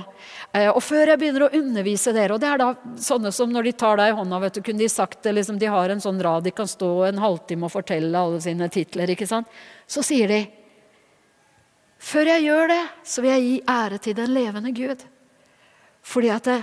eh, 0.56 0.70
og 0.72 0.80
før 0.86 1.12
jeg 1.12 1.24
begynner 1.26 1.48
å 1.50 1.52
undervise 1.60 2.16
dere 2.16 2.38
Og 2.38 2.40
det 2.40 2.54
er 2.54 2.64
da 2.64 2.72
sånne 2.96 3.36
som 3.36 3.52
når 3.52 3.68
de 3.68 3.76
tar 3.84 4.00
deg 4.00 4.14
i 4.14 4.18
hånda, 4.22 4.40
vet 4.48 4.56
du, 4.56 4.64
kunne 4.64 4.80
de 4.80 4.88
sagt 4.88 5.20
det, 5.28 5.36
liksom, 5.42 5.60
de 5.60 5.68
har 5.76 5.92
en 5.92 6.00
sånn 6.08 6.24
rad 6.24 6.48
de 6.48 6.56
kan 6.56 6.72
stå 6.72 6.94
en 7.12 7.20
halvtime 7.20 7.68
og 7.68 7.76
fortelle 7.76 8.16
alle 8.16 8.40
sine 8.40 8.72
titler, 8.72 9.12
ikke 9.12 9.28
sant? 9.28 9.50
Så 9.84 10.00
sier 10.00 10.30
de 10.32 10.44
før 12.04 12.30
jeg 12.34 12.46
gjør 12.46 12.70
det, 12.70 12.82
så 13.06 13.24
vil 13.24 13.32
jeg 13.32 13.44
gi 13.44 13.54
ære 13.74 14.00
til 14.02 14.16
den 14.18 14.34
levende 14.34 14.72
Gud. 14.76 15.04
Fordi 16.04 16.30
at 16.34 16.48
det, 16.50 16.58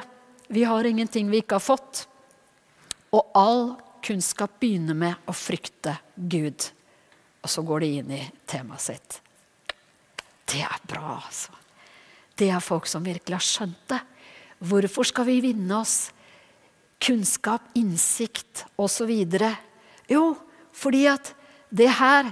vi 0.53 0.65
har 0.67 0.85
ingenting 0.85 1.31
vi 1.31 1.41
ikke 1.41 1.57
har 1.57 1.65
fått. 1.65 2.05
Og 3.11 3.33
all 3.37 3.65
kunnskap 4.05 4.59
begynner 4.61 4.97
med 4.97 5.29
å 5.29 5.35
frykte 5.35 5.95
Gud. 6.15 6.69
Og 7.41 7.49
så 7.49 7.63
går 7.65 7.83
de 7.83 7.91
inn 8.01 8.13
i 8.13 8.21
temaet 8.49 8.85
sitt. 8.85 9.17
Det 10.51 10.61
er 10.65 10.79
bra, 10.87 11.17
altså. 11.21 11.55
Det 12.37 12.49
er 12.49 12.63
folk 12.63 12.87
som 12.89 13.05
virkelig 13.05 13.37
har 13.37 13.45
skjønt 13.45 13.83
det. 13.91 13.99
Hvorfor 14.61 15.07
skal 15.07 15.27
vi 15.27 15.39
vinne 15.43 15.77
oss 15.77 16.11
kunnskap, 17.01 17.71
innsikt 17.77 18.65
osv.? 18.81 19.11
Jo, 20.09 20.23
fordi 20.73 21.05
at 21.09 21.33
det 21.71 21.89
her 21.97 22.29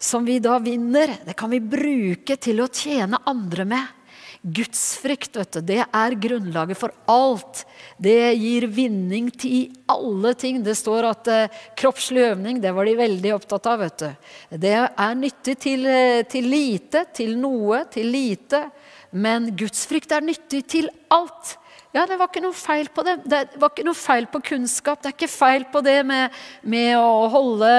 som 0.00 0.24
vi 0.24 0.38
da 0.40 0.56
vinner, 0.58 1.18
det 1.26 1.36
kan 1.36 1.52
vi 1.52 1.60
bruke 1.60 2.36
til 2.40 2.62
å 2.64 2.70
tjene 2.72 3.20
andre 3.28 3.66
med. 3.68 3.96
Gudsfrykt 4.40 5.34
vet 5.36 5.52
du, 5.52 5.60
det 5.68 5.82
er 5.84 6.14
grunnlaget 6.16 6.78
for 6.80 6.94
alt. 7.12 7.66
Det 8.00 8.32
gir 8.40 8.64
vinning 8.72 9.28
til 9.36 9.74
alle 9.92 10.32
ting. 10.40 10.62
Det 10.64 10.72
står 10.78 11.08
at 11.10 11.28
eh, 11.28 11.58
kroppslig 11.76 12.24
øvning 12.30 12.62
det 12.62 12.72
var 12.72 12.88
de 12.88 12.96
veldig 12.96 13.34
opptatt 13.36 13.68
av. 13.68 13.82
vet 13.84 13.98
du. 14.00 14.30
Det 14.64 14.72
er 14.80 15.18
nyttig 15.20 15.58
til, 15.60 15.84
eh, 15.84 16.22
til 16.24 16.48
lite, 16.48 17.04
til 17.12 17.36
noe, 17.36 17.84
til 17.92 18.08
lite. 18.08 18.64
Men 19.12 19.52
gudsfrykt 19.52 20.16
er 20.16 20.24
nyttig 20.24 20.64
til 20.72 20.88
alt. 21.12 21.58
Ja, 21.90 22.06
Det 22.06 22.18
var 22.20 22.28
ikke 22.30 22.42
noe 22.44 22.54
feil 22.54 22.88
på 22.94 23.02
det. 23.02 23.16
Det 23.26 23.40
var 23.58 23.72
ikke 23.72 23.86
noe 23.88 23.98
feil 23.98 24.28
på 24.30 24.42
kunnskap. 24.52 25.00
Det 25.02 25.10
er 25.10 25.16
ikke 25.16 25.32
feil 25.32 25.64
på 25.72 25.82
det 25.82 25.98
med, 26.06 26.36
med 26.62 26.92
å 27.00 27.26
holde, 27.32 27.70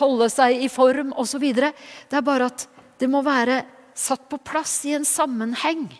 holde, 0.00 0.30
seg 0.32 0.64
i 0.64 0.70
form 0.72 1.12
osv. 1.20 1.44
Det 1.52 2.16
er 2.16 2.24
bare 2.24 2.48
at 2.48 2.64
det 3.00 3.08
må 3.12 3.20
være 3.24 3.60
satt 3.96 4.24
på 4.30 4.40
plass 4.40 4.78
i 4.88 4.94
en 4.96 5.04
sammenheng. 5.04 5.90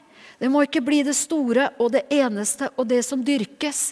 Det 0.41 0.49
må 0.49 0.63
ikke 0.65 0.81
bli 0.81 1.03
det 1.05 1.13
store 1.19 1.69
og 1.77 1.93
det 1.93 2.07
eneste 2.17 2.71
og 2.81 2.89
det 2.89 3.03
som 3.05 3.21
dyrkes. 3.21 3.91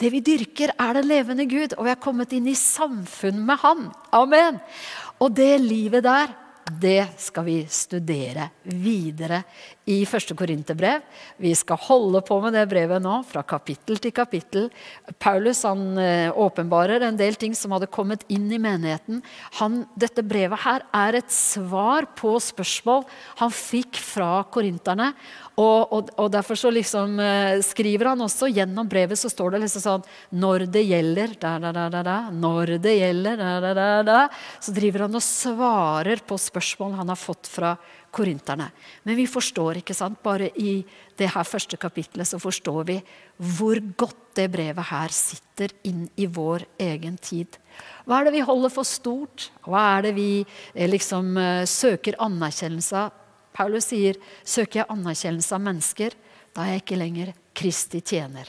Det 0.00 0.08
vi 0.14 0.22
dyrker, 0.24 0.72
er 0.80 0.96
den 0.96 1.10
levende 1.10 1.44
Gud, 1.44 1.74
og 1.76 1.84
vi 1.84 1.92
er 1.92 2.00
kommet 2.00 2.32
inn 2.32 2.48
i 2.48 2.56
samfunn 2.56 3.42
med 3.44 3.60
Han. 3.60 3.90
Amen. 4.16 4.62
Og 5.20 5.34
det 5.36 5.58
livet 5.60 6.06
der, 6.08 6.32
det 6.78 7.08
skal 7.18 7.46
vi 7.46 7.56
studere 7.70 8.48
videre 8.62 9.42
i 9.90 10.04
første 10.06 10.36
Korinterbrev. 10.38 11.02
Vi 11.40 11.52
skal 11.58 11.80
holde 11.88 12.20
på 12.26 12.38
med 12.44 12.54
det 12.54 12.66
brevet 12.70 13.02
nå, 13.02 13.20
fra 13.26 13.42
kapittel 13.42 13.98
til 14.02 14.14
kapittel. 14.14 14.68
Paulus 15.18 15.64
han 15.66 15.98
eh, 15.98 16.30
åpenbarer 16.30 17.06
en 17.06 17.18
del 17.18 17.38
ting 17.40 17.56
som 17.58 17.74
hadde 17.74 17.90
kommet 17.90 18.22
inn 18.30 18.46
i 18.52 18.60
menigheten. 18.62 19.22
Han, 19.58 19.82
dette 19.98 20.22
brevet 20.22 20.62
her 20.62 20.86
er 20.94 21.18
et 21.18 21.34
svar 21.34 22.06
på 22.18 22.36
spørsmål 22.42 23.06
han 23.40 23.54
fikk 23.54 23.98
fra 23.98 24.32
korinterne. 24.52 25.10
Og, 25.60 25.92
og, 25.92 26.10
og, 26.16 26.28
Derfor 26.32 26.58
så 26.58 26.70
liksom 26.72 27.18
uh, 27.20 27.60
skriver 27.64 28.12
han 28.12 28.24
også 28.24 28.48
gjennom 28.54 28.88
brevet 28.88 29.18
så 29.18 29.28
står 29.32 29.54
det 29.54 29.62
liksom 29.64 29.84
sånn 29.84 30.04
Når 30.40 30.66
det 30.72 30.84
gjelder 30.86 31.34
da, 31.40 31.56
da, 31.60 31.72
da, 31.76 31.86
da, 31.92 32.02
da, 32.06 32.18
Når 32.32 32.76
det 32.82 32.96
gjelder 32.96 33.40
da, 33.40 33.52
da, 33.62 33.72
da, 33.76 33.88
da, 34.06 34.20
Så 34.62 34.74
driver 34.76 35.06
han 35.06 35.18
og 35.18 35.24
svarer 35.26 36.22
på 36.24 36.38
spørsmål 36.40 36.96
han 37.00 37.12
har 37.12 37.20
fått 37.20 37.50
fra 37.50 37.74
korinterne. 38.10 38.66
Men 39.06 39.14
vi 39.14 39.26
forstår, 39.30 39.78
ikke 39.80 39.94
sant, 39.94 40.18
bare 40.24 40.48
i 40.58 40.80
det 41.18 41.28
her 41.30 41.46
første 41.46 41.78
kapitlet 41.78 42.26
så 42.26 42.40
forstår 42.42 42.80
vi 42.88 42.96
hvor 43.54 43.78
godt 43.94 44.32
det 44.40 44.48
brevet 44.50 44.88
her 44.90 45.14
sitter 45.14 45.70
inn 45.86 46.08
i 46.18 46.26
vår 46.26 46.64
egen 46.82 47.14
tid. 47.22 47.60
Hva 48.08 48.18
er 48.18 48.28
det 48.28 48.34
vi 48.34 48.42
holder 48.46 48.72
for 48.74 48.88
stort? 48.88 49.50
Hva 49.62 49.84
er 49.94 50.08
det 50.08 50.14
vi 50.18 50.30
eh, 50.42 50.90
liksom 50.90 51.36
uh, 51.38 51.62
søker 51.68 52.18
anerkjennelse 52.18 53.04
av? 53.04 53.19
Paulus 53.60 53.90
sier, 53.92 54.16
'Søker 54.40 54.80
jeg 54.80 54.88
anerkjennelse 54.88 55.52
av 55.52 55.60
mennesker, 55.60 56.16
da 56.56 56.64
er 56.64 56.78
jeg 56.78 56.82
ikke 56.84 57.00
lenger 57.00 57.32
Kristi 57.54 58.00
tjener'. 58.00 58.48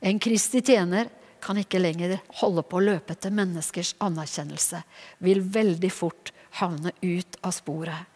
En 0.00 0.20
Kristi 0.22 0.62
tjener 0.62 1.10
kan 1.42 1.58
ikke 1.58 1.82
lenger 1.82 2.20
holde 2.40 2.62
på 2.62 2.78
å 2.78 2.84
løpe 2.84 3.16
etter 3.16 3.34
menneskers 3.34 3.94
anerkjennelse. 4.02 4.82
Vil 5.18 5.42
veldig 5.42 5.90
fort 5.90 6.30
havne 6.60 6.92
ut 7.02 7.38
av 7.42 7.54
sporet. 7.56 8.06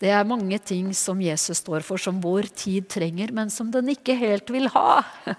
Det 0.00 0.10
er 0.12 0.28
mange 0.28 0.58
ting 0.60 0.92
som 0.96 1.20
Jesus 1.20 1.62
står 1.62 1.84
for, 1.86 2.00
som 2.00 2.20
vår 2.22 2.48
tid 2.54 2.88
trenger, 2.88 3.32
men 3.32 3.50
som 3.50 3.70
den 3.72 3.92
ikke 3.92 4.16
helt 4.18 4.50
vil 4.50 4.68
ha. 4.74 5.02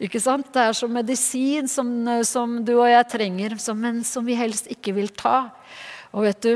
Ikke 0.00 0.20
sant? 0.22 0.48
Det 0.54 0.62
er 0.62 0.76
som 0.76 0.92
medisin 0.94 1.68
som, 1.68 1.90
som 2.24 2.60
du 2.64 2.78
og 2.78 2.88
jeg 2.88 3.08
trenger, 3.12 3.56
men 3.76 4.00
som 4.06 4.24
vi 4.24 4.36
helst 4.38 4.70
ikke 4.72 4.94
vil 4.96 5.10
ta. 5.12 5.50
Og 6.16 6.24
vet 6.24 6.40
du, 6.42 6.52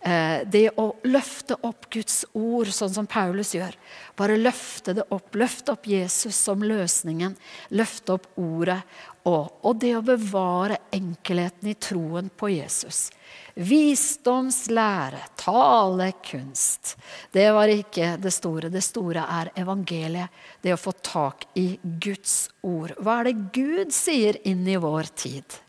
eh, 0.00 0.42
det 0.46 0.68
å 0.78 0.92
løfte 1.08 1.56
opp 1.66 1.88
Guds 1.90 2.24
ord, 2.32 2.70
sånn 2.70 2.92
som 2.94 3.06
Paulus 3.06 3.54
gjør 3.56 3.74
Bare 4.16 4.36
løfte 4.36 4.92
det 4.94 5.06
opp. 5.10 5.34
Løfte 5.34 5.72
opp 5.72 5.86
Jesus 5.88 6.36
som 6.36 6.62
løsningen. 6.62 7.34
Løfte 7.72 8.18
opp 8.18 8.28
ordet. 8.36 8.82
Og, 9.24 9.48
og 9.62 9.78
det 9.80 9.94
å 9.96 10.02
bevare 10.04 10.76
enkelheten 10.92 11.70
i 11.70 11.74
troen 11.80 12.28
på 12.36 12.50
Jesus. 12.52 13.06
Visdomslære, 13.54 15.22
talekunst. 15.40 16.96
Det 17.32 17.48
var 17.56 17.72
ikke 17.72 18.16
det 18.20 18.34
store. 18.34 18.70
Det 18.72 18.84
store 18.84 19.24
er 19.24 19.52
evangeliet. 19.64 20.28
Det 20.60 20.74
å 20.74 20.80
få 20.80 20.92
tak 21.00 21.48
i 21.58 21.78
Guds 21.82 22.50
ord. 22.60 22.92
Hva 23.00 23.20
er 23.20 23.30
det 23.30 23.52
Gud 23.56 23.96
sier 23.96 24.42
inn 24.48 24.66
i 24.68 24.80
vår 24.80 25.14
tid? 25.16 25.62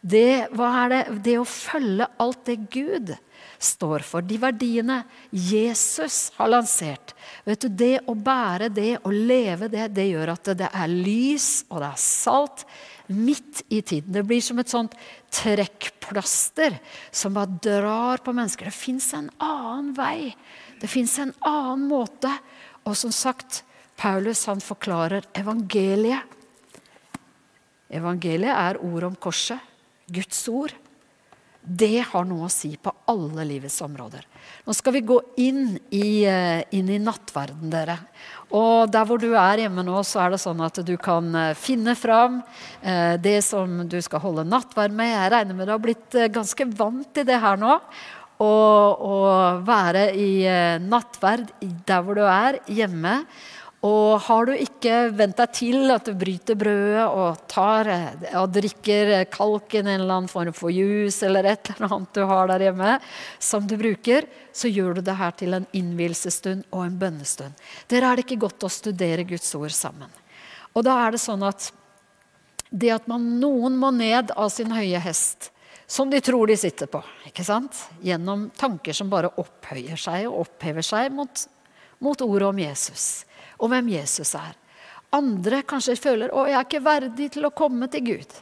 Det, 0.00 0.48
det, 0.56 1.00
det 1.20 1.36
å 1.36 1.44
følge 1.44 2.06
alt 2.20 2.46
det 2.48 2.56
Gud 2.72 3.12
står 3.60 4.04
for. 4.06 4.24
De 4.24 4.38
verdiene 4.40 5.02
Jesus 5.30 6.30
har 6.38 6.48
lansert. 6.48 7.12
Vet 7.44 7.66
du, 7.66 7.68
Det 7.68 7.96
å 8.08 8.14
bære 8.16 8.70
det 8.72 8.94
og 9.02 9.12
leve 9.12 9.68
det, 9.72 9.90
det 9.92 10.08
gjør 10.08 10.32
at 10.32 10.54
det 10.56 10.70
er 10.72 10.88
lys 10.88 11.50
og 11.68 11.82
det 11.82 11.90
er 11.92 12.00
salt 12.00 12.64
midt 13.10 13.62
i 13.68 13.82
tiden. 13.82 14.12
Det 14.14 14.24
blir 14.24 14.40
som 14.44 14.58
et 14.62 14.72
sånt 14.72 14.96
trekkplaster 15.34 16.78
som 17.12 17.36
bare 17.36 17.58
drar 17.62 18.24
på 18.24 18.32
mennesker. 18.32 18.70
Det 18.70 18.76
fins 18.76 19.12
en 19.18 19.30
annen 19.36 19.92
vei. 19.96 20.32
Det 20.80 20.88
fins 20.88 21.18
en 21.20 21.34
annen 21.44 21.88
måte. 21.90 22.32
Og 22.88 22.96
som 22.96 23.12
sagt, 23.12 23.64
Paulus 24.00 24.46
han 24.48 24.62
forklarer 24.64 25.26
evangeliet. 25.36 26.38
Evangeliet 27.90 28.54
er 28.54 28.80
ord 28.86 29.10
om 29.10 29.18
korset. 29.18 29.58
Guds 30.12 30.42
ord. 30.50 30.74
Det 31.60 32.00
har 32.08 32.24
noe 32.24 32.46
å 32.48 32.52
si 32.52 32.72
på 32.80 32.92
alle 33.12 33.44
livets 33.44 33.82
områder. 33.84 34.24
Nå 34.64 34.72
skal 34.74 34.94
vi 34.96 35.02
gå 35.04 35.18
inn 35.44 35.76
i, 35.92 36.24
eh, 36.24 36.62
inn 36.72 36.88
i 36.88 36.98
nattverden, 36.98 37.68
dere. 37.70 37.98
Og 38.50 38.90
der 38.90 39.04
hvor 39.04 39.20
du 39.20 39.34
er 39.34 39.66
hjemme 39.66 39.84
nå, 39.84 40.00
så 40.02 40.24
er 40.24 40.30
det 40.30 40.40
sånn 40.40 40.60
at 40.64 40.80
du 40.86 40.96
kan 40.96 41.28
eh, 41.34 41.52
finne 41.54 41.94
fram 41.94 42.40
eh, 42.82 43.16
det 43.20 43.44
som 43.44 43.86
du 43.86 44.00
skal 44.00 44.24
holde 44.24 44.48
nattverd 44.48 44.96
med. 44.96 45.12
Jeg 45.12 45.32
regner 45.36 45.54
med 45.54 45.68
du 45.68 45.74
har 45.76 45.84
blitt 45.84 46.16
ganske 46.32 46.64
vant 46.74 47.12
til 47.14 47.28
det 47.28 47.38
her 47.44 47.60
nå. 47.60 47.76
Å 48.40 49.60
være 49.60 50.06
i 50.16 50.48
nattverd 50.80 51.50
der 51.60 52.00
hvor 52.00 52.16
du 52.16 52.22
er 52.24 52.56
hjemme. 52.72 53.18
Og 53.80 54.18
har 54.26 54.44
du 54.44 54.52
ikke 54.52 54.94
vent 55.16 55.38
deg 55.38 55.52
til 55.56 55.92
at 55.94 56.04
du 56.04 56.12
bryter 56.20 56.56
brødet 56.60 57.04
og, 57.08 57.38
tar, 57.48 57.88
og 58.36 58.50
drikker 58.52 59.12
kalken, 59.32 59.86
i 59.88 59.94
en 59.94 60.02
eller 60.02 60.18
annen 60.18 60.28
form 60.28 60.52
for 60.56 60.68
juice 60.68 61.24
eller 61.24 61.48
et 61.48 61.70
eller 61.72 61.94
annet 61.96 62.18
du 62.18 62.20
har 62.28 62.50
der 62.50 62.66
hjemme, 62.66 62.98
som 63.40 63.64
du 63.64 63.78
bruker, 63.80 64.26
så 64.52 64.68
gjør 64.68 64.98
du 64.98 65.06
det 65.06 65.14
her 65.16 65.32
til 65.38 65.56
en 65.56 65.68
innvielsesstund 65.72 66.66
og 66.68 66.84
en 66.84 66.98
bønnestund. 67.00 67.56
Dere 67.88 68.10
er 68.10 68.20
det 68.20 68.26
ikke 68.26 68.42
godt 68.42 68.68
å 68.68 68.72
studere 68.72 69.24
Guds 69.24 69.48
ord 69.56 69.72
sammen. 69.72 70.12
Og 70.76 70.84
da 70.84 70.98
er 71.06 71.16
det 71.16 71.22
sånn 71.24 71.46
at 71.48 71.70
det 72.70 72.92
at 72.98 73.08
man, 73.08 73.24
noen 73.40 73.80
må 73.80 73.94
ned 73.96 74.34
av 74.36 74.52
sin 74.52 74.76
høye 74.76 75.00
hest, 75.00 75.48
som 75.90 76.12
de 76.12 76.20
tror 76.22 76.52
de 76.52 76.58
sitter 76.60 76.86
på. 76.86 77.00
ikke 77.32 77.48
sant? 77.48 77.80
Gjennom 78.04 78.50
tanker 78.60 78.92
som 78.94 79.08
bare 79.10 79.32
opphøyer 79.40 79.96
seg 79.98 80.28
og 80.28 80.44
opphever 80.44 80.84
seg 80.84 81.08
mot, 81.16 81.48
mot 82.04 82.28
ordet 82.28 82.52
om 82.52 82.64
Jesus 82.66 83.08
og 83.60 83.70
hvem 83.72 83.92
Jesus 83.92 84.34
er. 84.38 84.56
Andre 85.14 85.62
kanskje 85.66 85.98
føler 85.98 86.32
å, 86.32 86.46
jeg 86.48 86.58
er 86.58 86.66
ikke 86.66 86.84
verdig 86.84 87.28
til 87.34 87.46
å 87.48 87.54
komme 87.54 87.88
til 87.90 88.04
Gud. 88.06 88.34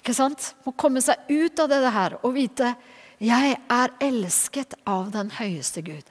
Ikke 0.00 0.14
sant? 0.16 0.52
Må 0.66 0.74
komme 0.78 1.02
seg 1.02 1.28
ut 1.30 1.62
av 1.62 1.70
det 1.70 1.80
her 1.94 2.18
og 2.22 2.34
vite 2.36 2.74
jeg 3.22 3.54
er 3.70 3.92
elsket 4.02 4.74
av 4.88 5.12
den 5.14 5.28
høyeste 5.36 5.84
Gud. 5.86 6.08